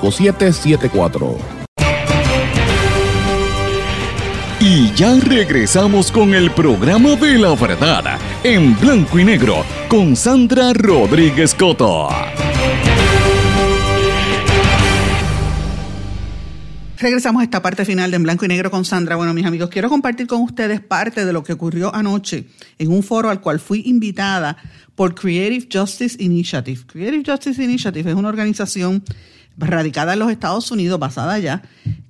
5774. 0.00 1.60
Y 4.62 4.92
ya 4.94 5.18
regresamos 5.18 6.12
con 6.12 6.34
el 6.34 6.50
programa 6.50 7.16
de 7.16 7.38
la 7.38 7.54
verdad 7.54 8.18
en 8.44 8.78
blanco 8.78 9.18
y 9.18 9.24
negro 9.24 9.64
con 9.88 10.14
Sandra 10.14 10.72
Rodríguez 10.74 11.54
Coto. 11.54 12.08
Regresamos 17.00 17.40
a 17.40 17.44
esta 17.44 17.62
parte 17.62 17.86
final 17.86 18.10
de 18.10 18.18
En 18.18 18.24
Blanco 18.24 18.44
y 18.44 18.48
Negro 18.48 18.70
con 18.70 18.84
Sandra. 18.84 19.16
Bueno, 19.16 19.32
mis 19.32 19.46
amigos, 19.46 19.70
quiero 19.70 19.88
compartir 19.88 20.26
con 20.26 20.42
ustedes 20.42 20.82
parte 20.82 21.24
de 21.24 21.32
lo 21.32 21.42
que 21.42 21.54
ocurrió 21.54 21.94
anoche 21.94 22.44
en 22.78 22.92
un 22.92 23.02
foro 23.02 23.30
al 23.30 23.40
cual 23.40 23.58
fui 23.58 23.82
invitada 23.86 24.58
por 24.94 25.14
Creative 25.14 25.66
Justice 25.72 26.22
Initiative. 26.22 26.82
Creative 26.86 27.22
Justice 27.26 27.64
Initiative 27.64 28.10
es 28.10 28.16
una 28.16 28.28
organización 28.28 29.02
radicada 29.60 30.14
en 30.14 30.18
los 30.18 30.30
Estados 30.30 30.70
Unidos, 30.70 30.98
basada 30.98 31.34
allá, 31.34 31.62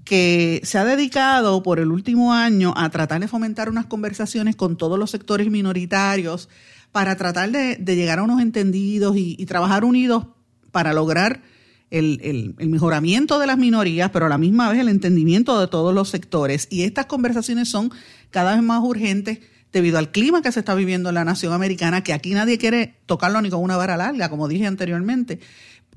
que 0.04 0.60
se 0.64 0.78
ha 0.78 0.84
dedicado 0.84 1.62
por 1.62 1.78
el 1.78 1.90
último 1.90 2.32
año 2.32 2.72
a 2.76 2.88
tratar 2.90 3.20
de 3.20 3.28
fomentar 3.28 3.68
unas 3.68 3.86
conversaciones 3.86 4.56
con 4.56 4.76
todos 4.76 4.98
los 4.98 5.10
sectores 5.10 5.50
minoritarios 5.50 6.48
para 6.92 7.16
tratar 7.16 7.50
de, 7.50 7.76
llegar 7.84 8.18
a 8.18 8.22
unos 8.22 8.40
entendidos 8.40 9.16
y, 9.16 9.44
trabajar 9.46 9.84
unidos 9.84 10.26
para 10.72 10.92
lograr 10.92 11.42
el, 11.90 12.54
el, 12.58 12.68
mejoramiento 12.68 13.38
de 13.38 13.46
las 13.46 13.58
minorías, 13.58 14.10
pero 14.10 14.26
a 14.26 14.28
la 14.28 14.38
misma 14.38 14.68
vez 14.70 14.80
el 14.80 14.88
entendimiento 14.88 15.60
de 15.60 15.68
todos 15.68 15.94
los 15.94 16.08
sectores. 16.08 16.66
Y 16.70 16.82
estas 16.82 17.06
conversaciones 17.06 17.68
son 17.68 17.92
cada 18.30 18.54
vez 18.54 18.62
más 18.62 18.82
urgentes 18.82 19.38
debido 19.72 19.98
al 19.98 20.10
clima 20.10 20.42
que 20.42 20.50
se 20.50 20.60
está 20.60 20.74
viviendo 20.74 21.10
en 21.10 21.14
la 21.16 21.24
nación 21.24 21.52
americana, 21.52 22.02
que 22.02 22.12
aquí 22.12 22.32
nadie 22.32 22.58
quiere 22.58 22.96
tocarlo 23.06 23.40
ni 23.42 23.50
con 23.50 23.62
una 23.62 23.76
vara 23.76 23.96
larga, 23.96 24.28
como 24.28 24.48
dije 24.48 24.66
anteriormente 24.66 25.38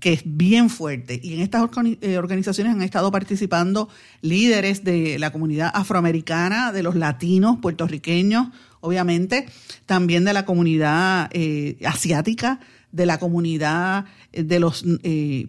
que 0.04 0.12
es 0.12 0.24
bien 0.26 0.70
fuerte. 0.70 1.18
Y 1.24 1.36
en 1.36 1.40
estas 1.40 1.64
eh, 2.02 2.18
organizaciones 2.18 2.74
han 2.74 2.82
estado 2.82 3.10
participando 3.10 3.88
líderes 4.20 4.84
de 4.84 5.18
la 5.18 5.32
comunidad 5.32 5.72
afroamericana, 5.74 6.74
de 6.74 6.84
los 6.84 6.96
latinos, 6.96 7.60
puertorriqueños, 7.62 8.50
obviamente, 8.82 9.46
también 9.86 10.26
de 10.26 10.34
la 10.34 10.44
comunidad 10.44 11.30
eh, 11.32 11.78
asiática, 11.86 12.60
de 12.92 13.06
la 13.06 13.18
comunidad 13.18 14.04
eh, 14.34 14.44
de 14.44 14.60
los 14.60 14.84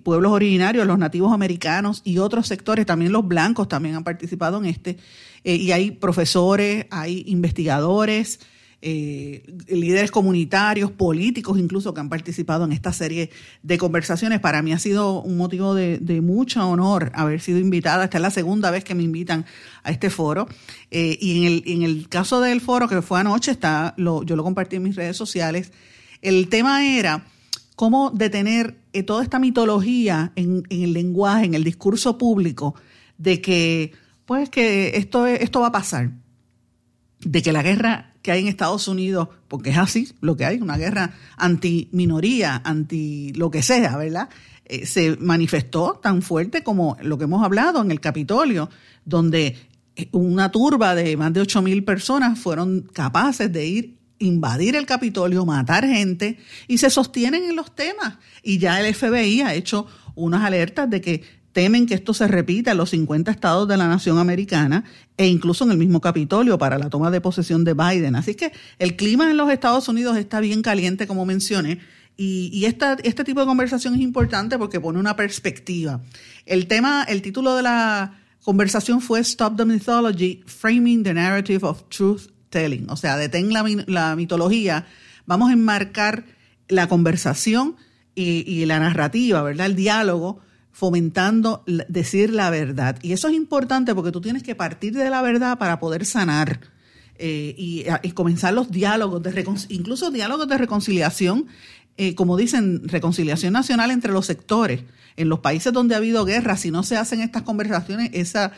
pueblos 0.05 0.31
originarios, 0.31 0.87
los 0.87 0.99
nativos 0.99 1.33
americanos 1.33 2.01
y 2.05 2.19
otros 2.19 2.47
sectores, 2.47 2.87
también 2.87 3.11
los 3.11 3.27
blancos 3.27 3.67
también 3.67 3.97
han 3.97 4.05
participado 4.05 4.59
en 4.59 4.67
este. 4.67 4.99
y 5.43 5.73
hay 5.73 5.91
profesores, 5.91 6.87
hay 6.91 7.25
investigadores, 7.27 8.39
eh, 8.83 9.43
líderes 9.69 10.11
comunitarios, 10.11 10.91
políticos 10.91 11.59
incluso 11.59 11.95
que 11.95 12.01
han 12.01 12.09
participado 12.09 12.65
en 12.65 12.73
esta 12.73 12.93
serie 12.93 13.31
de 13.63 13.79
conversaciones. 13.79 14.41
Para 14.41 14.63
mí 14.63 14.73
ha 14.73 14.79
sido 14.79 15.23
un 15.23 15.37
motivo 15.37 15.75
de, 15.75 16.21
mucho 16.21 16.69
honor 16.69 17.11
haber 17.15 17.41
sido 17.41 17.59
invitada. 17.59 18.05
Esta 18.05 18.19
es 18.19 18.23
la 18.23 18.31
segunda 18.31 18.71
vez 18.71 18.85
que 18.85 18.95
me 18.95 19.03
invitan 19.03 19.47
a 19.83 19.91
este 19.91 20.11
foro. 20.11 20.49
Eh, 20.91 21.17
y 21.21 21.47
en 21.73 21.83
el, 21.83 22.09
caso 22.09 22.41
del 22.41 22.61
foro 22.61 22.89
que 22.89 23.01
fue 23.01 23.21
anoche, 23.21 23.51
está, 23.51 23.95
yo 23.97 24.37
lo 24.37 24.45
compartí 24.45 24.77
en 24.77 24.83
mis 24.83 24.97
redes 24.97 25.17
sociales, 25.17 25.73
el 26.21 26.49
tema 26.49 26.87
era 26.87 27.27
cómo 27.77 28.11
detener 28.11 28.77
eh, 28.93 29.03
toda 29.03 29.23
esta 29.23 29.39
mitología 29.39 30.33
en, 30.37 30.63
en, 30.69 30.83
el 30.83 30.93
lenguaje, 30.93 31.47
en 31.47 31.55
el 31.55 31.65
discurso 31.65 32.19
público, 32.19 32.75
de 33.19 33.41
que, 33.41 33.93
pues, 34.27 34.49
que 34.51 34.97
esto, 34.97 35.27
esto 35.27 35.61
va 35.61 35.69
a 35.69 35.73
pasar, 35.73 36.11
de 37.21 37.43
que 37.43 37.53
la 37.53 37.63
guerra 37.63 38.14
que 38.25 38.33
hay 38.33 38.41
en 38.41 38.49
Estados 38.49 38.89
Unidos, 38.89 39.29
porque 39.49 39.69
es 39.69 39.77
así 39.77 40.11
lo 40.23 40.35
que 40.35 40.47
hay, 40.47 40.57
una 40.63 40.79
guerra 40.79 41.13
anti-minoría, 41.37 42.63
anti 42.65 43.35
lo 43.35 43.51
que 43.51 43.63
sea, 43.63 43.99
¿verdad? 43.99 44.31
Eh, 44.65 44.87
se 44.87 45.19
manifestó 45.19 46.01
tan 46.03 46.23
fuerte 46.23 46.63
como 46.63 46.97
lo 47.03 47.19
que 47.19 47.25
hemos 47.25 47.45
hablado 47.45 47.83
en 47.83 47.91
el 47.91 48.01
Capitolio, 48.01 48.71
donde 49.05 49.59
eh, 49.95 50.09
una 50.13 50.51
turba 50.51 50.95
de 50.95 51.19
más 51.19 51.35
de 51.35 51.43
8 51.43 51.61
mil 51.61 51.85
personas 51.85 52.39
fueron 52.39 52.89
capaces 52.95 53.53
de 53.53 53.67
ir 53.67 53.99
invadir 54.21 54.75
el 54.75 54.87
Capitolio, 54.87 55.45
matar 55.45 55.85
gente 55.85 56.39
y 56.67 56.79
se 56.79 56.89
sostienen 56.89 57.45
en 57.45 57.57
los 57.57 57.75
temas. 57.75 58.15
Y 58.43 58.57
ya 58.57 58.81
el 58.81 58.95
FBI 58.95 59.43
ha 59.43 59.53
hecho 59.53 59.87
unas 60.15 60.43
alertas 60.45 60.89
de 60.89 61.03
que 61.03 61.23
temen 61.55 61.87
que 61.87 61.95
esto 61.95 62.13
se 62.13 62.27
repita 62.27 62.73
en 62.73 62.77
los 62.77 62.91
50 62.91 63.31
estados 63.31 63.67
de 63.69 63.77
la 63.77 63.87
nación 63.87 64.19
americana 64.19 64.85
e 65.17 65.29
incluso 65.29 65.65
en 65.65 65.71
el 65.71 65.79
mismo 65.79 66.01
Capitolio 66.01 66.59
para 66.59 66.79
la 66.79 66.91
toma 66.91 67.13
de 67.13 67.21
posesión 67.21 67.65
de 67.65 67.75
Biden. 67.75 68.17
Así 68.17 68.35
que 68.35 68.53
el 68.81 68.97
clima 68.97 69.31
en 69.31 69.37
los 69.37 69.49
Estados 69.51 69.89
Unidos 69.89 70.17
está 70.17 70.41
bien 70.41 70.63
caliente, 70.63 71.07
como 71.07 71.25
mencioné, 71.25 71.79
y, 72.17 72.65
este 72.65 73.25
tipo 73.25 73.41
de 73.41 73.47
conversación 73.47 73.95
es 73.95 74.01
importante 74.01 74.59
porque 74.59 74.81
pone 74.81 74.99
una 74.99 75.17
perspectiva. 75.17 76.01
El 76.45 76.67
tema, 76.67 77.05
el 77.05 77.23
título 77.23 77.57
de 77.57 77.63
la 77.63 78.21
conversación 78.43 79.01
fue 79.01 79.21
Stop 79.21 79.57
the 79.57 79.65
Mythology, 79.65 80.43
Framing 80.47 81.05
the 81.05 81.15
Narrative 81.15 81.67
of 81.67 81.89
Truth 81.89 82.31
Telling. 82.51 82.91
O 82.91 82.97
sea, 82.97 83.17
detén 83.17 83.53
la, 83.53 83.65
la 83.87 84.17
mitología. 84.17 84.87
Vamos 85.27 85.51
a 85.51 85.53
enmarcar 85.53 86.25
la 86.69 86.89
conversación 86.89 87.77
y, 88.15 88.45
y 88.47 88.67
la 88.67 88.81
narrativa, 88.81 89.43
¿verdad? 89.43 89.67
El 89.67 89.77
diálogo 89.77 90.41
fomentando 90.75 91.63
decir 91.89 92.31
la 92.31 92.51
verdad. 92.51 92.99
Y 93.01 93.13
eso 93.13 93.29
es 93.29 93.35
importante 93.35 93.95
porque 93.95 94.11
tú 94.11 94.21
tienes 94.21 94.43
que 94.43 94.57
partir 94.57 94.93
de 94.93 95.09
la 95.09 95.23
verdad 95.23 95.57
para 95.57 95.79
poder 95.79 96.05
sanar 96.05 96.59
eh, 97.17 97.55
y, 97.57 98.11
comenzar 98.11 98.53
los 98.53 98.73
diálogos, 98.73 99.23
de 99.23 99.47
incluso 99.69 100.11
diálogos 100.11 100.49
de 100.49 100.59
reconciliación, 100.59 101.47
eh, 101.97 102.17
como 102.17 102.37
dicen, 102.37 102.89
reconciliación 102.89 103.53
nacional 103.53 103.93
entre 103.93 104.13
los 104.13 104.27
sectores. 104.27 104.83
En 105.17 105.29
los 105.29 105.39
países 105.39 105.73
donde 105.73 105.95
ha 105.95 105.99
habido 105.99 106.25
guerra, 106.25 106.57
si 106.57 106.73
no 106.73 106.83
se 106.83 106.97
hacen 106.97 107.21
estas 107.21 107.43
conversaciones, 107.43 108.11
esa, 108.13 108.51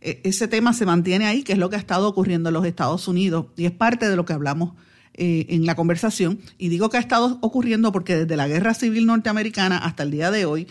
e, 0.00 0.20
ese 0.24 0.48
tema 0.48 0.72
se 0.72 0.86
mantiene 0.86 1.28
ahí, 1.28 1.44
que 1.44 1.52
es 1.52 1.58
lo 1.60 1.70
que 1.70 1.76
ha 1.76 1.78
estado 1.78 2.08
ocurriendo 2.08 2.48
en 2.48 2.54
los 2.54 2.66
Estados 2.66 3.06
Unidos 3.06 3.46
y 3.56 3.66
es 3.66 3.70
parte 3.70 4.08
de 4.08 4.16
lo 4.16 4.24
que 4.24 4.32
hablamos 4.32 4.72
eh, 5.14 5.46
en 5.50 5.66
la 5.66 5.76
conversación. 5.76 6.40
Y 6.58 6.68
digo 6.68 6.90
que 6.90 6.96
ha 6.96 7.00
estado 7.00 7.38
ocurriendo 7.42 7.92
porque 7.92 8.16
desde 8.16 8.36
la 8.36 8.48
guerra 8.48 8.74
civil 8.74 9.06
norteamericana 9.06 9.78
hasta 9.78 10.02
el 10.02 10.10
día 10.10 10.32
de 10.32 10.46
hoy, 10.46 10.66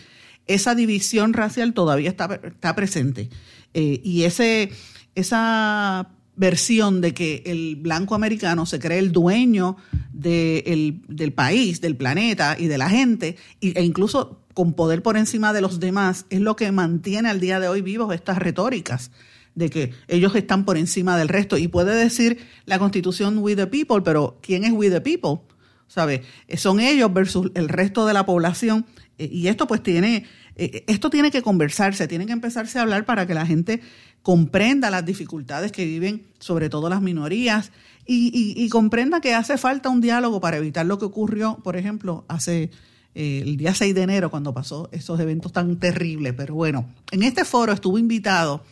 esa 0.46 0.74
división 0.74 1.32
racial 1.32 1.74
todavía 1.74 2.10
está, 2.10 2.40
está 2.42 2.74
presente. 2.74 3.30
Eh, 3.74 4.00
y 4.02 4.24
ese, 4.24 4.70
esa 5.14 6.10
versión 6.36 7.00
de 7.00 7.12
que 7.12 7.42
el 7.46 7.76
blanco 7.76 8.14
americano 8.14 8.66
se 8.66 8.78
cree 8.78 8.98
el 8.98 9.12
dueño 9.12 9.76
del 10.12 11.32
país, 11.34 11.80
del 11.80 11.96
planeta 11.96 12.56
y 12.58 12.66
de 12.66 12.78
la 12.78 12.88
gente, 12.88 13.36
e 13.60 13.82
incluso 13.82 14.40
con 14.54 14.72
poder 14.72 15.02
por 15.02 15.16
encima 15.16 15.52
de 15.52 15.60
los 15.60 15.80
demás, 15.80 16.26
es 16.30 16.40
lo 16.40 16.56
que 16.56 16.72
mantiene 16.72 17.28
al 17.28 17.40
día 17.40 17.60
de 17.60 17.68
hoy 17.68 17.82
vivos 17.82 18.14
estas 18.14 18.38
retóricas 18.38 19.10
de 19.54 19.68
que 19.68 19.92
ellos 20.08 20.34
están 20.34 20.64
por 20.64 20.76
encima 20.76 21.18
del 21.18 21.28
resto. 21.28 21.58
Y 21.58 21.68
puede 21.68 21.94
decir 21.94 22.38
la 22.64 22.78
constitución 22.78 23.38
we 23.38 23.54
the 23.54 23.66
people, 23.66 24.00
pero 24.02 24.38
¿quién 24.40 24.64
es 24.64 24.72
we 24.72 24.90
the 24.90 25.00
people? 25.00 25.42
¿Sabe? 25.90 26.22
Son 26.56 26.78
ellos 26.78 27.12
versus 27.12 27.50
el 27.54 27.68
resto 27.68 28.06
de 28.06 28.14
la 28.14 28.24
población. 28.24 28.86
Eh, 29.18 29.28
y 29.30 29.48
esto 29.48 29.66
pues 29.66 29.82
tiene 29.82 30.24
eh, 30.60 30.84
esto 30.88 31.08
tiene 31.08 31.30
que 31.30 31.40
conversarse, 31.40 32.06
tiene 32.06 32.26
que 32.26 32.32
empezarse 32.32 32.78
a 32.78 32.82
hablar 32.82 33.06
para 33.06 33.26
que 33.26 33.32
la 33.32 33.46
gente 33.46 33.80
comprenda 34.22 34.90
las 34.90 35.06
dificultades 35.06 35.72
que 35.72 35.86
viven, 35.86 36.26
sobre 36.38 36.68
todo 36.68 36.90
las 36.90 37.00
minorías, 37.00 37.72
y, 38.06 38.68
comprenda 38.68 39.20
que 39.20 39.34
hace 39.34 39.56
falta 39.56 39.88
un 39.88 40.00
diálogo 40.00 40.40
para 40.40 40.58
evitar 40.58 40.84
lo 40.84 40.98
que 40.98 41.06
ocurrió, 41.06 41.58
por 41.62 41.76
ejemplo, 41.76 42.24
hace 42.28 42.70
eh, 43.14 43.42
el 43.42 43.56
día 43.56 43.72
6 43.72 43.94
de 43.94 44.02
enero, 44.02 44.30
cuando 44.30 44.52
pasó 44.52 44.88
esos 44.92 45.18
eventos 45.18 45.52
tan 45.52 45.76
terribles. 45.76 46.34
Pero 46.36 46.54
bueno, 46.54 46.86
en 47.12 47.22
este 47.22 47.44
foro 47.44 47.72
estuvo 47.72 47.98
invitado 47.98 48.64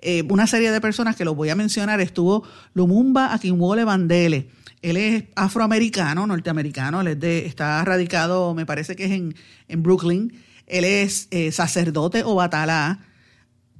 eh, 0.00 0.24
una 0.28 0.46
serie 0.46 0.72
de 0.72 0.80
personas 0.80 1.14
que 1.14 1.24
los 1.24 1.36
voy 1.36 1.50
a 1.50 1.54
mencionar. 1.54 2.00
Estuvo 2.00 2.42
Lumumba 2.74 3.32
Akinwole 3.32 3.84
Bandele. 3.84 4.50
Él 4.82 4.96
es 4.96 5.24
afroamericano, 5.36 6.26
norteamericano, 6.26 7.02
él 7.02 7.22
está 7.22 7.84
radicado, 7.84 8.54
me 8.54 8.64
parece 8.64 8.96
que 8.96 9.04
es 9.04 9.10
en, 9.10 9.34
en 9.68 9.82
Brooklyn. 9.82 10.32
Él 10.66 10.84
es 10.84 11.28
eh, 11.30 11.52
sacerdote 11.52 12.22
o 12.24 12.36
batalá, 12.36 13.00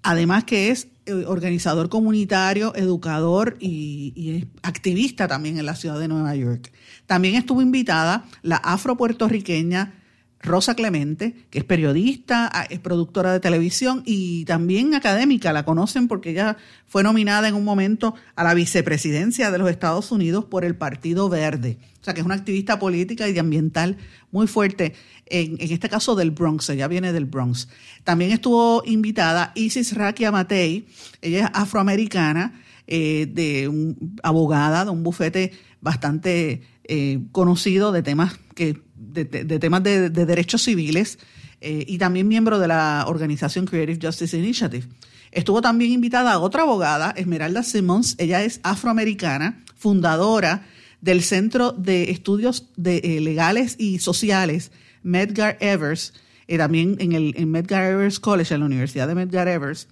además 0.02 0.44
que 0.44 0.70
es 0.70 0.88
eh, 1.06 1.24
organizador 1.26 1.88
comunitario, 1.88 2.74
educador 2.74 3.56
y, 3.60 4.46
activista 4.62 5.26
también 5.26 5.58
en 5.58 5.66
la 5.66 5.74
ciudad 5.74 5.98
de 5.98 6.08
Nueva 6.08 6.34
York. 6.34 6.72
También 7.06 7.36
estuvo 7.36 7.62
invitada 7.62 8.24
la 8.42 8.56
afro-puertorriqueña 8.56 9.94
Rosa 10.42 10.74
Clemente, 10.74 11.34
que 11.50 11.58
es 11.58 11.64
periodista, 11.64 12.50
es 12.70 12.78
productora 12.78 13.32
de 13.32 13.40
televisión 13.40 14.02
y 14.06 14.44
también 14.46 14.94
académica. 14.94 15.52
La 15.52 15.64
conocen 15.64 16.08
porque 16.08 16.30
ella 16.30 16.56
fue 16.86 17.02
nominada 17.02 17.48
en 17.48 17.54
un 17.54 17.64
momento 17.64 18.14
a 18.36 18.44
la 18.44 18.54
vicepresidencia 18.54 19.50
de 19.50 19.58
los 19.58 19.70
Estados 19.70 20.10
Unidos 20.12 20.46
por 20.46 20.64
el 20.64 20.76
Partido 20.76 21.28
Verde. 21.28 21.78
O 22.00 22.04
sea, 22.04 22.14
que 22.14 22.20
es 22.20 22.26
una 22.26 22.36
activista 22.36 22.78
política 22.78 23.28
y 23.28 23.38
ambiental 23.38 23.98
muy 24.30 24.46
fuerte, 24.46 24.94
en, 25.26 25.58
este 25.60 25.90
caso 25.90 26.14
del 26.14 26.30
Bronx, 26.30 26.70
ella 26.70 26.88
viene 26.88 27.12
del 27.12 27.26
Bronx. 27.26 27.68
También 28.04 28.30
estuvo 28.30 28.82
invitada 28.86 29.52
Isis 29.54 29.94
Rakia 29.94 30.32
Matei, 30.32 30.86
ella 31.20 31.44
es 31.44 31.50
afroamericana, 31.52 32.62
eh, 32.86 33.28
de 33.30 33.68
un, 33.68 34.18
abogada 34.22 34.84
de 34.84 34.90
un 34.90 35.02
bufete 35.02 35.52
bastante 35.80 36.62
eh, 36.84 37.20
conocido 37.30 37.92
de 37.92 38.02
temas 38.02 38.40
que 38.56 38.82
de, 39.00 39.24
temas 39.58 39.82
de, 39.82 40.10
derechos 40.10 40.62
civiles 40.62 41.18
eh, 41.60 41.84
y 41.86 41.98
también 41.98 42.28
miembro 42.28 42.58
de 42.58 42.68
la 42.68 43.04
organización 43.08 43.66
Creative 43.66 43.98
Justice 44.00 44.36
Initiative. 44.36 44.86
Estuvo 45.32 45.62
también 45.62 45.92
invitada 45.92 46.32
a 46.32 46.38
otra 46.38 46.62
abogada, 46.62 47.12
Esmeralda 47.16 47.62
Simmons. 47.62 48.16
Ella 48.18 48.42
es 48.42 48.60
afroamericana, 48.62 49.64
fundadora 49.76 50.66
del 51.00 51.22
Centro 51.22 51.72
de 51.72 52.10
Estudios 52.10 52.68
eh, 52.84 53.20
Legales 53.20 53.76
y 53.78 54.00
Sociales, 54.00 54.70
Medgar 55.02 55.56
Evers, 55.60 56.12
eh, 56.46 56.58
también 56.58 56.96
en 56.98 57.12
el 57.12 57.46
Medgar 57.46 57.92
Evers 57.92 58.20
College, 58.20 58.52
en 58.54 58.60
la 58.60 58.66
Universidad 58.66 59.08
de 59.08 59.14
Medgar 59.14 59.48
Evers, 59.48 59.88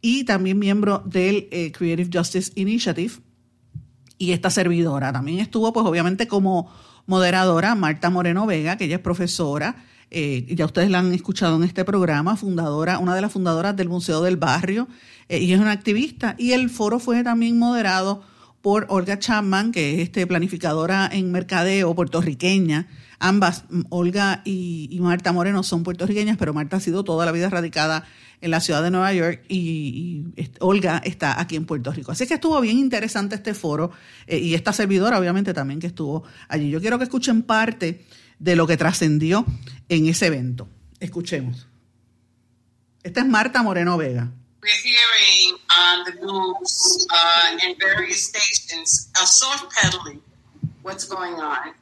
y 0.00 0.24
también 0.24 0.58
miembro 0.58 1.02
del 1.04 1.48
Creative 1.76 2.08
Justice 2.12 2.52
Initiative. 2.54 3.14
Y 4.18 4.32
esta 4.32 4.48
servidora 4.48 5.12
también 5.12 5.40
estuvo, 5.40 5.72
pues 5.72 5.84
obviamente, 5.84 6.26
como 6.26 6.70
moderadora, 7.06 7.74
Marta 7.74 8.10
Moreno 8.10 8.46
Vega, 8.46 8.76
que 8.76 8.84
ella 8.84 8.96
es 8.96 9.02
profesora, 9.02 9.76
eh, 10.10 10.46
ya 10.54 10.66
ustedes 10.66 10.90
la 10.90 11.00
han 11.00 11.12
escuchado 11.12 11.56
en 11.56 11.64
este 11.64 11.84
programa, 11.84 12.36
fundadora, 12.36 12.98
una 12.98 13.14
de 13.14 13.20
las 13.20 13.32
fundadoras 13.32 13.76
del 13.76 13.88
Museo 13.88 14.22
del 14.22 14.36
Barrio, 14.36 14.88
eh, 15.28 15.40
y 15.40 15.52
es 15.52 15.60
una 15.60 15.72
activista. 15.72 16.34
Y 16.38 16.52
el 16.52 16.70
foro 16.70 16.98
fue 16.98 17.22
también 17.24 17.58
moderado 17.58 18.22
por 18.62 18.86
Olga 18.88 19.18
Chapman, 19.18 19.72
que 19.72 19.94
es 19.94 20.00
este, 20.00 20.26
planificadora 20.26 21.08
en 21.12 21.32
mercadeo 21.32 21.94
puertorriqueña. 21.94 22.86
Ambas, 23.18 23.64
mm, 23.68 23.82
Olga 23.90 24.42
y, 24.44 24.96
Marta 25.00 25.32
Moreno, 25.32 25.62
son 25.62 25.82
puertorriqueñas, 25.82 26.36
pero 26.36 26.54
Marta 26.54 26.76
ha 26.76 26.80
sido 26.80 27.04
toda 27.04 27.26
la 27.26 27.32
vida 27.32 27.48
radicada 27.50 28.04
en 28.40 28.50
la 28.50 28.60
ciudad 28.60 28.82
de 28.82 28.90
Nueva 28.90 29.12
York 29.12 29.44
y, 29.48 30.24
Olga 30.60 31.00
está 31.04 31.40
aquí 31.40 31.56
en 31.56 31.66
Puerto 31.66 31.92
Rico. 31.92 32.12
Así 32.12 32.26
que 32.26 32.34
estuvo 32.34 32.60
bien 32.60 32.78
interesante 32.78 33.34
este 33.34 33.54
foro 33.54 33.90
eh, 34.26 34.38
y 34.38 34.54
esta 34.54 34.72
servidora 34.72 35.18
obviamente 35.18 35.54
también 35.54 35.80
que 35.80 35.86
estuvo 35.86 36.24
allí. 36.48 36.70
Yo 36.70 36.80
quiero 36.80 36.98
que 36.98 37.04
escuchen 37.04 37.42
parte 37.42 38.04
de 38.38 38.56
lo 38.56 38.66
que 38.66 38.76
trascendió 38.76 39.44
en 39.88 40.08
ese 40.08 40.26
evento. 40.26 40.68
Escuchemos. 41.00 41.66
Esta 43.02 43.20
es 43.20 43.26
Marta 43.26 43.62
Moreno 43.62 43.96
Vega. 43.96 44.30
We're 44.62 44.72
hearing 44.82 45.58
on 45.70 46.04
the 46.04 46.26
news 46.26 47.06
uh, 47.12 47.68
in 47.68 47.76
various 47.78 48.26
stations 48.26 49.10
a 49.14 49.24
soft 49.24 49.70
pedaling 49.70 50.20
what's 50.82 51.04
going 51.04 51.34
on, 51.34 51.72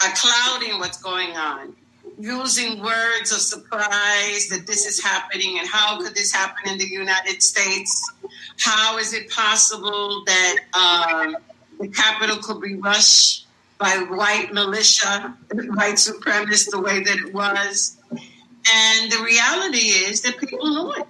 a 0.00 0.10
clouding 0.14 0.78
what's 0.78 1.02
going 1.02 1.36
on. 1.36 1.74
Using 2.18 2.82
words 2.82 3.32
of 3.32 3.38
surprise 3.38 4.48
that 4.48 4.64
this 4.66 4.86
is 4.86 5.02
happening 5.02 5.58
and 5.58 5.68
how 5.68 6.00
could 6.02 6.14
this 6.14 6.32
happen 6.32 6.70
in 6.70 6.78
the 6.78 6.86
United 6.86 7.42
States? 7.42 8.12
How 8.58 8.98
is 8.98 9.14
it 9.14 9.30
possible 9.30 10.24
that 10.26 10.56
um, 10.74 11.36
the 11.78 11.88
Capitol 11.88 12.36
could 12.38 12.60
be 12.60 12.74
rushed 12.74 13.46
by 13.78 14.04
white 14.10 14.52
militia, 14.52 15.36
white 15.52 15.94
supremacists, 15.94 16.70
the 16.70 16.80
way 16.80 17.02
that 17.02 17.18
it 17.18 17.32
was? 17.32 17.96
And 18.10 19.12
the 19.12 19.22
reality 19.22 19.78
is 19.78 20.22
that 20.22 20.36
people 20.38 20.58
knew 20.68 20.92
it. 20.94 21.06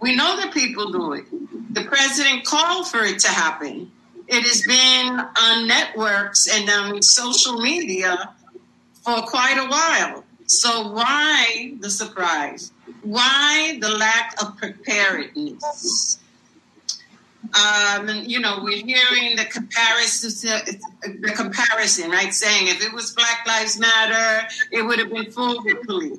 We 0.00 0.14
know 0.14 0.36
that 0.36 0.52
people 0.52 0.90
knew 0.90 1.14
it. 1.14 1.24
The 1.74 1.84
president 1.84 2.44
called 2.44 2.86
for 2.88 3.02
it 3.02 3.18
to 3.20 3.28
happen. 3.28 3.90
It 4.28 4.42
has 4.42 4.62
been 4.62 5.18
on 5.18 5.66
networks 5.66 6.46
and 6.52 6.68
on 6.68 7.00
social 7.00 7.58
media 7.58 8.34
for 9.02 9.22
quite 9.22 9.56
a 9.56 9.68
while. 9.68 10.24
So 10.46 10.92
why 10.92 11.74
the 11.80 11.90
surprise? 11.90 12.72
Why 13.02 13.78
the 13.80 13.90
lack 13.90 14.40
of 14.40 14.56
preparedness? 14.56 16.18
Um, 17.54 18.08
you 18.24 18.40
know, 18.40 18.60
we're 18.62 18.84
hearing 18.84 19.36
the 19.36 19.44
comparison, 19.44 20.30
the 21.20 21.32
comparison, 21.32 22.10
right? 22.10 22.32
Saying 22.32 22.68
if 22.68 22.84
it 22.84 22.92
was 22.92 23.12
Black 23.12 23.46
Lives 23.46 23.78
Matter, 23.78 24.48
it 24.72 24.82
would 24.82 24.98
have 24.98 25.10
been 25.10 25.30
full 25.30 25.62
with 25.64 25.86
police. 25.86 26.18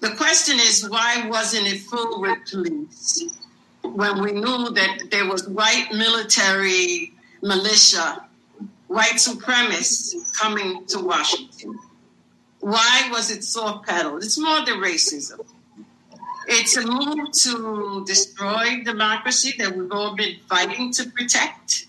The 0.00 0.10
question 0.16 0.58
is, 0.58 0.88
why 0.88 1.26
wasn't 1.28 1.66
it 1.66 1.80
full 1.80 2.20
with 2.20 2.38
police 2.50 3.38
when 3.82 4.20
we 4.20 4.32
knew 4.32 4.70
that 4.70 5.08
there 5.10 5.26
was 5.26 5.48
white 5.48 5.88
military 5.92 7.12
militia, 7.42 8.24
white 8.88 9.14
supremacists 9.14 10.36
coming 10.38 10.84
to 10.86 10.98
Washington? 10.98 11.78
Why 12.64 13.10
was 13.10 13.30
it 13.30 13.44
soft 13.44 13.86
pedaled? 13.86 14.24
It's 14.24 14.38
more 14.38 14.64
the 14.64 14.70
racism. 14.70 15.44
It's 16.46 16.74
a 16.78 16.86
move 16.86 17.30
to 17.42 18.04
destroy 18.06 18.82
democracy 18.82 19.54
that 19.58 19.76
we've 19.76 19.92
all 19.92 20.16
been 20.16 20.36
fighting 20.48 20.90
to 20.92 21.10
protect. 21.10 21.88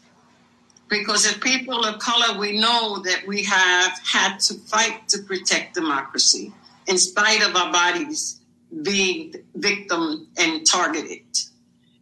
Because 0.90 1.26
as 1.26 1.38
people 1.38 1.86
of 1.86 2.00
color, 2.00 2.38
we 2.38 2.60
know 2.60 3.02
that 3.04 3.26
we 3.26 3.46
have 3.46 3.94
had 4.00 4.40
to 4.48 4.56
fight 4.56 5.08
to 5.08 5.20
protect 5.20 5.76
democracy 5.76 6.52
in 6.88 6.98
spite 6.98 7.42
of 7.42 7.56
our 7.56 7.72
bodies 7.72 8.42
being 8.84 9.34
victim 9.56 10.28
and 10.38 10.68
targeted. 10.68 11.22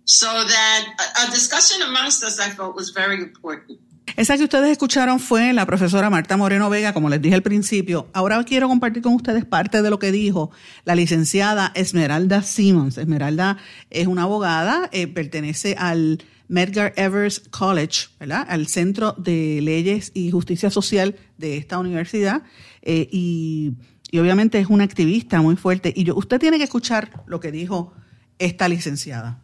So 0.06 0.26
that 0.26 1.24
a 1.28 1.30
discussion 1.30 1.84
amongst 1.84 2.24
us, 2.24 2.40
I 2.40 2.50
felt, 2.50 2.76
was 2.76 2.90
very 2.90 3.22
important. 3.22 3.80
Esa 4.16 4.38
que 4.38 4.44
ustedes 4.44 4.70
escucharon 4.70 5.20
fue 5.20 5.54
la 5.54 5.66
profesora 5.66 6.12
Marta 6.12 6.38
Moreno 6.38 6.70
Vega, 6.70 6.94
como 6.94 7.10
les 7.10 7.20
dije 7.20 7.34
al 7.34 7.42
principio. 7.42 8.10
Ahora 8.14 8.44
quiero 8.44 8.68
compartir 8.68 9.02
con 9.02 9.16
ustedes 9.16 9.44
parte 9.44 9.82
de 9.82 9.90
lo 9.90 9.98
que 9.98 10.12
dijo 10.12 10.52
la 10.86 10.94
licenciada 10.94 11.72
Esmeralda 11.74 12.44
Simmons. 12.44 13.00
Esmeralda 13.00 13.58
es 13.90 14.06
una 14.06 14.24
abogada, 14.24 14.88
eh, 14.92 15.08
pertenece 15.08 15.76
al 15.80 16.24
Medgar 16.48 16.94
Evers 16.96 17.40
College, 17.50 18.10
¿verdad? 18.20 18.46
al 18.48 18.68
Centro 18.68 19.14
de 19.14 19.60
Leyes 19.64 20.12
y 20.14 20.30
Justicia 20.30 20.70
Social 20.70 21.16
de 21.40 21.58
esta 21.58 21.80
universidad. 21.80 22.44
Eh, 22.84 23.10
y, 23.12 23.74
y, 24.12 24.20
obviamente 24.20 24.60
es 24.60 24.68
una 24.68 24.84
activista 24.84 25.42
muy 25.42 25.56
fuerte. 25.56 25.92
Y 25.96 26.04
yo, 26.04 26.16
usted 26.16 26.40
tiene 26.40 26.60
que 26.60 26.66
escuchar 26.66 27.24
lo 27.26 27.40
que 27.40 27.52
dijo 27.52 27.94
esta 28.38 28.70
licenciada. 28.70 29.43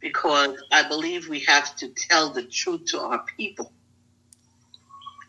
Because 0.00 0.62
I 0.70 0.88
believe 0.88 1.28
we 1.28 1.40
have 1.40 1.74
to 1.76 1.88
tell 1.88 2.30
the 2.30 2.42
truth 2.42 2.86
to 2.86 3.00
our 3.00 3.24
people. 3.36 3.72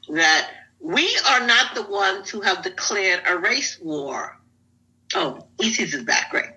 That 0.09 0.49
we 0.79 1.17
are 1.27 1.45
not 1.45 1.75
the 1.75 1.83
ones 1.83 2.29
who 2.29 2.41
have 2.41 2.63
declared 2.63 3.23
a 3.27 3.37
race 3.37 3.79
war. 3.81 4.37
Oh, 5.15 5.47
EC's 5.61 5.93
is 5.93 6.03
back, 6.03 6.33
right? 6.33 6.55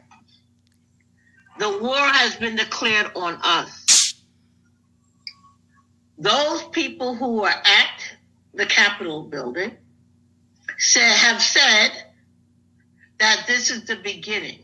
The 1.58 1.78
war 1.78 1.96
has 1.96 2.36
been 2.36 2.56
declared 2.56 3.12
on 3.14 3.38
us. 3.42 4.14
Those 6.18 6.62
people 6.64 7.14
who 7.14 7.42
are 7.44 7.50
at 7.50 8.16
the 8.54 8.66
Capitol 8.66 9.24
building 9.24 9.76
have 10.94 11.42
said 11.42 11.90
that 13.18 13.44
this 13.46 13.70
is 13.70 13.84
the 13.84 13.96
beginning. 13.96 14.60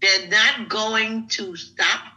They're 0.00 0.28
not 0.28 0.68
going 0.68 1.28
to 1.28 1.56
stop 1.56 2.11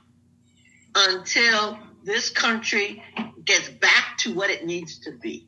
until 0.96 1.78
this 2.04 2.30
country 2.30 3.04
gets 3.44 3.70
back 3.70 4.18
to 4.20 4.34
what 4.34 4.50
it 4.50 4.66
needs 4.66 5.00
to 5.00 5.12
be. 5.12 5.48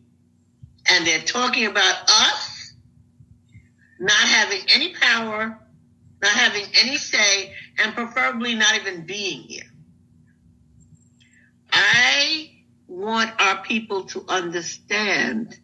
And 0.90 1.06
they're 1.06 1.20
talking 1.20 1.66
about 1.66 2.10
us 2.10 2.74
not 4.00 4.12
having 4.12 4.62
any 4.74 4.94
power, 4.94 5.60
not 6.22 6.32
having 6.32 6.66
any 6.82 6.98
say, 6.98 7.54
and 7.80 7.94
preferably 7.94 8.56
not 8.56 8.76
even 8.76 9.06
being 9.06 9.42
here. 9.42 9.64
I 11.72 12.52
want 12.88 13.32
our 13.40 13.62
people 13.64 14.04
to 14.06 14.26
understand 14.28 15.58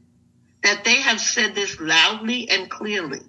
that 0.63 0.83
they 0.83 0.95
have 0.95 1.19
said 1.19 1.55
this 1.55 1.79
loudly 1.79 2.49
and 2.49 2.69
clearly. 2.69 3.21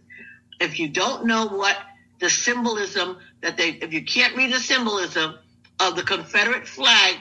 If 0.60 0.78
you 0.78 0.88
don't 0.88 1.26
know 1.26 1.46
what 1.46 1.76
the 2.20 2.30
symbolism 2.30 3.18
that 3.40 3.56
they, 3.56 3.70
if 3.70 3.92
you 3.92 4.04
can't 4.04 4.36
read 4.36 4.52
the 4.52 4.60
symbolism, 4.60 5.36
of 5.80 5.96
the 5.96 6.02
Confederate 6.02 6.66
flag 6.66 7.16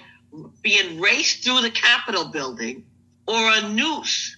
being 0.61 0.99
raced 0.99 1.43
through 1.43 1.61
the 1.61 1.71
Capitol 1.71 2.25
building 2.25 2.85
or 3.27 3.51
a 3.51 3.69
noose 3.69 4.37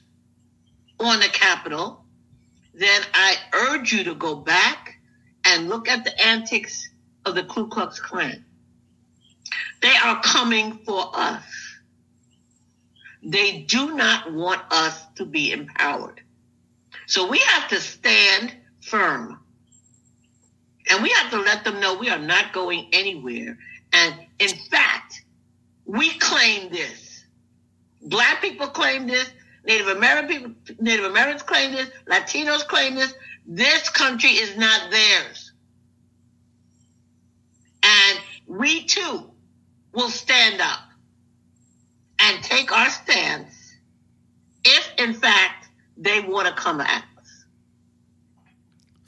on 0.99 1.19
the 1.19 1.27
Capitol, 1.27 2.05
then 2.73 3.01
I 3.13 3.35
urge 3.53 3.91
you 3.91 4.03
to 4.05 4.15
go 4.15 4.35
back 4.35 4.99
and 5.45 5.69
look 5.69 5.87
at 5.87 6.03
the 6.03 6.21
antics 6.25 6.89
of 7.25 7.35
the 7.35 7.43
Ku 7.43 7.67
Klux 7.67 7.99
Klan. 7.99 8.43
They 9.81 9.95
are 10.03 10.21
coming 10.21 10.79
for 10.85 11.11
us. 11.13 11.43
They 13.23 13.61
do 13.61 13.95
not 13.95 14.33
want 14.33 14.61
us 14.71 15.03
to 15.15 15.25
be 15.25 15.51
empowered. 15.51 16.21
So 17.07 17.27
we 17.27 17.39
have 17.39 17.69
to 17.69 17.79
stand 17.79 18.55
firm. 18.81 19.39
And 20.89 21.01
we 21.01 21.09
have 21.09 21.31
to 21.31 21.39
let 21.39 21.63
them 21.63 21.79
know 21.79 21.97
we 21.97 22.09
are 22.09 22.19
not 22.19 22.53
going 22.53 22.89
anywhere. 22.93 23.57
And 23.95 24.15
in 24.39 24.49
fact, 24.69 25.23
we 25.85 26.09
claim 26.19 26.69
this. 26.71 27.25
Black 28.01 28.41
people 28.41 28.67
claim 28.67 29.07
this. 29.07 29.29
Native 29.65 29.87
American 29.87 30.27
people, 30.27 30.75
Native 30.79 31.05
Americans 31.05 31.43
claim 31.43 31.71
this. 31.71 31.89
Latinos 32.07 32.67
claim 32.67 32.95
this. 32.95 33.13
This 33.47 33.89
country 33.89 34.31
is 34.31 34.57
not 34.57 34.91
theirs. 34.91 35.53
And 37.83 38.19
we 38.47 38.83
too 38.85 39.31
will 39.93 40.09
stand 40.09 40.59
up 40.61 40.79
and 42.19 42.43
take 42.43 42.71
our 42.71 42.89
stance 42.89 43.75
if, 44.63 44.91
in 44.97 45.13
fact, 45.13 45.69
they 45.97 46.19
want 46.21 46.47
to 46.47 46.53
come 46.53 46.81
at 46.81 47.03
us. 47.17 47.45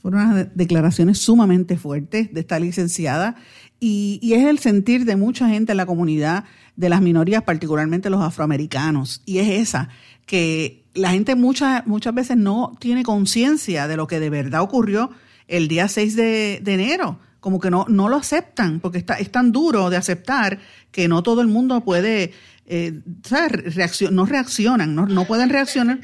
Fueron 0.02 0.32
unas 0.32 0.48
declaraciones 0.56 1.20
sumamente 1.20 1.78
fuertes 1.78 2.34
de 2.34 2.40
esta 2.40 2.60
licenciada 2.60 3.36
Y, 3.80 4.20
y, 4.24 4.34
es 4.34 4.46
el 4.46 4.58
sentir 4.60 5.06
de 5.06 5.16
mucha 5.16 5.48
gente 5.48 5.74
en 5.74 5.78
la 5.78 5.86
comunidad 5.86 6.46
de 6.76 6.90
las 6.90 7.02
minorías, 7.02 7.44
particularmente 7.44 8.10
los 8.10 8.22
afroamericanos. 8.22 9.22
Y 9.26 9.38
es 9.38 9.50
esa, 9.50 9.90
que 10.26 10.84
la 10.94 11.12
gente 11.12 11.36
muchas, 11.36 11.86
muchas 11.86 12.14
veces 12.14 12.38
no 12.38 12.76
tiene 12.80 13.04
conciencia 13.04 13.88
de 13.88 13.98
lo 13.98 14.08
que 14.08 14.20
de 14.20 14.30
verdad 14.30 14.62
ocurrió 14.62 15.12
el 15.48 15.68
día 15.68 15.88
6 15.88 16.16
de, 16.16 16.60
de, 16.62 16.74
enero. 16.74 17.20
Como 17.40 17.60
que 17.60 17.70
no, 17.70 17.86
no 17.88 18.10
lo 18.10 18.18
aceptan, 18.18 18.80
porque 18.80 18.98
está, 18.98 19.16
es 19.16 19.32
tan 19.32 19.52
duro 19.52 19.90
de 19.90 19.98
aceptar 19.98 20.60
que 20.92 21.08
no 21.08 21.24
todo 21.24 21.42
el 21.42 21.48
mundo 21.48 21.84
puede, 21.84 22.34
eh, 22.66 23.02
¿sabes? 23.24 23.76
Reaccion, 23.76 24.16
no 24.16 24.26
reaccionan, 24.26 24.96
no, 24.96 25.06
no 25.06 25.26
pueden 25.26 25.50
reaccionar. 25.50 26.00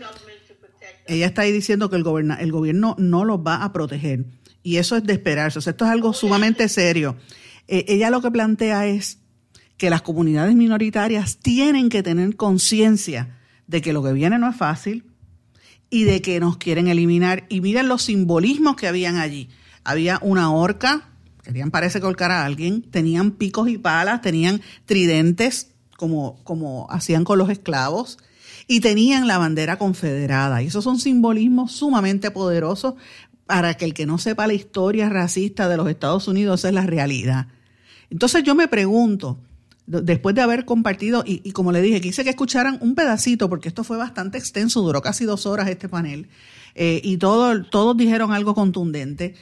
Ella 1.06 1.26
está 1.26 1.42
ahí 1.42 1.52
diciendo 1.52 1.90
que 1.90 1.98
el, 1.98 2.04
goberna, 2.04 2.36
el 2.36 2.52
gobierno 2.52 2.96
no 2.98 3.26
los 3.26 3.40
va 3.40 3.64
a 3.64 3.74
proteger. 3.74 4.26
Y 4.62 4.78
eso 4.78 4.96
es 4.96 5.04
de 5.04 5.14
esperarse. 5.14 5.60
O 5.60 5.62
sea, 5.62 5.72
esto 5.72 5.84
es 5.84 5.92
algo 5.92 6.14
sumamente 6.14 6.70
serio. 6.70 7.18
Eh, 7.68 7.86
ella 7.88 8.10
lo 8.10 8.22
que 8.22 8.32
plantea 8.32 8.88
es 8.88 9.20
que 9.78 9.90
las 9.90 10.02
comunidades 10.02 10.56
minoritarias 10.56 11.38
tienen 11.38 11.90
que 11.90 12.04
tener 12.04 12.36
conciencia 12.36 13.40
de 13.68 13.82
que 13.82 13.94
lo 13.94 14.04
que 14.04 14.14
viene 14.14 14.38
no 14.38 14.50
es 14.50 14.56
fácil 14.56 15.06
y 15.90 16.04
de 16.04 16.22
que 16.22 16.40
nos 16.40 16.58
quieren 16.58 16.88
eliminar. 16.88 17.46
Y 17.50 17.62
miren 17.62 17.88
los 17.88 18.04
simbolismos 18.04 18.76
que 18.76 18.88
habían 18.88 19.18
allí. 19.18 19.50
Había 19.84 20.20
una 20.22 20.52
horca, 20.52 21.10
querían 21.44 21.72
parece 21.72 22.02
colcar 22.02 22.32
a 22.32 22.46
alguien, 22.46 22.82
tenían 22.84 23.32
picos 23.32 23.70
y 23.70 23.78
palas, 23.78 24.22
tenían 24.22 24.62
tridentes 24.86 25.72
como, 25.98 26.42
como 26.44 26.88
hacían 26.90 27.24
con 27.24 27.38
los 27.38 27.50
esclavos 27.50 28.18
y 28.68 28.80
tenían 28.80 29.28
la 29.28 29.38
bandera 29.38 29.78
confederada. 29.78 30.62
Y 30.62 30.68
esos 30.68 30.84
son 30.84 31.00
simbolismos 31.00 31.72
sumamente 31.72 32.32
poderosos 32.32 32.96
para 33.46 33.74
que 33.76 33.86
el 33.86 33.94
que 33.94 34.06
no 34.06 34.18
sepa 34.18 34.48
la 34.48 34.54
historia 34.54 35.10
racista 35.10 35.68
de 35.68 35.78
los 35.78 35.90
Estados 35.90 36.28
Unidos, 36.28 36.66
es 36.66 36.74
la 36.74 36.86
realidad. 36.86 37.48
Entonces 38.10 38.44
yo 38.44 38.56
me 38.56 38.68
pregunto, 38.68 39.40
después 39.86 40.36
de 40.36 40.42
haber 40.42 40.66
compartido, 40.66 41.24
y, 41.26 41.52
como 41.52 41.72
le 41.72 41.82
dije, 41.82 42.00
quise 42.00 42.24
que 42.24 42.30
escucharan 42.30 42.78
un 42.82 42.96
pedacito, 42.96 43.50
porque 43.50 43.68
esto 43.68 43.84
fue 43.84 43.98
bastante 43.98 44.38
extenso, 44.38 44.82
duró 44.82 45.02
casi 45.02 45.26
dos 45.26 45.46
horas 45.46 45.68
este 45.68 45.90
panel, 45.90 46.28
eh, 46.76 47.02
y 47.04 47.18
todo, 47.18 47.64
todos 47.64 47.98
dijeron 47.98 48.32
algo 48.32 48.56
contundente. 48.56 49.36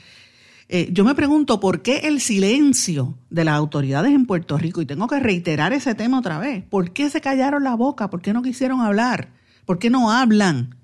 Eh, 0.70 0.90
yo 0.92 1.04
me 1.04 1.16
pregunto 1.16 1.60
por 1.60 1.82
qué 1.82 1.98
el 2.06 2.22
silencio 2.22 3.18
de 3.30 3.44
las 3.44 3.56
autoridades 3.56 4.14
en 4.14 4.26
Puerto 4.26 4.58
Rico, 4.58 4.82
y 4.82 4.86
tengo 4.86 5.08
que 5.08 5.20
reiterar 5.20 5.74
ese 5.74 5.94
tema 5.96 6.20
otra 6.20 6.40
vez, 6.40 6.64
¿por 6.64 6.92
qué 6.92 7.10
se 7.10 7.22
callaron 7.22 7.64
la 7.64 7.76
boca? 7.76 8.10
¿Por 8.10 8.22
qué 8.22 8.34
no 8.34 8.42
quisieron 8.42 8.80
hablar? 8.82 9.30
¿Por 9.66 9.80
qué 9.80 9.90
no 9.90 10.12
hablan? 10.12 10.76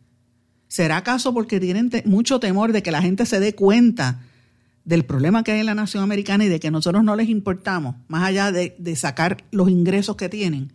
¿Será 0.67 0.97
acaso 0.97 1.33
porque 1.33 1.59
tienen 1.59 1.89
mucho 2.05 2.39
temor 2.39 2.73
de 2.73 2.83
que 2.83 2.91
la 2.91 3.01
gente 3.01 3.25
se 3.25 3.39
dé 3.39 3.55
cuenta 3.55 4.21
del 4.83 5.05
problema 5.05 5.43
que 5.43 5.51
hay 5.51 5.59
en 5.59 5.65
la 5.65 5.75
nación 5.75 6.03
americana 6.03 6.45
y 6.45 6.49
de 6.49 6.59
que 6.59 6.71
nosotros 6.71 7.03
no 7.03 7.15
les 7.15 7.29
importamos, 7.29 7.95
más 8.07 8.23
allá 8.23 8.51
de, 8.51 8.75
de 8.77 8.95
sacar 8.95 9.43
los 9.51 9.69
ingresos 9.69 10.15
que 10.15 10.29
tienen? 10.29 10.73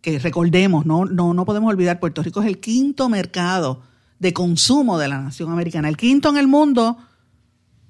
Que 0.00 0.18
recordemos, 0.18 0.86
no, 0.86 1.04
no, 1.04 1.34
no 1.34 1.44
podemos 1.44 1.70
olvidar, 1.70 2.00
Puerto 2.00 2.22
Rico 2.22 2.40
es 2.40 2.48
el 2.48 2.60
quinto 2.60 3.08
mercado 3.08 3.82
de 4.18 4.32
consumo 4.32 4.98
de 4.98 5.08
la 5.08 5.20
nación 5.20 5.50
americana, 5.50 5.88
el 5.88 5.96
quinto 5.96 6.28
en 6.28 6.36
el 6.36 6.46
mundo. 6.46 6.98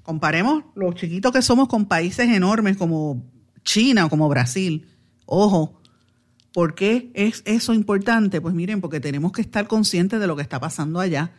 Comparemos 0.03 0.63
los 0.75 0.95
chiquitos 0.95 1.31
que 1.31 1.41
somos 1.41 1.67
con 1.67 1.85
países 1.85 2.29
enormes 2.29 2.77
como 2.77 3.23
China 3.63 4.05
o 4.05 4.09
como 4.09 4.27
Brasil. 4.29 4.87
Ojo, 5.25 5.80
¿por 6.53 6.75
qué 6.75 7.11
es 7.13 7.43
eso 7.45 7.73
importante? 7.73 8.41
Pues 8.41 8.53
miren, 8.53 8.81
porque 8.81 8.99
tenemos 8.99 9.31
que 9.31 9.41
estar 9.41 9.67
conscientes 9.67 10.19
de 10.19 10.27
lo 10.27 10.35
que 10.35 10.41
está 10.41 10.59
pasando 10.59 10.99
allá 10.99 11.31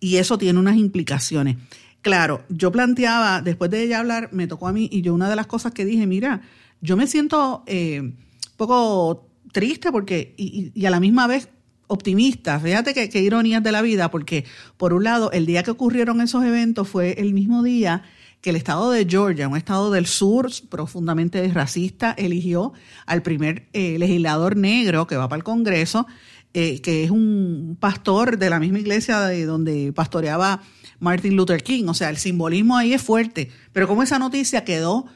y 0.00 0.16
eso 0.16 0.38
tiene 0.38 0.58
unas 0.58 0.76
implicaciones. 0.76 1.56
Claro, 2.02 2.44
yo 2.50 2.70
planteaba, 2.70 3.40
después 3.40 3.70
de 3.70 3.82
ella 3.82 4.00
hablar, 4.00 4.28
me 4.32 4.46
tocó 4.46 4.68
a 4.68 4.72
mí 4.72 4.88
y 4.92 5.00
yo 5.00 5.14
una 5.14 5.30
de 5.30 5.36
las 5.36 5.46
cosas 5.46 5.72
que 5.72 5.86
dije, 5.86 6.06
mira, 6.06 6.42
yo 6.82 6.96
me 6.96 7.06
siento 7.06 7.62
eh, 7.66 8.00
un 8.00 8.16
poco 8.56 9.30
triste 9.52 9.90
porque, 9.90 10.34
y, 10.36 10.84
a 10.84 10.90
la 10.90 11.00
misma 11.00 11.26
vez 11.26 11.48
optimista. 11.86 12.60
Fíjate 12.60 12.92
qué 12.92 13.08
que 13.08 13.20
ironías 13.20 13.62
de 13.62 13.72
la 13.72 13.80
vida, 13.80 14.10
porque 14.10 14.44
por 14.76 14.92
un 14.92 15.04
lado, 15.04 15.32
el 15.32 15.46
día 15.46 15.62
que 15.62 15.70
ocurrieron 15.70 16.20
esos 16.20 16.44
eventos 16.44 16.88
fue 16.88 17.12
el 17.18 17.32
mismo 17.32 17.62
día 17.62 18.02
que 18.44 18.50
el 18.50 18.56
estado 18.56 18.90
de 18.90 19.06
Georgia, 19.08 19.48
un 19.48 19.56
estado 19.56 19.90
del 19.90 20.04
sur 20.04 20.50
profundamente 20.68 21.48
racista, 21.48 22.12
eligió 22.18 22.74
al 23.06 23.22
primer 23.22 23.70
eh, 23.72 23.98
legislador 23.98 24.54
negro 24.54 25.06
que 25.06 25.16
va 25.16 25.30
para 25.30 25.38
el 25.38 25.44
Congreso, 25.44 26.06
eh, 26.52 26.82
que 26.82 27.04
es 27.04 27.10
un 27.10 27.78
pastor 27.80 28.36
de 28.36 28.50
la 28.50 28.60
misma 28.60 28.80
iglesia 28.80 29.20
de 29.20 29.46
donde 29.46 29.94
pastoreaba 29.94 30.60
Martin 31.00 31.36
Luther 31.36 31.62
King. 31.62 31.84
O 31.88 31.94
sea, 31.94 32.10
el 32.10 32.18
simbolismo 32.18 32.76
ahí 32.76 32.92
es 32.92 33.00
fuerte. 33.00 33.50
Pero 33.72 33.88
como 33.88 34.02
esa 34.02 34.18
noticia 34.18 34.62
quedó 34.62 35.06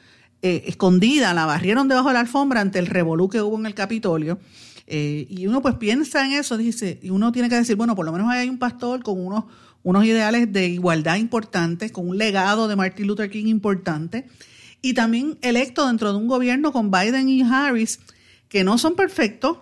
eh, 0.41 0.63
escondida, 0.65 1.35
la 1.35 1.45
barrieron 1.45 1.87
debajo 1.87 2.09
de 2.09 2.15
la 2.15 2.21
alfombra 2.21 2.63
ante 2.63 2.79
el 2.79 2.87
revolú 2.87 3.29
que 3.29 3.43
hubo 3.43 3.59
en 3.59 3.67
el 3.67 3.75
Capitolio, 3.75 4.39
y 4.91 5.47
uno 5.47 5.61
pues 5.61 5.75
piensa 5.75 6.25
en 6.25 6.33
eso, 6.33 6.57
dice, 6.57 6.99
y 7.03 7.11
uno 7.11 7.31
tiene 7.31 7.51
que 7.51 7.57
decir, 7.57 7.77
bueno, 7.77 7.95
por 7.95 8.07
lo 8.07 8.13
menos 8.13 8.31
hay 8.31 8.49
un 8.49 8.59
pastor 8.59 9.03
con 9.03 9.23
unos 9.23 9.45
unos 9.83 10.05
ideales 10.05 10.53
de 10.53 10.69
igualdad 10.69 11.17
importantes, 11.17 11.93
con 11.93 12.09
un 12.09 12.19
legado 12.19 12.69
de 12.69 12.77
Martin 12.77 13.07
Luther 13.07 13.31
King 13.31 13.47
importante, 13.47 14.27
y 14.83 14.95
también 14.95 15.39
electo 15.43 15.87
dentro 15.87 16.13
de 16.13 16.19
un 16.19 16.29
gobierno 16.29 16.73
con 16.73 16.91
Biden 16.91 17.29
y 17.29 17.43
Harris, 17.43 18.01
que 18.49 18.65
no 18.65 18.79
son 18.79 18.97
perfectos, 18.97 19.59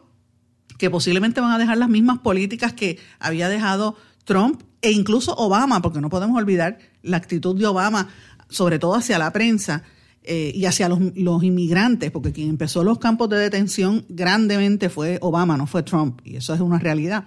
que 0.78 0.90
posiblemente 0.90 1.40
van 1.40 1.52
a 1.52 1.58
dejar 1.58 1.78
las 1.78 1.88
mismas 1.88 2.18
políticas 2.18 2.72
que 2.72 2.98
había 3.18 3.48
dejado 3.48 3.96
Trump 4.24 4.62
e 4.82 4.90
incluso 4.90 5.34
Obama, 5.36 5.80
porque 5.80 6.00
no 6.00 6.10
podemos 6.10 6.36
olvidar 6.36 6.78
la 7.02 7.16
actitud 7.16 7.58
de 7.58 7.66
Obama, 7.66 8.08
sobre 8.48 8.78
todo 8.78 8.94
hacia 8.94 9.18
la 9.18 9.32
prensa 9.32 9.84
eh, 10.22 10.52
y 10.54 10.66
hacia 10.66 10.88
los, 10.88 10.98
los, 11.14 11.42
inmigrantes, 11.44 12.10
porque 12.10 12.32
quien 12.32 12.50
empezó 12.50 12.84
los 12.84 12.98
campos 12.98 13.28
de 13.30 13.38
detención 13.38 14.04
grandemente 14.08 14.90
fue 14.90 15.18
Obama, 15.22 15.56
no 15.56 15.66
fue 15.66 15.82
Trump, 15.82 16.20
y 16.24 16.36
eso 16.36 16.52
es 16.52 16.60
una 16.60 16.78
realidad. 16.78 17.24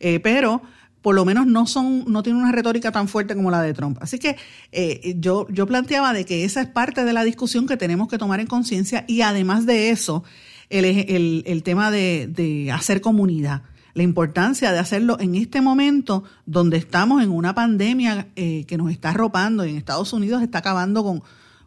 Eh, 0.00 0.18
pero 0.18 0.62
por 1.02 1.16
lo 1.16 1.24
menos 1.24 1.46
no 1.46 1.66
son, 1.66 2.04
no 2.06 2.22
tienen 2.22 2.42
una 2.42 2.52
retórica 2.52 2.92
tan 2.92 3.08
fuerte 3.08 3.34
como 3.34 3.50
la 3.50 3.60
de 3.60 3.74
Trump. 3.74 3.98
Así 4.00 4.18
que 4.18 4.36
eh, 4.70 5.16
yo, 5.18 5.46
yo 5.50 5.66
planteaba 5.66 6.12
de 6.12 6.24
que 6.24 6.44
esa 6.44 6.62
es 6.62 6.68
parte 6.68 7.04
de 7.04 7.12
la 7.12 7.24
discusión 7.24 7.66
que 7.66 7.76
tenemos 7.76 8.08
que 8.08 8.18
tomar 8.18 8.40
en 8.40 8.46
conciencia 8.46 9.04
y 9.08 9.22
además 9.22 9.66
de 9.66 9.90
eso, 9.90 10.22
el, 10.70 10.84
el, 10.84 11.42
el 11.46 11.62
tema 11.62 11.90
de, 11.90 12.28
de, 12.28 12.70
hacer 12.70 13.00
comunidad, 13.00 13.62
la 13.94 14.04
importancia 14.04 14.72
de 14.72 14.78
hacerlo 14.78 15.18
en 15.20 15.34
este 15.34 15.60
momento 15.60 16.24
donde 16.46 16.78
estamos 16.78 17.22
en 17.22 17.30
una 17.30 17.54
pandemia 17.54 18.28
eh, 18.36 18.64
que 18.66 18.78
nos 18.78 18.90
está 18.90 19.10
arropando 19.10 19.66
y 19.66 19.70
en 19.70 19.76
Estados 19.76 20.12
Unidos 20.12 20.40
está 20.42 20.58
acabando 20.58 21.02
con 21.02 21.22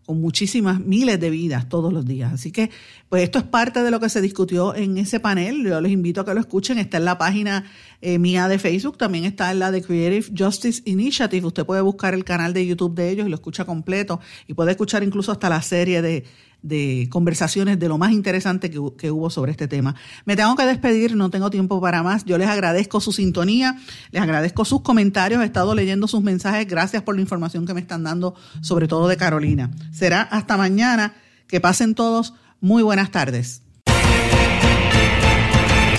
con 0.06 0.22
muchísimas 0.22 0.80
miles 0.80 1.20
de 1.20 1.30
vidas 1.30 1.68
todos 1.68 1.92
los 1.92 2.06
días. 2.06 2.32
Así 2.34 2.52
que, 2.52 2.70
pues 3.10 3.24
esto 3.24 3.40
es 3.40 3.46
parte 3.46 3.82
de 3.82 3.92
lo 3.92 4.00
que 4.00 4.10
se 4.10 4.22
discutió 4.22 4.76
en 4.76 4.98
ese 4.98 5.20
panel. 5.20 5.64
Yo 5.64 5.82
les 5.82 5.92
invito 5.92 6.22
a 6.22 6.26
que 6.26 6.34
lo 6.34 6.40
escuchen. 6.40 6.78
Está 6.78 6.98
en 6.98 7.06
la 7.06 7.18
página 7.18 7.66
eh, 8.02 8.20
mía 8.20 8.48
de 8.48 8.60
Facebook, 8.60 8.98
también 8.98 9.26
está 9.26 9.52
en 9.52 9.60
la 9.60 9.72
de 9.72 9.82
Creative 9.82 10.28
Justice 10.38 10.82
Initiative. 10.86 11.48
Usted 11.48 11.66
puede 11.66 11.82
buscar 11.82 12.14
el 12.14 12.24
canal 12.24 12.54
de 12.54 12.66
YouTube 12.66 12.96
de 12.96 13.10
ellos 13.10 13.26
y 13.26 13.30
lo 13.30 13.36
escucha 13.36 13.66
completo 13.66 14.20
y 14.48 14.54
puede 14.54 14.72
escuchar 14.72 15.04
incluso 15.04 15.32
hasta 15.32 15.50
la 15.50 15.62
serie 15.62 16.02
de, 16.02 16.24
de 16.66 17.08
conversaciones 17.12 17.80
de 17.80 17.88
lo 17.88 17.98
más 17.98 18.12
interesante 18.12 18.72
que, 18.72 19.12
hubo 19.12 19.30
sobre 19.30 19.52
este 19.52 19.68
tema. 19.68 19.96
Me 20.26 20.36
tengo 20.36 20.56
que 20.56 20.66
despedir, 20.66 21.16
no 21.16 21.30
tengo 21.30 21.50
tiempo 21.50 21.80
para 21.80 22.02
más. 22.02 22.26
Yo 22.26 22.38
les 22.38 22.48
agradezco 22.48 23.00
su 23.00 23.12
sintonía, 23.12 23.78
les 24.12 24.22
agradezco 24.22 24.66
sus 24.66 24.82
comentarios, 24.82 25.42
he 25.42 25.46
estado 25.46 25.76
leyendo 25.76 26.08
sus 26.08 26.22
mensajes, 26.22 26.68
gracias 26.68 27.04
por 27.04 27.16
la 27.16 27.22
información 27.22 27.66
que 27.66 27.74
me 27.74 27.82
están 27.82 28.04
dando, 28.04 28.36
sobre 28.62 28.88
todo 28.88 29.08
de 29.08 29.18
Carolina. 29.18 29.72
Será 29.92 30.24
hasta 30.24 30.58
mañana, 30.58 31.14
que 31.48 31.62
pasen 31.62 31.94
todos 31.94 32.34
muy 32.62 32.82
buenas 32.82 33.12
tardes. 33.12 33.65